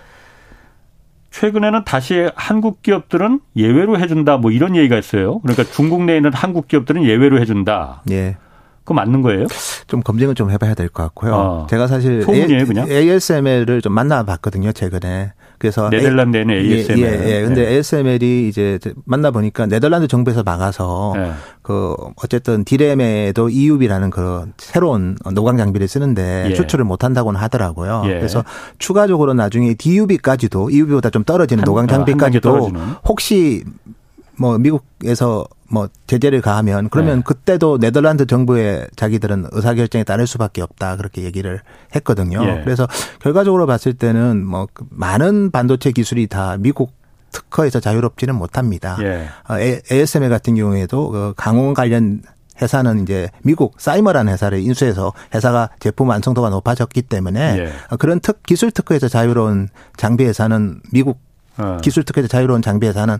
최근에는 1.31 1.85
다시 1.85 2.29
한국 2.35 2.83
기업들은 2.83 3.41
예외로 3.57 3.99
해준다 3.99 4.37
뭐 4.37 4.51
이런 4.51 4.77
얘기가 4.77 4.99
있어요. 4.99 5.39
그러니까 5.41 5.65
중국 5.65 6.03
내에 6.05 6.17
있는 6.19 6.31
한국 6.35 6.69
기업들은 6.69 7.05
예외로 7.05 7.41
해준다. 7.41 8.03
예. 8.11 8.37
그거 8.81 8.93
맞는 8.95 9.23
거예요? 9.23 9.47
좀 9.87 10.03
검증을 10.03 10.35
좀 10.35 10.51
해봐야 10.51 10.75
될 10.75 10.89
것 10.89 11.05
같고요. 11.05 11.35
어. 11.35 11.67
제가 11.71 11.87
사실 11.87 12.23
소문이에요, 12.23 12.67
그냥? 12.67 12.87
ASML을 12.91 13.81
좀 13.81 13.93
만나봤거든요, 13.95 14.73
최근에. 14.73 15.33
그래서 15.63 15.89
네덜란드에는 15.91 16.57
ASML. 16.57 16.99
예, 16.99 17.05
예. 17.05 17.37
예. 17.37 17.43
근데 17.43 17.63
네. 17.63 17.75
ASML이 17.77 18.49
이제 18.49 18.81
만나 19.05 19.31
보니까 19.31 19.67
네덜란드 19.67 20.09
정부에서 20.09 20.43
막아서 20.43 21.13
네. 21.15 21.31
그 21.63 21.95
어쨌든 22.17 22.65
디램에도 22.65 23.49
EUB라는 23.49 24.11
그 24.11 24.47
새로운 24.59 25.17
노광 25.33 25.59
장비를 25.59 25.87
쓰는데 25.87 26.49
예. 26.51 26.55
수출을 26.57 26.85
못 26.85 27.05
한다고는 27.05 27.39
하더라고요. 27.41 28.03
예. 28.07 28.15
그래서 28.15 28.45
추가적으로 28.81 29.35
나중에 29.35 29.75
DUB까지도 29.75 30.71
EUB보다 30.71 31.11
좀 31.11 31.23
떨어지는 31.23 31.63
노광 31.63 31.87
장비까지도 31.87 32.73
혹시 33.05 33.63
뭐 34.37 34.59
미국에서 34.59 35.47
뭐 35.73 35.89
제재를 36.07 36.43
가하면 36.43 36.91
그러면 36.91 37.17
네. 37.19 37.23
그때도 37.25 37.79
네덜란드 37.79 38.27
정부의 38.27 38.87
자기들은 38.95 39.47
의사결정에 39.53 40.05
따를 40.05 40.27
수밖에 40.27 40.61
없다 40.61 40.97
그렇게 40.97 41.23
얘기를 41.23 41.61
했거든요. 41.97 42.45
예. 42.45 42.61
그래서 42.63 42.87
결과적으로 43.21 43.67
봤을 43.67 43.95
때는 43.95 44.45
뭐그 44.45 44.85
많은 44.91 45.51
반도체 45.51 45.91
기술이 45.93 46.27
다 46.27 46.57
미국 46.59 46.93
특허에서 47.33 47.81
자유롭지는 47.81 48.35
못합니다. 48.35 48.99
예. 49.01 49.29
어, 49.49 49.57
ASML 49.59 50.29
같은 50.29 50.57
경우에도 50.57 51.09
그 51.09 51.35
강원 51.39 51.73
관련 51.73 52.21
회사는 52.61 53.03
이제 53.03 53.31
미국 53.43 53.81
사이머라는 53.81 54.31
회사를 54.31 54.61
인수해서 54.61 55.15
회사가 55.35 55.71
제품 55.81 56.11
완성도가 56.11 56.51
높아졌기 56.51 57.01
때문에 57.01 57.59
예. 57.59 57.97
그런 57.97 58.21
특 58.21 58.43
기술 58.43 58.71
특허에서 58.71 59.09
자유로운 59.09 59.69
장비 59.97 60.25
회사는 60.25 60.83
미국 60.93 61.19
어. 61.57 61.79
기술 61.83 62.05
특허에서 62.05 62.29
자유로운 62.29 62.61
장비 62.61 62.87
회사는 62.87 63.19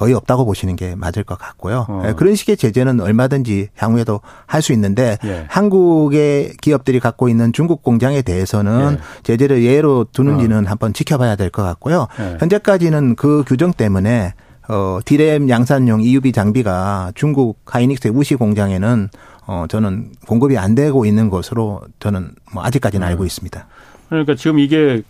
거의 0.00 0.14
없다고 0.14 0.46
보시는 0.46 0.76
게 0.76 0.94
맞을 0.96 1.24
것 1.24 1.38
같고요. 1.38 1.84
어. 1.86 2.02
예, 2.06 2.14
그런 2.14 2.34
식의 2.34 2.56
제재는 2.56 3.00
얼마든지 3.00 3.68
향후에도 3.76 4.22
할 4.46 4.62
수 4.62 4.72
있는데 4.72 5.18
예. 5.24 5.44
한국의 5.48 6.54
기업들이 6.62 7.00
갖고 7.00 7.28
있는 7.28 7.52
중국 7.52 7.82
공장에 7.82 8.22
대해서는 8.22 8.96
예. 8.98 9.22
제재를 9.24 9.62
예로 9.62 10.06
두는지는 10.12 10.66
어. 10.66 10.70
한번 10.70 10.94
지켜봐야 10.94 11.36
될 11.36 11.50
것 11.50 11.62
같고요. 11.62 12.08
예. 12.18 12.38
현재까지는 12.40 13.14
그 13.16 13.44
규정 13.46 13.74
때문에 13.74 14.32
어 14.68 15.00
디램 15.04 15.50
양산용 15.50 16.00
EUV 16.00 16.32
장비가 16.32 17.12
중국 17.14 17.58
하이닉스의 17.66 18.14
우시 18.14 18.36
공장에는 18.36 19.08
어 19.46 19.66
저는 19.68 20.12
공급이 20.26 20.56
안 20.56 20.74
되고 20.74 21.04
있는 21.04 21.28
것으로 21.28 21.82
저는 21.98 22.30
뭐 22.54 22.64
아직까지는 22.64 23.06
알고 23.06 23.26
있습니다. 23.26 23.66
그러니까 24.08 24.34
지금 24.34 24.58
이게 24.60 25.02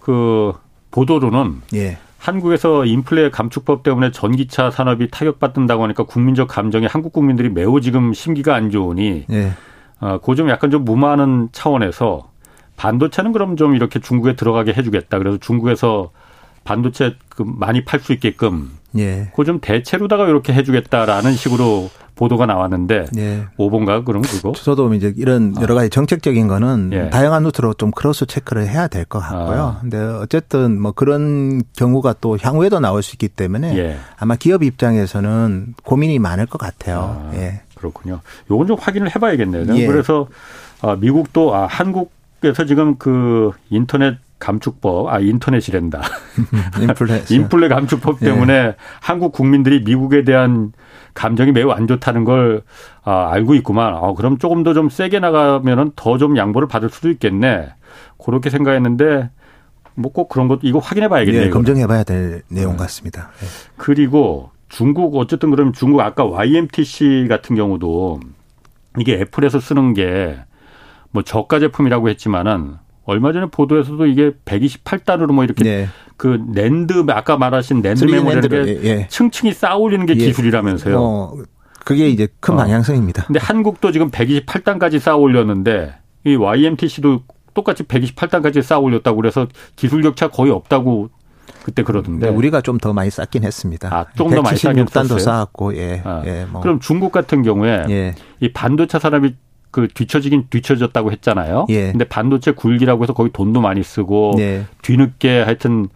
그 0.00 0.52
보도로는 0.90 1.60
예. 1.74 1.98
한국에서 2.18 2.84
인플레 2.84 3.30
감축법 3.30 3.82
때문에 3.82 4.10
전기차 4.10 4.70
산업이 4.70 5.08
타격받는다고 5.10 5.84
하니까 5.84 6.02
국민적 6.02 6.48
감정이 6.48 6.86
한국 6.86 7.12
국민들이 7.12 7.48
매우 7.48 7.80
지금 7.80 8.12
심기가 8.12 8.54
안 8.54 8.70
좋으니 8.70 9.24
네. 9.28 9.52
어, 10.00 10.18
그좀 10.18 10.48
약간 10.50 10.70
좀 10.70 10.84
무마하는 10.84 11.48
차원에서 11.52 12.30
반도체는 12.76 13.32
그럼 13.32 13.56
좀 13.56 13.74
이렇게 13.74 14.00
중국에 14.00 14.36
들어가게 14.36 14.72
해주겠다. 14.72 15.18
그래서 15.18 15.38
중국에서 15.38 16.10
반도체 16.64 17.16
그 17.28 17.44
많이 17.46 17.84
팔 17.84 18.00
수 18.00 18.12
있게끔 18.12 18.70
예. 18.96 19.30
그좀 19.34 19.60
대체로다가 19.60 20.28
이렇게 20.28 20.52
해주겠다라는 20.52 21.32
식으로 21.32 21.90
보도가 22.18 22.46
나왔는데 22.46 23.06
예. 23.16 23.46
오보인가 23.58 24.04
그럼 24.04 24.22
그거? 24.22 24.52
저도 24.52 24.92
이제 24.94 25.14
이런 25.16 25.54
아. 25.56 25.62
여러 25.62 25.74
가지 25.76 25.88
정책적인 25.88 26.48
거는 26.48 26.90
예. 26.92 27.10
다양한 27.10 27.44
루트로 27.44 27.74
좀 27.74 27.92
cross 27.92 28.26
check를 28.26 28.66
해야 28.68 28.88
될 28.88 29.04
것 29.04 29.20
같고요. 29.20 29.76
아. 29.76 29.78
근데 29.80 29.96
어쨌든 29.98 30.80
뭐 30.80 30.90
그런 30.92 31.62
경우가 31.76 32.16
또 32.20 32.36
향후에도 32.40 32.80
나올 32.80 33.02
수 33.02 33.14
있기 33.14 33.28
때문에 33.28 33.78
예. 33.78 33.96
아마 34.18 34.34
기업 34.34 34.62
입장에서는 34.64 35.74
고민이 35.84 36.18
많을 36.18 36.46
것 36.46 36.58
같아요. 36.58 37.30
아. 37.30 37.36
예. 37.36 37.60
그렇군요. 37.76 38.20
요건 38.50 38.66
좀 38.66 38.76
확인을 38.80 39.14
해봐야겠네요. 39.14 39.76
예. 39.76 39.86
그래서 39.86 40.26
아, 40.82 40.96
미국도 40.96 41.54
아, 41.54 41.66
한국에서 41.66 42.64
지금 42.66 42.96
그 42.98 43.52
인플레이션 43.70 44.16
감축법, 44.40 45.08
아, 45.08 45.18
인터넷이란다. 45.20 46.00
인플레. 46.80 47.24
인플레 47.30 47.68
감축법 47.68 48.20
때문에 48.20 48.52
예. 48.52 48.74
한국 49.00 49.32
국민들이 49.32 49.82
미국에 49.84 50.24
대한 50.24 50.72
감정이 51.18 51.50
매우 51.52 51.70
안 51.70 51.86
좋다는 51.88 52.22
걸 52.24 52.62
아, 53.02 53.28
알고 53.32 53.54
있구만. 53.56 53.94
아, 53.94 54.12
그럼 54.14 54.38
조금 54.38 54.62
더 54.62 54.72
좀 54.72 54.88
세게 54.88 55.18
나가면은 55.18 55.92
더 55.96 56.16
좀 56.16 56.36
양보를 56.36 56.68
받을 56.68 56.88
수도 56.90 57.10
있겠네. 57.10 57.70
그렇게 58.24 58.50
생각했는데 58.50 59.30
뭐 59.96 60.12
꼭 60.12 60.28
그런 60.28 60.46
것도 60.46 60.60
이거 60.62 60.78
확인해 60.78 61.08
봐야겠네요. 61.08 61.42
예, 61.46 61.50
검증해 61.50 61.86
봐야 61.88 62.04
될 62.04 62.42
내용 62.48 62.76
같습니다. 62.76 63.30
예. 63.42 63.46
그리고 63.76 64.50
중국 64.68 65.16
어쨌든 65.16 65.50
그러면 65.50 65.72
중국 65.72 66.00
아까 66.00 66.24
YMTC 66.24 67.26
같은 67.28 67.56
경우도 67.56 68.20
이게 68.98 69.14
애플에서 69.20 69.58
쓰는 69.60 69.94
게 69.94 70.38
뭐 71.10 71.22
저가 71.22 71.58
제품이라고 71.58 72.10
했지만은 72.10 72.74
얼마 73.08 73.32
전에 73.32 73.46
보도에서도 73.46 74.04
이게 74.06 74.32
128단으로 74.44 75.32
뭐 75.32 75.42
이렇게 75.42 75.64
네. 75.64 75.88
그 76.18 76.38
낸드 76.54 77.02
아까 77.08 77.38
말하신 77.38 77.80
낸드 77.80 78.04
메모리를 78.04 78.68
예, 78.68 78.88
예. 78.88 79.06
층층이 79.08 79.54
쌓아 79.54 79.76
올리는 79.76 80.04
게 80.04 80.12
예. 80.12 80.26
기술이라면서요. 80.26 81.00
어, 81.00 81.34
그게 81.86 82.10
이제 82.10 82.28
큰 82.40 82.52
어. 82.54 82.56
방향성입니다. 82.58 83.24
근데 83.24 83.40
한국도 83.40 83.92
지금 83.92 84.10
128단까지 84.10 84.98
쌓아 84.98 85.16
올렸는데 85.16 85.94
이 86.24 86.36
YMTC도 86.36 87.22
똑같이 87.54 87.82
128단까지 87.84 88.60
쌓아 88.60 88.78
올렸다고 88.78 89.16
그래서 89.16 89.46
기술 89.74 90.02
격차 90.02 90.28
거의 90.28 90.52
없다고 90.52 91.08
그때 91.64 91.82
그러던데. 91.82 92.26
네, 92.28 92.32
우리가 92.36 92.60
좀 92.60 92.76
더 92.78 92.92
많이 92.92 93.10
쌓긴 93.10 93.42
했습니다. 93.44 93.88
아, 93.90 94.04
좀 94.16 94.28
더 94.30 94.42
많이 94.42 94.58
쌓긴 94.58 94.84
단도 94.84 95.18
쌓았고, 95.18 95.76
예. 95.78 96.02
아. 96.04 96.22
예 96.26 96.46
뭐. 96.50 96.60
그럼 96.60 96.78
중국 96.78 97.10
같은 97.10 97.42
경우에 97.42 97.86
예. 97.88 98.14
이 98.40 98.52
반도체 98.52 98.98
산업이 98.98 99.34
그 99.70 99.88
뒤처지긴 99.88 100.46
뒤처졌다고 100.50 101.12
했잖아요. 101.12 101.66
예. 101.68 101.90
근데 101.90 102.04
반도체 102.04 102.52
굴기라고 102.52 103.02
해서 103.02 103.12
거기 103.12 103.30
돈도 103.32 103.60
많이 103.60 103.82
쓰고 103.82 104.34
예. 104.38 104.64
뒤늦게 104.82 105.42
하여튼 105.42 105.88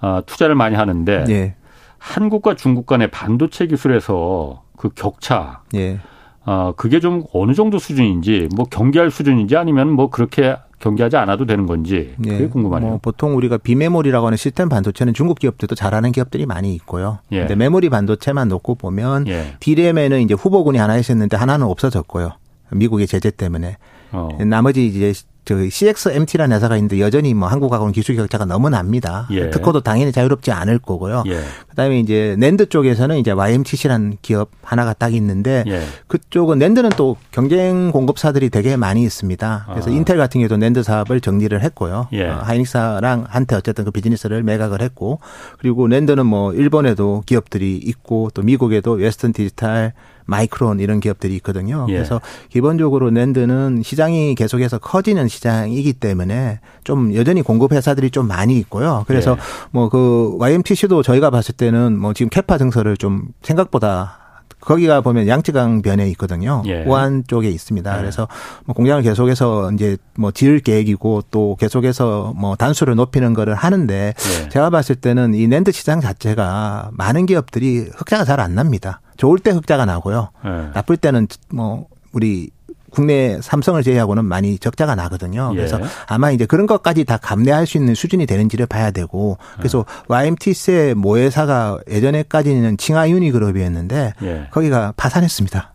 어, 0.00 0.20
투자를 0.26 0.54
많이 0.54 0.76
하는데 0.76 1.24
예. 1.28 1.54
한국과 1.98 2.54
중국 2.54 2.86
간의 2.86 3.10
반도체 3.10 3.66
기술에서 3.66 4.62
그 4.76 4.90
격차 4.90 5.62
예. 5.74 5.98
어, 6.44 6.74
그게 6.76 7.00
좀 7.00 7.24
어느 7.32 7.54
정도 7.54 7.78
수준인지 7.78 8.48
뭐 8.54 8.66
경계할 8.66 9.10
수준인지 9.10 9.56
아니면 9.56 9.90
뭐 9.90 10.10
그렇게 10.10 10.56
경계하지 10.80 11.16
않아도 11.16 11.46
되는 11.46 11.64
건지 11.64 12.14
그게 12.16 12.42
예. 12.42 12.48
궁금하네요. 12.48 12.90
뭐 12.90 12.98
보통 13.00 13.34
우리가 13.36 13.56
비메모리라고 13.56 14.26
하는 14.26 14.36
시스템 14.36 14.68
반도체는 14.68 15.14
중국 15.14 15.38
기업들도 15.38 15.74
잘하는 15.74 16.12
기업들이 16.12 16.44
많이 16.44 16.74
있고요. 16.74 17.20
예. 17.32 17.40
근데 17.40 17.54
메모리 17.54 17.88
반도체만 17.88 18.48
놓고 18.48 18.74
보면 18.74 19.26
예. 19.28 19.54
D램에는 19.60 20.20
이제 20.20 20.34
후보군이 20.34 20.76
하나 20.76 20.98
있었는데 20.98 21.38
하나는 21.38 21.66
없어졌고요. 21.66 22.32
미국의 22.74 23.06
제재 23.06 23.30
때문에. 23.30 23.76
어. 24.12 24.28
나머지 24.44 24.86
이제 24.86 25.12
저 25.44 25.56
CXMT라는 25.68 26.56
회사가 26.56 26.76
있는데 26.76 27.00
여전히 27.00 27.34
뭐 27.34 27.48
한국하고는 27.48 27.92
기술 27.92 28.16
격차가 28.16 28.46
너무 28.46 28.70
납니다. 28.70 29.28
예. 29.30 29.50
특허도 29.50 29.82
당연히 29.82 30.10
자유롭지 30.10 30.50
않을 30.52 30.78
거고요. 30.78 31.24
예. 31.26 31.40
그다음에 31.68 32.00
이제 32.00 32.34
낸드 32.38 32.70
쪽에서는 32.70 33.18
이제 33.18 33.30
YMTC라는 33.30 34.16
기업 34.22 34.50
하나가 34.62 34.94
딱 34.94 35.12
있는데 35.14 35.64
예. 35.66 35.82
그쪽은 36.06 36.58
낸드는 36.58 36.90
또 36.96 37.16
경쟁 37.30 37.90
공급사들이 37.92 38.48
되게 38.48 38.76
많이 38.76 39.02
있습니다. 39.02 39.66
그래서 39.70 39.90
아. 39.90 39.92
인텔 39.92 40.16
같은 40.16 40.40
경우도 40.40 40.56
낸드 40.56 40.82
사업을 40.82 41.20
정리를 41.20 41.60
했고요. 41.60 42.08
예. 42.12 42.28
어, 42.28 42.38
하이닉스랑 42.42 43.26
한테 43.28 43.56
어쨌든 43.56 43.84
그 43.84 43.90
비즈니스를 43.90 44.42
매각을 44.42 44.80
했고 44.80 45.20
그리고 45.58 45.88
낸드는 45.88 46.24
뭐 46.24 46.54
일본에도 46.54 47.22
기업들이 47.26 47.76
있고 47.76 48.30
또 48.32 48.40
미국에도 48.42 48.92
웨스턴 48.92 49.34
디지털 49.34 49.92
마이크론 50.26 50.80
이런 50.80 51.00
기업들이 51.00 51.34
있거든요. 51.36 51.86
예. 51.88 51.94
그래서 51.94 52.20
기본적으로 52.50 53.10
낸드는 53.10 53.82
시장이 53.84 54.34
계속해서 54.34 54.78
커지는 54.78 55.28
시장이기 55.28 55.94
때문에 55.94 56.60
좀 56.84 57.14
여전히 57.14 57.42
공급 57.42 57.72
회사들이 57.72 58.10
좀 58.10 58.26
많이 58.28 58.58
있고요. 58.58 59.04
그래서 59.06 59.32
예. 59.32 59.36
뭐그 59.70 60.36
YMTC도 60.38 61.02
저희가 61.02 61.30
봤을 61.30 61.54
때는 61.54 61.98
뭐 61.98 62.12
지금 62.12 62.30
캐파 62.30 62.58
증설을 62.58 62.96
좀 62.96 63.28
생각보다 63.42 64.18
거기가 64.60 65.02
보면 65.02 65.28
양쯔강 65.28 65.82
변에 65.82 66.08
있거든요. 66.12 66.62
예. 66.66 66.84
우한 66.84 67.24
쪽에 67.26 67.50
있습니다. 67.50 67.94
예. 67.94 68.00
그래서 68.00 68.26
뭐 68.64 68.74
공장을 68.74 69.02
계속해서 69.02 69.72
이제 69.72 69.98
뭐 70.16 70.30
지을 70.30 70.60
계획이고 70.60 71.24
또 71.30 71.56
계속해서 71.60 72.32
뭐 72.34 72.56
단수를 72.56 72.94
높이는 72.94 73.34
거를 73.34 73.54
하는데 73.54 74.14
예. 74.16 74.48
제가 74.48 74.70
봤을 74.70 74.94
때는 74.96 75.34
이 75.34 75.46
랜드 75.48 75.70
시장 75.70 76.00
자체가 76.00 76.90
많은 76.92 77.26
기업들이 77.26 77.90
흑자가 77.94 78.24
잘 78.24 78.40
안 78.40 78.54
납니다. 78.54 79.00
좋을 79.16 79.38
때 79.38 79.50
흑자가 79.50 79.84
나고요. 79.84 80.30
예. 80.44 80.48
나쁠 80.74 80.96
때는 80.96 81.28
뭐 81.50 81.86
우리 82.12 82.50
국내 82.90 83.40
삼성을 83.40 83.82
제외하고는 83.82 84.24
많이 84.24 84.58
적자가 84.58 84.94
나거든요. 84.94 85.50
예. 85.52 85.56
그래서 85.56 85.80
아마 86.06 86.30
이제 86.30 86.46
그런 86.46 86.66
것까지 86.66 87.04
다 87.04 87.16
감내할 87.16 87.66
수 87.66 87.76
있는 87.76 87.94
수준이 87.94 88.26
되는지를 88.26 88.66
봐야 88.66 88.90
되고 88.92 89.36
그래서 89.58 89.84
예. 89.88 90.04
YMTC의 90.08 90.94
모회사가 90.94 91.78
예전에까지는 91.90 92.76
칭하유니 92.76 93.32
그룹이었는데 93.32 94.14
예. 94.22 94.48
거기가 94.50 94.94
파산했습니다. 94.96 95.73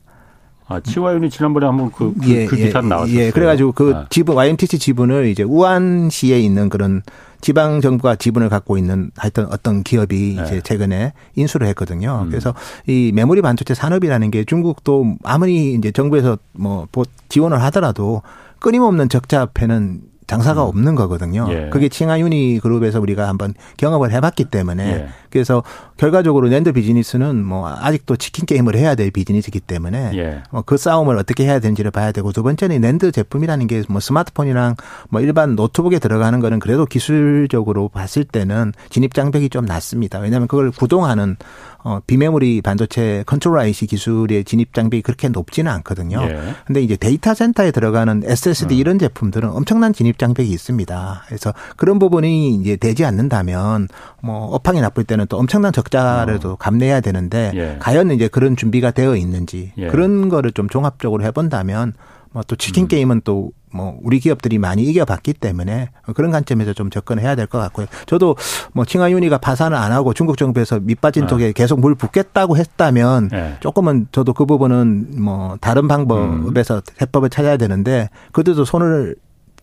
아, 0.69 0.79
치와윤이 0.79 1.31
지난번에 1.31 1.65
한번 1.65 1.91
그, 1.91 2.13
그, 2.13 2.29
예, 2.29 2.45
그 2.45 2.55
기사 2.55 2.79
예, 2.79 2.87
나왔어요. 2.87 3.19
예, 3.19 3.31
그래가지고 3.31 3.71
그 3.71 3.93
아. 3.95 4.05
지분, 4.09 4.35
YMTC 4.35 4.77
지분을 4.77 5.27
이제 5.27 5.41
우한시에 5.41 6.39
있는 6.39 6.69
그런 6.69 7.01
지방 7.41 7.81
정부가 7.81 8.15
지분을 8.15 8.49
갖고 8.49 8.77
있는 8.77 9.09
하여튼 9.17 9.47
어떤 9.51 9.81
기업이 9.81 10.35
네. 10.37 10.43
이제 10.43 10.61
최근에 10.61 11.13
인수를 11.35 11.67
했거든요. 11.69 12.21
음. 12.23 12.29
그래서 12.29 12.53
이 12.85 13.11
메모리 13.15 13.41
반도체 13.41 13.73
산업이라는 13.73 14.29
게 14.29 14.43
중국도 14.43 15.15
아무리 15.23 15.73
이제 15.73 15.91
정부에서 15.91 16.37
뭐 16.53 16.87
지원을 17.29 17.61
하더라도 17.63 18.21
끊임없는 18.59 19.09
적자 19.09 19.41
앞에는 19.41 20.01
장사가 20.27 20.61
음. 20.61 20.67
없는 20.67 20.95
거거든요. 20.95 21.47
예. 21.49 21.69
그게 21.71 21.89
칭화유니 21.89 22.59
그룹에서 22.61 23.01
우리가 23.01 23.27
한번 23.27 23.55
경험을 23.77 24.11
해봤기 24.11 24.45
때문에 24.45 24.87
예. 24.87 25.07
그래서 25.31 25.63
결과적으로 25.99 26.47
낸드 26.47 26.71
비즈니스는 26.71 27.43
뭐 27.43 27.67
아직도 27.69 28.15
치킨 28.15 28.45
게임을 28.45 28.75
해야 28.77 28.95
될 28.95 29.11
비즈니스이기 29.11 29.59
때문에 29.59 30.11
예. 30.15 30.43
뭐그 30.51 30.77
싸움을 30.77 31.17
어떻게 31.17 31.43
해야 31.43 31.59
되는지를 31.59 31.91
봐야 31.91 32.13
되고 32.13 32.31
두 32.31 32.43
번째는 32.43 32.79
낸드 32.79 33.11
제품이라는 33.11 33.67
게 33.67 33.83
뭐 33.89 33.99
스마트폰이랑 33.99 34.75
뭐 35.09 35.21
일반 35.21 35.55
노트북에 35.55 35.99
들어가는 35.99 36.39
거는 36.39 36.59
그래도 36.59 36.85
기술적으로 36.85 37.89
봤을 37.89 38.23
때는 38.23 38.73
진입 38.89 39.13
장벽이 39.13 39.49
좀 39.49 39.65
낮습니다. 39.65 40.19
왜냐하면 40.19 40.47
그걸 40.47 40.71
구동하는 40.71 41.35
어, 41.81 41.99
비메모리 42.05 42.61
반도체 42.61 43.23
control 43.25 43.57
IC 43.57 43.87
기술의 43.87 44.43
진입 44.43 44.73
장벽이 44.73 45.01
그렇게 45.01 45.29
높지는 45.29 45.71
않거든요. 45.71 46.21
예. 46.23 46.39
근데 46.65 46.81
이제 46.81 46.97
데이터 46.97 47.33
센터에 47.33 47.71
들어가는 47.71 48.23
SSD 48.25 48.75
음. 48.75 48.79
이런 48.79 48.99
제품들은 48.99 49.49
엄청난 49.49 49.93
진입 49.93 50.19
장벽이 50.19 50.49
있습니다. 50.49 51.23
그래서 51.27 51.53
그런 51.77 51.97
부분이 51.97 52.55
이제 52.55 52.75
되지 52.75 53.05
않는다면 53.05 53.87
뭐 54.21 54.53
업황이 54.53 54.81
나쁠 54.81 55.05
때는 55.05 55.27
또 55.29 55.37
엄청난 55.37 55.71
적 55.71 55.88
자를도 55.89 56.51
어. 56.51 56.55
감내해야 56.55 57.01
되는데 57.01 57.51
예. 57.55 57.77
과연 57.79 58.11
이제 58.11 58.27
그런 58.27 58.55
준비가 58.55 58.91
되어 58.91 59.15
있는지 59.15 59.71
예. 59.77 59.87
그런 59.87 60.29
거를 60.29 60.51
좀 60.51 60.69
종합적으로 60.69 61.23
해본다면 61.23 61.93
뭐 62.31 62.43
또 62.47 62.55
치킨 62.55 62.85
음. 62.85 62.87
게임은 62.87 63.21
또 63.23 63.51
뭐 63.71 63.99
우리 64.03 64.19
기업들이 64.19 64.57
많이 64.57 64.83
이겨봤기 64.83 65.33
때문에 65.33 65.89
그런 66.15 66.31
관점에서 66.31 66.73
좀 66.73 66.89
접근해야 66.89 67.35
될 67.35 67.47
것 67.49 67.57
같고요. 67.59 67.87
저도 68.05 68.35
뭐 68.73 68.85
칭하윤이가 68.85 69.39
파산을 69.39 69.75
안 69.77 69.91
하고 69.91 70.13
중국 70.13 70.37
정부에서 70.37 70.79
밑빠진 70.79 71.27
쪽에 71.27 71.47
네. 71.47 71.51
계속 71.53 71.79
물 71.79 71.95
붓겠다고 71.95 72.57
했다면 72.57 73.29
네. 73.29 73.57
조금은 73.59 74.07
저도 74.11 74.33
그 74.33 74.45
부분은 74.45 75.21
뭐 75.21 75.57
다른 75.61 75.87
방법에서 75.87 76.75
음. 76.75 76.81
해법을 77.01 77.29
찾아야 77.29 77.57
되는데 77.57 78.09
그들도 78.31 78.65
손을 78.65 79.15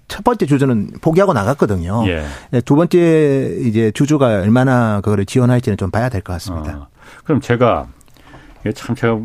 첫 0.09 0.23
번째 0.25 0.47
주주는 0.47 0.91
포기하고 1.01 1.33
나갔거든요. 1.33 2.05
예. 2.09 2.25
네, 2.51 2.61
두 2.61 2.77
번째 2.77 3.57
이제 3.63 3.91
주주가 3.93 4.27
얼마나 4.27 5.01
그거를 5.01 5.27
지원할지는 5.27 5.77
좀 5.77 5.91
봐야 5.91 6.09
될 6.09 6.21
것 6.23 6.33
같습니다. 6.35 6.77
어. 6.77 6.87
그럼 7.25 7.41
제가 7.41 7.87
참 8.75 8.97
제가 8.97 9.17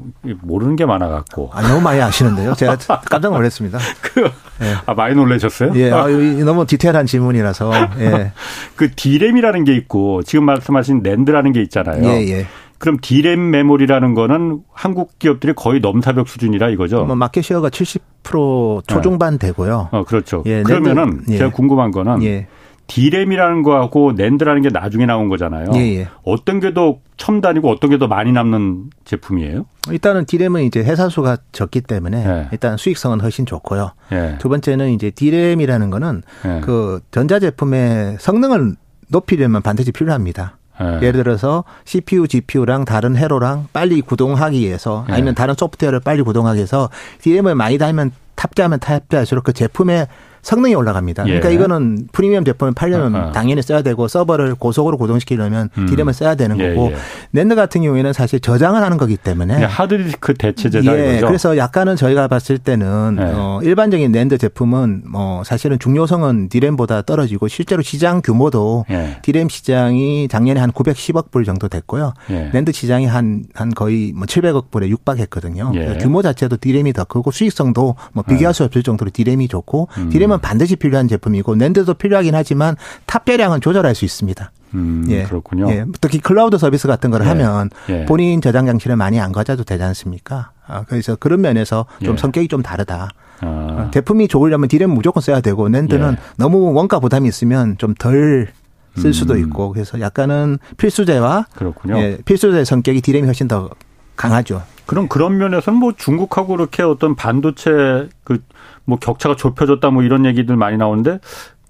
모르는 0.41 0.75
게 0.75 0.85
많아 0.85 1.07
갖고. 1.07 1.49
아, 1.53 1.61
너무 1.63 1.81
많이 1.81 1.99
아시는데요. 1.99 2.53
제가 2.53 2.77
깜짝 3.09 3.31
놀랐습니다. 3.33 3.79
그, 4.01 4.21
예. 4.61 4.75
아, 4.85 4.93
많이 4.93 5.15
놀라셨어요? 5.15 5.71
예, 5.75 5.91
아, 5.91 6.05
너무 6.45 6.65
디테일한 6.67 7.07
질문이라서. 7.07 7.71
예. 7.99 8.33
그 8.75 8.91
디램이라는 8.95 9.63
게 9.63 9.75
있고, 9.77 10.21
지금 10.23 10.45
말씀하신 10.45 11.01
낸드라는 11.03 11.53
게 11.53 11.61
있잖아요. 11.63 12.03
예, 12.03 12.27
예. 12.27 12.47
그럼 12.81 12.97
디램 13.01 13.51
메모리라는 13.51 14.15
거는 14.15 14.61
한국 14.73 15.17
기업들이 15.19 15.53
거의 15.53 15.79
넘사벽 15.79 16.27
수준이라 16.27 16.69
이거죠. 16.69 17.05
뭐 17.05 17.15
마켓 17.15 17.43
쉐어가 17.43 17.69
70% 17.69 18.87
초중반 18.87 19.37
되고요. 19.37 19.89
어, 19.91 20.03
그렇죠. 20.03 20.43
예, 20.47 20.63
그러면은 20.63 21.21
예. 21.29 21.37
제가 21.37 21.51
궁금한 21.51 21.91
거는 21.91 22.23
예. 22.23 22.47
디램이라는 22.87 23.63
거하고 23.63 24.11
낸드라는 24.13 24.63
게 24.63 24.69
나중에 24.69 25.05
나온 25.05 25.29
거잖아요. 25.29 25.67
예, 25.75 25.79
예. 25.99 26.07
어떤 26.23 26.59
게 26.59 26.73
더 26.73 26.97
첨단이고 27.17 27.69
어떤 27.69 27.89
게 27.91 27.97
더 27.99 28.07
많이 28.07 28.31
남는 28.31 28.89
제품이에요? 29.05 29.65
일단은 29.91 30.25
디램은 30.25 30.63
이제 30.63 30.79
회사 30.81 31.07
수가 31.07 31.37
적기 31.51 31.81
때문에 31.81 32.25
예. 32.25 32.47
일단 32.51 32.77
수익성은 32.77 33.21
훨씬 33.21 33.45
좋고요. 33.45 33.91
예. 34.11 34.37
두 34.39 34.49
번째는 34.49 34.89
이제 34.91 35.11
디램이라는 35.11 35.89
거는 35.91 36.23
예. 36.45 36.61
그 36.63 36.99
전자 37.11 37.39
제품의 37.39 38.17
성능을 38.19 38.75
높이려면 39.07 39.61
반드시 39.61 39.91
필요합니다. 39.91 40.57
예. 40.81 41.05
예를 41.05 41.23
들어서 41.23 41.63
CPU, 41.85 42.27
GPU랑 42.27 42.85
다른 42.85 43.15
회로랑 43.15 43.67
빨리 43.73 44.01
구동하기 44.01 44.59
위해서 44.59 45.05
아니면 45.07 45.35
다른 45.35 45.55
소프트웨어를 45.57 45.99
빨리 45.99 46.21
구동하기 46.21 46.57
위해서 46.57 46.89
DRAM을 47.21 47.55
많이 47.55 47.77
달면 47.77 48.11
탑재하면 48.35 48.79
탑재할수록 48.79 49.43
그 49.43 49.53
제품의 49.53 50.07
성능이 50.41 50.73
올라갑니다. 50.75 51.23
그러니까 51.23 51.49
예. 51.49 51.53
이거는 51.53 52.07
프리미엄 52.11 52.43
제품을 52.43 52.73
팔려면 52.73 53.15
아하. 53.15 53.31
당연히 53.31 53.61
써야 53.61 53.81
되고 53.81 54.07
서버를 54.07 54.55
고속으로 54.55 54.97
구동시키려면 54.97 55.69
음. 55.77 55.85
디램을 55.85 56.13
써야 56.13 56.35
되는 56.35 56.59
예, 56.59 56.69
거고 56.73 56.91
예. 56.91 56.95
낸드 57.31 57.55
같은 57.55 57.81
경우에는 57.83 58.13
사실 58.13 58.39
저장을 58.39 58.81
하는 58.81 58.97
거기 58.97 59.17
때문에 59.17 59.63
하드디스크 59.63 60.33
대체제다 60.33 60.97
예. 60.97 61.11
이거죠. 61.11 61.27
그래서 61.27 61.57
약간은 61.57 61.95
저희가 61.95 62.27
봤을 62.27 62.57
때는 62.57 63.17
예. 63.19 63.23
어, 63.35 63.59
일반적인 63.63 64.11
낸드 64.11 64.37
제품은 64.37 65.03
뭐 65.05 65.43
사실은 65.43 65.77
중요성은 65.77 66.49
디램보다 66.49 67.03
떨어지고 67.03 67.47
실제로 67.47 67.81
시장 67.83 68.21
규모도 68.21 68.85
예. 68.89 69.17
디램 69.21 69.47
시장이 69.49 70.27
작년에 70.27 70.59
한 70.59 70.71
910억 70.71 71.29
불 71.29 71.45
정도 71.45 71.67
됐고요. 71.67 72.13
예. 72.31 72.49
낸드 72.51 72.71
시장이 72.71 73.05
한, 73.05 73.43
한 73.53 73.69
거의 73.69 74.11
뭐 74.15 74.25
700억 74.25 74.71
불에 74.71 74.89
육박했거든요. 74.89 75.71
규모 75.99 76.21
자체도 76.21 76.57
디램이 76.57 76.93
더 76.93 77.03
크고 77.03 77.31
수익성도 77.31 77.95
뭐 78.13 78.23
비교할 78.23 78.53
수 78.53 78.63
없을 78.63 78.81
정도로 78.81 79.11
디램이 79.11 79.47
좋고 79.47 79.87
음. 79.97 80.09
디램 80.09 80.30
램은 80.31 80.39
반드시 80.39 80.75
필요한 80.75 81.07
제품이고 81.07 81.55
낸드도 81.55 81.95
필요하긴 81.95 82.33
하지만 82.33 82.75
탑재량은 83.05 83.61
조절할 83.61 83.93
수 83.93 84.05
있습니다. 84.05 84.51
음, 84.73 85.05
예. 85.09 85.23
그렇군요. 85.23 85.69
예. 85.69 85.85
특히 85.99 86.19
클라우드 86.19 86.57
서비스 86.57 86.87
같은 86.87 87.11
걸 87.11 87.21
예. 87.23 87.27
하면 87.27 87.69
예. 87.89 88.05
본인 88.05 88.41
저장 88.41 88.65
장치를 88.65 88.95
많이 88.95 89.19
안 89.19 89.31
가져도 89.31 89.63
되지 89.63 89.83
않습니까? 89.83 90.51
아, 90.65 90.83
그래서 90.87 91.15
그런 91.17 91.41
면에서 91.41 91.85
좀 92.03 92.13
예. 92.13 92.17
성격이 92.17 92.47
좀 92.47 92.63
다르다. 92.63 93.09
아. 93.41 93.45
어, 93.45 93.91
제품이 93.93 94.27
좋으려면 94.27 94.69
디램 94.69 94.91
무조건 94.91 95.21
써야 95.21 95.41
되고 95.41 95.67
낸드는 95.67 96.13
예. 96.13 96.17
너무 96.37 96.73
원가 96.73 96.99
부담이 96.99 97.27
있으면 97.27 97.77
좀 97.77 98.08
덜 98.08 98.49
쓸 98.97 99.13
수도 99.13 99.35
음. 99.35 99.39
있고 99.39 99.71
그래서 99.71 99.99
약간은 100.01 100.57
필수제와 100.77 101.47
그렇군요. 101.55 101.97
예, 101.97 102.17
필수제 102.25 102.65
성격이 102.65 103.01
디램이 103.01 103.25
훨씬 103.25 103.47
더 103.47 103.69
강하죠. 104.17 104.63
그럼 104.85 105.07
그런 105.07 105.37
면에서는 105.37 105.79
뭐 105.79 105.93
중국하고 105.95 106.57
그렇게 106.57 106.83
어떤 106.83 107.15
반도체 107.15 108.09
그 108.25 108.39
뭐 108.85 108.97
격차가 108.99 109.35
좁혀졌다 109.35 109.89
뭐 109.89 110.03
이런 110.03 110.25
얘기들 110.25 110.55
많이 110.55 110.77
나오는데 110.77 111.19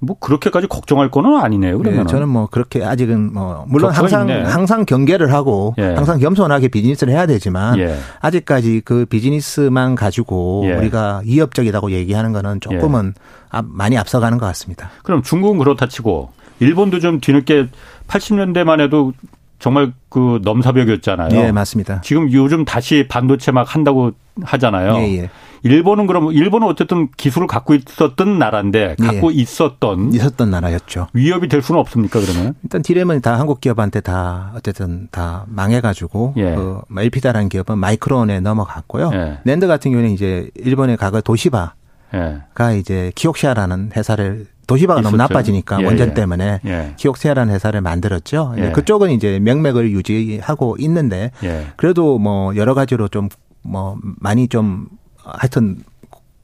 뭐 0.03 0.17
그렇게까지 0.19 0.67
걱정할 0.67 1.11
거는 1.11 1.37
아니네요. 1.37 1.77
그러면 1.77 2.05
네, 2.05 2.11
저는 2.11 2.27
뭐 2.27 2.47
그렇게 2.47 2.83
아직은 2.83 3.33
뭐 3.33 3.65
물론 3.67 3.91
항상 3.91 4.27
있네. 4.27 4.43
항상 4.43 4.83
경계를 4.83 5.31
하고 5.31 5.75
예. 5.77 5.93
항상 5.93 6.17
겸손하게 6.17 6.69
비즈니스를 6.69 7.13
해야 7.13 7.27
되지만 7.27 7.77
예. 7.77 7.95
아직까지 8.19 8.81
그 8.83 9.05
비즈니스만 9.05 9.93
가지고 9.93 10.63
예. 10.65 10.73
우리가 10.73 11.21
위협적이라고 11.23 11.91
얘기하는 11.91 12.33
거는 12.33 12.61
조금은 12.61 13.13
예. 13.55 13.61
많이 13.63 13.95
앞서가는 13.95 14.39
것 14.39 14.45
같습니다. 14.47 14.89
그럼 15.03 15.21
중국은 15.21 15.59
그렇다 15.59 15.87
치고 15.87 16.31
일본도 16.59 16.99
좀 16.99 17.19
뒤늦게 17.19 17.67
80년대만 18.07 18.81
해도 18.81 19.13
정말 19.59 19.93
그 20.09 20.39
넘사벽이었잖아요. 20.43 21.39
예, 21.39 21.51
맞습니다. 21.51 22.01
지금 22.01 22.31
요즘 22.33 22.65
다시 22.65 23.05
반도체 23.07 23.51
막 23.51 23.75
한다고 23.75 24.11
하잖아요. 24.43 24.95
예, 24.97 25.17
예. 25.17 25.29
일본은 25.63 26.07
그럼 26.07 26.31
일본은 26.31 26.67
어쨌든 26.67 27.09
기술을 27.17 27.47
갖고 27.47 27.73
있었던 27.75 28.39
나라인데 28.39 28.95
갖고 28.99 29.31
예. 29.31 29.37
있었던 29.37 30.13
있었던 30.13 30.49
나라였죠. 30.49 31.07
위협이 31.13 31.47
될 31.47 31.61
수는 31.61 31.79
없습니까 31.79 32.19
그러면? 32.19 32.55
일단 32.63 32.81
디램은 32.81 33.21
다 33.21 33.39
한국 33.39 33.61
기업한테 33.61 34.01
다 34.01 34.51
어쨌든 34.55 35.07
다 35.11 35.45
망해가지고 35.47 36.33
예. 36.37 36.55
그 36.55 36.81
엘피다라는 36.97 37.49
기업은 37.49 37.77
마이크론에 37.77 38.39
넘어갔고요. 38.39 39.11
예. 39.13 39.39
랜드 39.43 39.67
같은 39.67 39.91
경우는 39.91 40.11
이제 40.11 40.49
일본의 40.55 40.97
과거 40.97 41.21
도시바가 41.21 41.73
예. 42.15 42.77
이제 42.79 43.11
키옥시아라는 43.15 43.91
회사를 43.95 44.47
도시바가 44.67 45.01
있었죠. 45.01 45.15
너무 45.15 45.17
나빠지니까 45.17 45.81
예, 45.81 45.85
원전 45.85 46.09
예. 46.09 46.13
때문에 46.13 46.59
예. 46.65 46.93
키옥시아라는 46.97 47.53
회사를 47.53 47.81
만들었죠. 47.81 48.55
예. 48.57 48.71
그쪽은 48.71 49.11
이제 49.11 49.39
명맥을 49.39 49.91
유지하고 49.91 50.77
있는데 50.79 51.31
예. 51.43 51.67
그래도 51.75 52.17
뭐 52.17 52.55
여러 52.55 52.73
가지로 52.73 53.07
좀 53.07 53.29
뭐 53.63 53.97
많이 54.01 54.47
좀 54.47 54.87
하여튼 55.23 55.77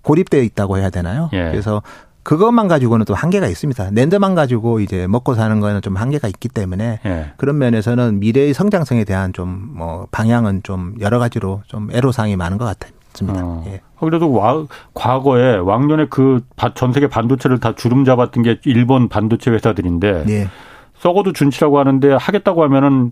고립되어 0.02 0.42
있다고 0.42 0.78
해야 0.78 0.90
되나요? 0.90 1.30
예. 1.34 1.50
그래서 1.52 1.82
그것만 2.24 2.68
가지고는 2.68 3.06
또 3.06 3.14
한계가 3.14 3.48
있습니다. 3.48 3.90
랜드만 3.94 4.36
가지고 4.36 4.80
이제 4.82 5.08
먹고 5.08 5.34
사는 5.36 5.60
거는 5.62 5.82
좀 5.82 5.96
한계가 5.96 6.28
있기 6.28 6.50
때문에 6.50 7.00
예. 7.06 7.32
그런 7.38 7.58
면에서는 7.58 8.20
미래의 8.20 8.54
성장성에 8.54 9.04
대한 9.06 9.32
좀 9.34 9.68
뭐 9.78 10.08
방향은 10.12 10.64
좀 10.64 10.96
여러 11.00 11.20
가지로 11.20 11.62
좀 11.68 11.90
애로사항이 11.94 12.36
많은 12.36 12.58
것 12.58 12.66
같습니다. 13.14 13.42
어. 13.46 13.64
예. 13.68 13.82
그래도 14.00 14.32
와, 14.32 14.66
과거에 14.94 15.56
왕년에 15.58 16.08
그 16.08 16.42
전 16.76 16.92
세계 16.94 17.08
반도체를 17.08 17.60
다 17.60 17.74
주름 17.76 18.04
잡았던 18.06 18.44
게 18.44 18.60
일본 18.66 19.08
반도체 19.08 19.52
회사들인데 19.52 20.26
예. 20.30 20.50
썩어도 21.00 21.32
준치라고 21.34 21.80
하는데 21.80 22.14
하겠다고 22.14 22.64
하면은 22.64 23.12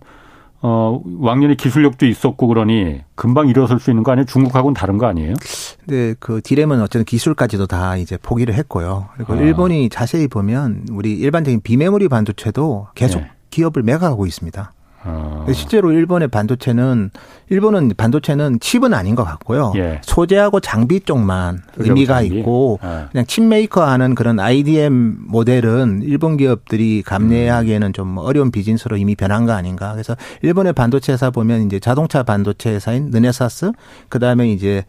어, 0.62 1.02
왕년에 1.20 1.56
기술력도 1.56 2.06
있었고 2.06 2.48
그러니 2.48 3.02
금방 3.16 3.48
일어설 3.48 3.80
수 3.80 3.92
있는 3.92 4.04
거 4.04 4.12
아니에요? 4.12 4.26
중국하고는 4.26 4.74
다른 4.74 4.98
거 4.98 5.06
아니에요? 5.06 5.36
근데 5.80 6.16
그 6.20 6.42
디램은 6.42 6.82
어쨌든 6.82 7.06
기술까지도 7.06 7.68
다 7.68 7.98
이제 7.98 8.18
포기를 8.18 8.56
했고요. 8.56 9.08
그리고 9.16 9.34
아. 9.34 9.38
일본이 9.38 9.90
자세히 9.90 10.28
보면 10.28 10.86
우리 10.92 11.14
일반적인 11.14 11.62
비메모리 11.62 12.08
반도체도 12.08 12.88
계속 12.96 13.20
네. 13.20 13.32
기업을 13.52 13.84
매각하고 13.84 14.26
있습니다. 14.26 14.74
어. 15.06 15.46
실제로 15.54 15.92
일본의 15.92 16.30
반도체는 16.30 17.12
일본은 17.50 17.92
반도체는 17.96 18.60
칩은 18.60 18.94
아닌 18.94 19.16
것 19.16 19.24
같고요. 19.24 19.74
예. 19.76 20.02
소재하고 20.04 20.60
장비 20.60 21.00
쪽만 21.00 21.62
의미가 21.78 22.22
장비? 22.22 22.40
있고 22.40 22.80
예. 22.84 23.06
그냥 23.12 23.26
칩 23.28 23.44
메이커하는 23.44 24.16
그런 24.16 24.40
IDM 24.40 25.18
모델은 25.28 26.02
일본 26.04 26.38
기업들이 26.38 27.04
감내하기에는 27.04 27.94
좀 27.94 28.18
어려운 28.18 28.52
비즈니스로 28.52 28.98
이미 28.98 29.16
변한 29.16 29.46
거 29.46 29.52
아닌가. 29.54 29.92
그래서 29.92 30.16
일본의 30.42 30.74
반도체 30.74 31.14
회사 31.14 31.30
보면 31.30 31.68
이제 31.68 31.80
자동차 31.80 32.24
반도체 32.24 32.72
회사인 32.72 33.12
르네사스 33.12 33.72
그다음에 34.10 34.50
이제 34.50 34.84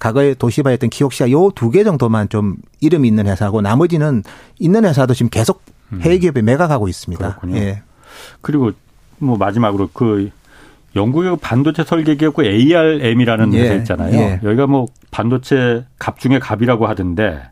과거에 0.00 0.34
도시바였던 0.34 0.90
키옥시아 0.90 1.30
요 1.30 1.50
두 1.50 1.70
개 1.70 1.84
정도만 1.84 2.28
좀 2.30 2.56
이름 2.80 3.04
있는 3.04 3.26
회사고 3.26 3.60
나머지는 3.60 4.24
있는 4.58 4.84
회사도 4.84 5.14
지금 5.14 5.28
계속 5.28 5.62
음. 5.92 6.00
해외 6.00 6.18
기업에 6.18 6.42
매각하고 6.42 6.88
있습니다. 6.88 7.36
그렇군요. 7.36 7.56
예. 7.56 7.82
그리고 8.40 8.72
뭐 9.20 9.36
마지막으로 9.36 9.90
그 9.92 10.30
영국의 10.96 11.36
반도체 11.40 11.84
설계 11.84 12.16
기업그 12.16 12.44
ARM이라는 12.44 13.54
예. 13.54 13.60
회사 13.60 13.74
있잖아요. 13.74 14.12
예. 14.14 14.40
여기가 14.42 14.66
뭐 14.66 14.86
반도체 15.10 15.84
갑 15.98 16.18
중에 16.18 16.38
갑이라고 16.38 16.86
하던데 16.86 17.42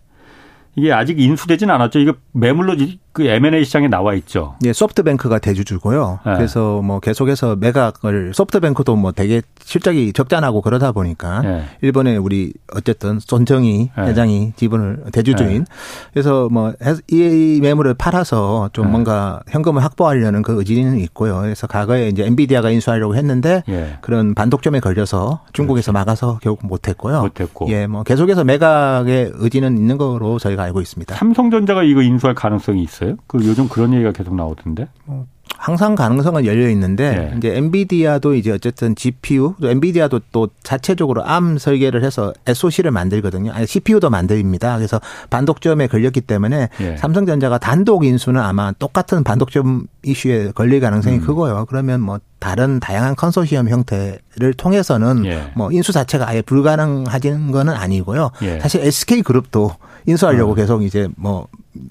이게 0.75 0.93
아직 0.93 1.21
인수되진 1.21 1.71
않았죠. 1.71 1.99
이거 1.99 2.15
매물로 2.33 2.77
그 3.19 3.27
M&A 3.27 3.65
시장에 3.65 3.89
나와 3.89 4.15
있죠. 4.15 4.55
예, 4.65 4.73
소프트뱅크가 4.73 5.39
대주주고요. 5.41 6.21
네. 6.25 6.35
그래서 6.37 6.81
뭐 6.83 7.01
계속해서 7.01 7.57
매각을 7.57 8.33
소프트뱅크도 8.33 8.95
뭐 8.97 9.13
되게 9.13 9.43
실적이 9.63 10.13
적잖하고 10.13 10.63
그러다 10.63 10.93
보니까 10.93 11.41
네. 11.43 11.65
일본에 11.83 12.17
우리 12.17 12.53
어쨌든 12.75 13.19
손정희 13.21 13.91
네. 13.97 14.03
회장이 14.03 14.53
지분을 14.57 15.05
대주주인 15.13 15.65
네. 15.65 15.65
그래서 16.13 16.49
뭐 16.51 16.73
이 17.11 17.59
매물을 17.63 17.95
팔아서 17.95 18.71
좀 18.73 18.87
네. 18.87 18.91
뭔가 18.93 19.41
현금을 19.49 19.83
확보하려는 19.83 20.43
그 20.43 20.59
의지는 20.59 20.99
있고요. 21.01 21.41
그래서 21.41 21.67
과거에 21.67 22.09
이제 22.09 22.25
엔비디아가 22.25 22.71
인수하려고 22.71 23.15
했는데 23.17 23.63
예. 23.69 23.99
그런 24.01 24.35
반독점에 24.35 24.81
걸려서 24.81 25.41
중국에서 25.53 25.93
그렇지. 25.93 26.05
막아서 26.05 26.39
결국 26.43 26.67
못했고요. 26.67 27.21
못했고. 27.23 27.69
예, 27.71 27.87
뭐 27.87 28.03
계속해서 28.03 28.45
매각의 28.45 29.33
의지는 29.35 29.77
있는 29.77 29.99
거로 29.99 30.39
저희가 30.39 30.63
알고 30.65 30.81
있습니다. 30.81 31.15
삼성전자가 31.17 31.83
이거 31.83 32.03
인수할 32.03 32.35
가능성이 32.35 32.83
있어요? 32.83 33.08
그 33.27 33.39
요즘 33.47 33.69
그런 33.69 33.93
얘기가 33.95 34.13
계속 34.13 34.35
나오던데. 34.35 34.89
어, 35.07 35.27
항상 35.57 35.95
가능성은 35.95 36.45
열려 36.45 36.69
있는데 36.71 37.11
네. 37.11 37.35
이제 37.37 37.57
엔비디아도 37.57 38.35
이제 38.35 38.53
어쨌든 38.53 38.95
GPU 38.95 39.55
또 39.61 39.69
엔비디아도 39.69 40.21
또 40.33 40.49
자체적으로 40.63 41.25
암 41.25 41.59
설계를 41.59 42.05
해서 42.05 42.33
SoC를 42.47 42.91
만들거든요. 42.91 43.53
아니 43.53 43.67
CPU도 43.67 44.11
만듭니다. 44.11 44.77
그래서 44.77 45.01
반독점에 45.31 45.87
걸렸기 45.87 46.21
때문에 46.21 46.69
네. 46.79 46.97
삼성전자가 46.97 47.59
단독 47.59 48.05
인수는 48.05 48.41
아마 48.41 48.73
똑같은 48.73 49.25
반독점 49.25 49.87
이슈에 50.05 50.53
걸릴 50.53 50.81
가능성이 50.81 51.17
음. 51.17 51.21
크고요. 51.23 51.67
그러면 51.69 52.01
뭐 52.01 52.19
다른 52.39 52.79
다양한 52.79 53.17
컨소시엄 53.17 53.69
형태를 53.69 54.55
통해서는 54.57 55.25
예. 55.27 55.53
뭐 55.57 55.73
인수 55.73 55.93
자체가 55.93 56.29
아예 56.29 56.41
불가능하지는 56.41 57.51
거는 57.51 57.75
아니고요. 57.75 58.31
예. 58.43 58.61
사실 58.61 58.81
SK 58.83 59.23
그룹도 59.23 59.73
인수하려고 60.07 60.53
어. 60.53 60.55
계속 60.55 60.83
이제 60.85 61.09
뭐 61.17 61.49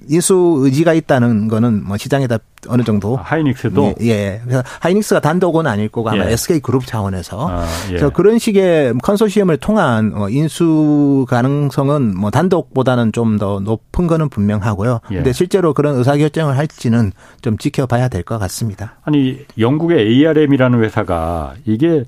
인수 0.09 0.61
의지가 0.61 0.93
있다는 0.93 1.47
거는 1.47 1.83
뭐 1.83 1.97
시장에다 1.97 2.39
어느 2.67 2.81
정도 2.83 3.17
아, 3.17 3.21
하이닉스도 3.23 3.95
예, 4.01 4.07
예. 4.07 4.41
그래서 4.43 4.63
하이닉스가 4.79 5.19
단독은 5.21 5.67
아닐 5.67 5.89
거고 5.89 6.09
아마 6.09 6.25
예. 6.27 6.31
SK 6.33 6.59
그룹 6.61 6.85
차원에서 6.85 7.47
아, 7.49 7.65
예. 7.85 7.89
그래서 7.89 8.09
그런 8.09 8.39
식의 8.39 8.95
컨소시엄을 9.03 9.57
통한 9.57 10.11
어, 10.15 10.27
인수 10.29 11.25
가능성은 11.29 12.17
뭐 12.17 12.31
단독보다는 12.31 13.11
좀 13.11 13.37
더 13.37 13.59
높은 13.59 14.07
거는 14.07 14.29
분명하고요. 14.29 14.99
예. 15.11 15.15
근데 15.17 15.31
실제로 15.33 15.73
그런 15.73 15.95
의사 15.95 16.17
결정을 16.17 16.57
할지는 16.57 17.11
좀 17.41 17.57
지켜봐야 17.57 18.07
될 18.09 18.23
것 18.23 18.39
같습니다. 18.39 18.95
아니 19.03 19.45
영국의 19.59 19.99
ARM이라는 20.07 20.83
회사가 20.83 21.53
이게 21.65 22.03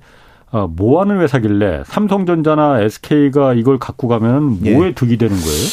어, 0.51 0.67
뭐 0.67 1.01
하는 1.01 1.19
회사길래 1.21 1.83
삼성전자나 1.85 2.81
SK가 2.81 3.53
이걸 3.53 3.77
갖고 3.77 4.07
가면 4.07 4.61
뭐에 4.63 4.87
예. 4.87 4.93
득이 4.95 5.17
되는 5.17 5.35
거예요? 5.35 5.67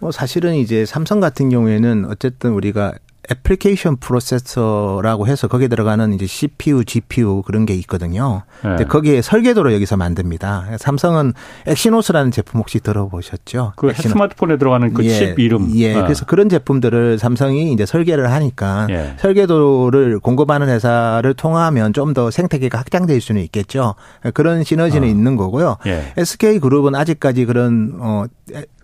뭐 0.00 0.12
사실은 0.12 0.54
이제 0.54 0.84
삼성 0.84 1.18
같은 1.20 1.48
경우에는 1.48 2.06
어쨌든 2.10 2.52
우리가 2.52 2.92
애플리케이션 3.30 3.96
프로세서라고 3.96 5.26
해서 5.26 5.48
거기에 5.48 5.68
들어가는 5.68 6.12
이제 6.14 6.26
CPU, 6.26 6.84
GPU 6.84 7.42
그런 7.42 7.66
게 7.66 7.74
있거든요. 7.74 8.42
네. 8.62 8.70
근데 8.70 8.84
거기에 8.84 9.22
설계도로 9.22 9.72
여기서 9.74 9.96
만듭니다. 9.96 10.66
삼성은 10.78 11.34
엑시노스라는 11.66 12.30
제품 12.30 12.60
혹시 12.60 12.80
들어보셨죠? 12.80 13.74
그 13.76 13.90
엑시노. 13.90 14.12
스마트폰에 14.12 14.56
들어가는 14.56 14.92
그칩 14.94 15.22
예, 15.22 15.34
이름. 15.38 15.70
예. 15.76 15.94
네. 15.94 16.02
그래서 16.02 16.24
그런 16.24 16.48
제품들을 16.48 17.18
삼성이 17.18 17.72
이제 17.72 17.86
설계를 17.86 18.30
하니까 18.32 18.86
예. 18.90 19.14
설계도를 19.18 20.18
공급하는 20.20 20.68
회사를 20.68 21.34
통하면 21.34 21.92
좀 21.92 22.08
더 22.14 22.30
생태계가 22.30 22.78
확장될 22.78 23.20
수는 23.20 23.42
있겠죠. 23.42 23.94
그런 24.32 24.64
시너지는 24.64 25.06
어. 25.06 25.10
있는 25.10 25.36
거고요. 25.36 25.76
예. 25.86 26.14
SK 26.16 26.58
그룹은 26.58 26.94
아직까지 26.94 27.44
그런 27.44 27.98
어 28.00 28.24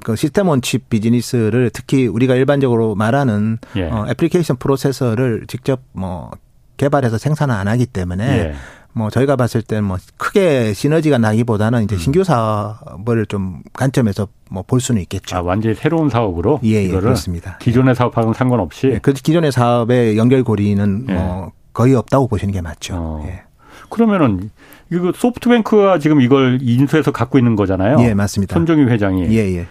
그 0.04 0.14
시스템 0.16 0.48
원칩 0.48 0.90
비즈니스를 0.90 1.70
특히 1.72 2.06
우리가 2.06 2.34
일반적으로 2.36 2.94
말하는 2.94 3.58
예. 3.74 3.84
어, 3.84 4.06
애플리케이션 4.08 4.56
프로세서를 4.58 5.46
직접 5.48 5.80
뭐 5.92 6.30
개발해서 6.76 7.18
생산을 7.18 7.54
안 7.54 7.66
하기 7.68 7.86
때문에 7.86 8.24
예. 8.24 8.54
뭐 8.92 9.10
저희가 9.10 9.34
봤을 9.34 9.62
때는 9.62 9.84
뭐 9.84 9.96
크게 10.18 10.74
시너지가 10.74 11.18
나기보다는 11.18 11.84
이제 11.84 11.96
음. 11.96 11.98
신규 11.98 12.22
사업을 12.22 13.26
좀 13.26 13.62
관점에서 13.72 14.28
뭐 14.50 14.62
볼 14.62 14.80
수는 14.80 15.00
있겠죠. 15.02 15.36
아, 15.36 15.40
완전히 15.42 15.74
새로운 15.74 16.10
사업으로 16.10 16.60
예, 16.64 16.84
예 16.84 16.88
그렇습니다. 16.88 17.56
기존의 17.58 17.90
예. 17.90 17.94
사업하고는 17.94 18.34
상관없이 18.34 18.88
예, 18.88 18.98
그 18.98 19.12
기존의 19.12 19.52
사업의 19.52 20.16
연결고리는 20.18 21.06
예. 21.08 21.12
뭐 21.12 21.52
거의 21.72 21.94
없다고 21.94 22.28
보시는 22.28 22.52
게 22.52 22.60
맞죠. 22.60 22.94
어. 22.94 23.24
예. 23.26 23.42
그러면은 23.88 24.50
이거 24.92 25.12
소프트뱅크가 25.14 25.98
지금 25.98 26.20
이걸 26.20 26.58
인수해서 26.60 27.10
갖고 27.10 27.38
있는 27.38 27.56
거잖아요. 27.56 27.96
예, 28.00 28.14
맞습니다. 28.14 28.54
손정희 28.54 28.84
회장이. 28.84 29.28
예, 29.30 29.56
예. 29.56 29.66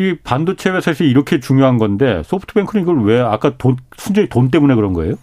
이 0.00 0.16
반도체 0.24 0.70
회사에서 0.70 1.04
이렇게 1.04 1.40
중요한 1.40 1.76
건데 1.76 2.22
소프트뱅크는 2.24 2.82
이걸 2.82 3.04
왜 3.04 3.20
아까 3.20 3.52
돈 3.58 3.76
순전히 3.98 4.30
돈 4.30 4.50
때문에 4.50 4.74
그런 4.74 4.94
거예요? 4.94 5.16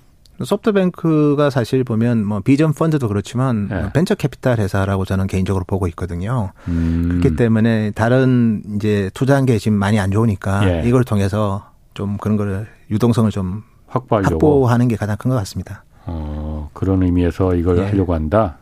소프트뱅크가 0.43 1.49
사실 1.49 1.84
보면 1.84 2.23
뭐 2.23 2.41
비전 2.41 2.73
펀드도 2.73 3.07
그렇지만 3.07 3.67
네. 3.69 3.89
벤처 3.91 4.13
캐피탈 4.13 4.59
회사라고 4.59 5.03
저는 5.03 5.25
개인적으로 5.25 5.65
보고 5.65 5.88
있거든요. 5.88 6.51
음. 6.67 7.07
그렇기 7.21 7.36
때문에 7.36 7.89
다른 7.95 8.61
이제 8.75 9.09
투자한 9.15 9.47
게 9.47 9.57
지금 9.57 9.80
많이 9.80 9.99
안 9.99 10.11
좋으니까 10.11 10.69
예. 10.84 10.88
이걸 10.88 11.03
통해서 11.03 11.71
좀 11.95 12.17
그런 12.17 12.38
거를 12.38 12.67
유동성을 12.91 13.32
좀 13.32 13.63
확보하려고. 13.88 14.34
확보하는 14.36 14.88
게 14.89 14.95
가장 14.95 15.17
큰 15.17 15.30
것 15.30 15.36
같습니다. 15.38 15.84
어, 16.05 16.69
그런 16.73 17.01
의미에서 17.01 17.55
이걸 17.55 17.80
예. 17.80 17.86
하려고 17.86 18.13
한다. 18.13 18.57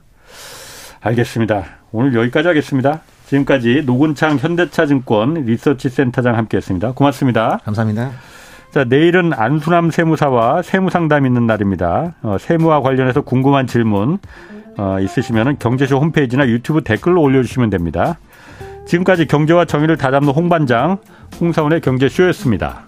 알겠습니다. 1.01 1.65
오늘 1.91 2.15
여기까지 2.15 2.47
하겠습니다. 2.47 3.01
지금까지 3.27 3.83
노근창 3.85 4.37
현대차증권 4.37 5.45
리서치 5.45 5.89
센터장 5.89 6.37
함께했습니다. 6.37 6.93
고맙습니다. 6.93 7.59
감사합니다. 7.63 8.11
자, 8.71 8.83
내일은 8.83 9.31
안수남 9.33 9.89
세무사와 9.89 10.61
세무상담 10.61 11.25
있는 11.25 11.47
날입니다. 11.47 12.15
어, 12.21 12.37
세무와 12.37 12.81
관련해서 12.81 13.21
궁금한 13.21 13.67
질문 13.67 14.19
어, 14.77 14.99
있으시면 14.99 15.57
경제쇼 15.59 15.97
홈페이지나 15.97 16.47
유튜브 16.47 16.83
댓글로 16.83 17.21
올려주시면 17.21 17.69
됩니다. 17.69 18.19
지금까지 18.85 19.25
경제와 19.27 19.65
정의를 19.65 19.97
다잡는 19.97 20.33
홍반장 20.33 20.97
홍사원의 21.39 21.81
경제쇼였습니다. 21.81 22.85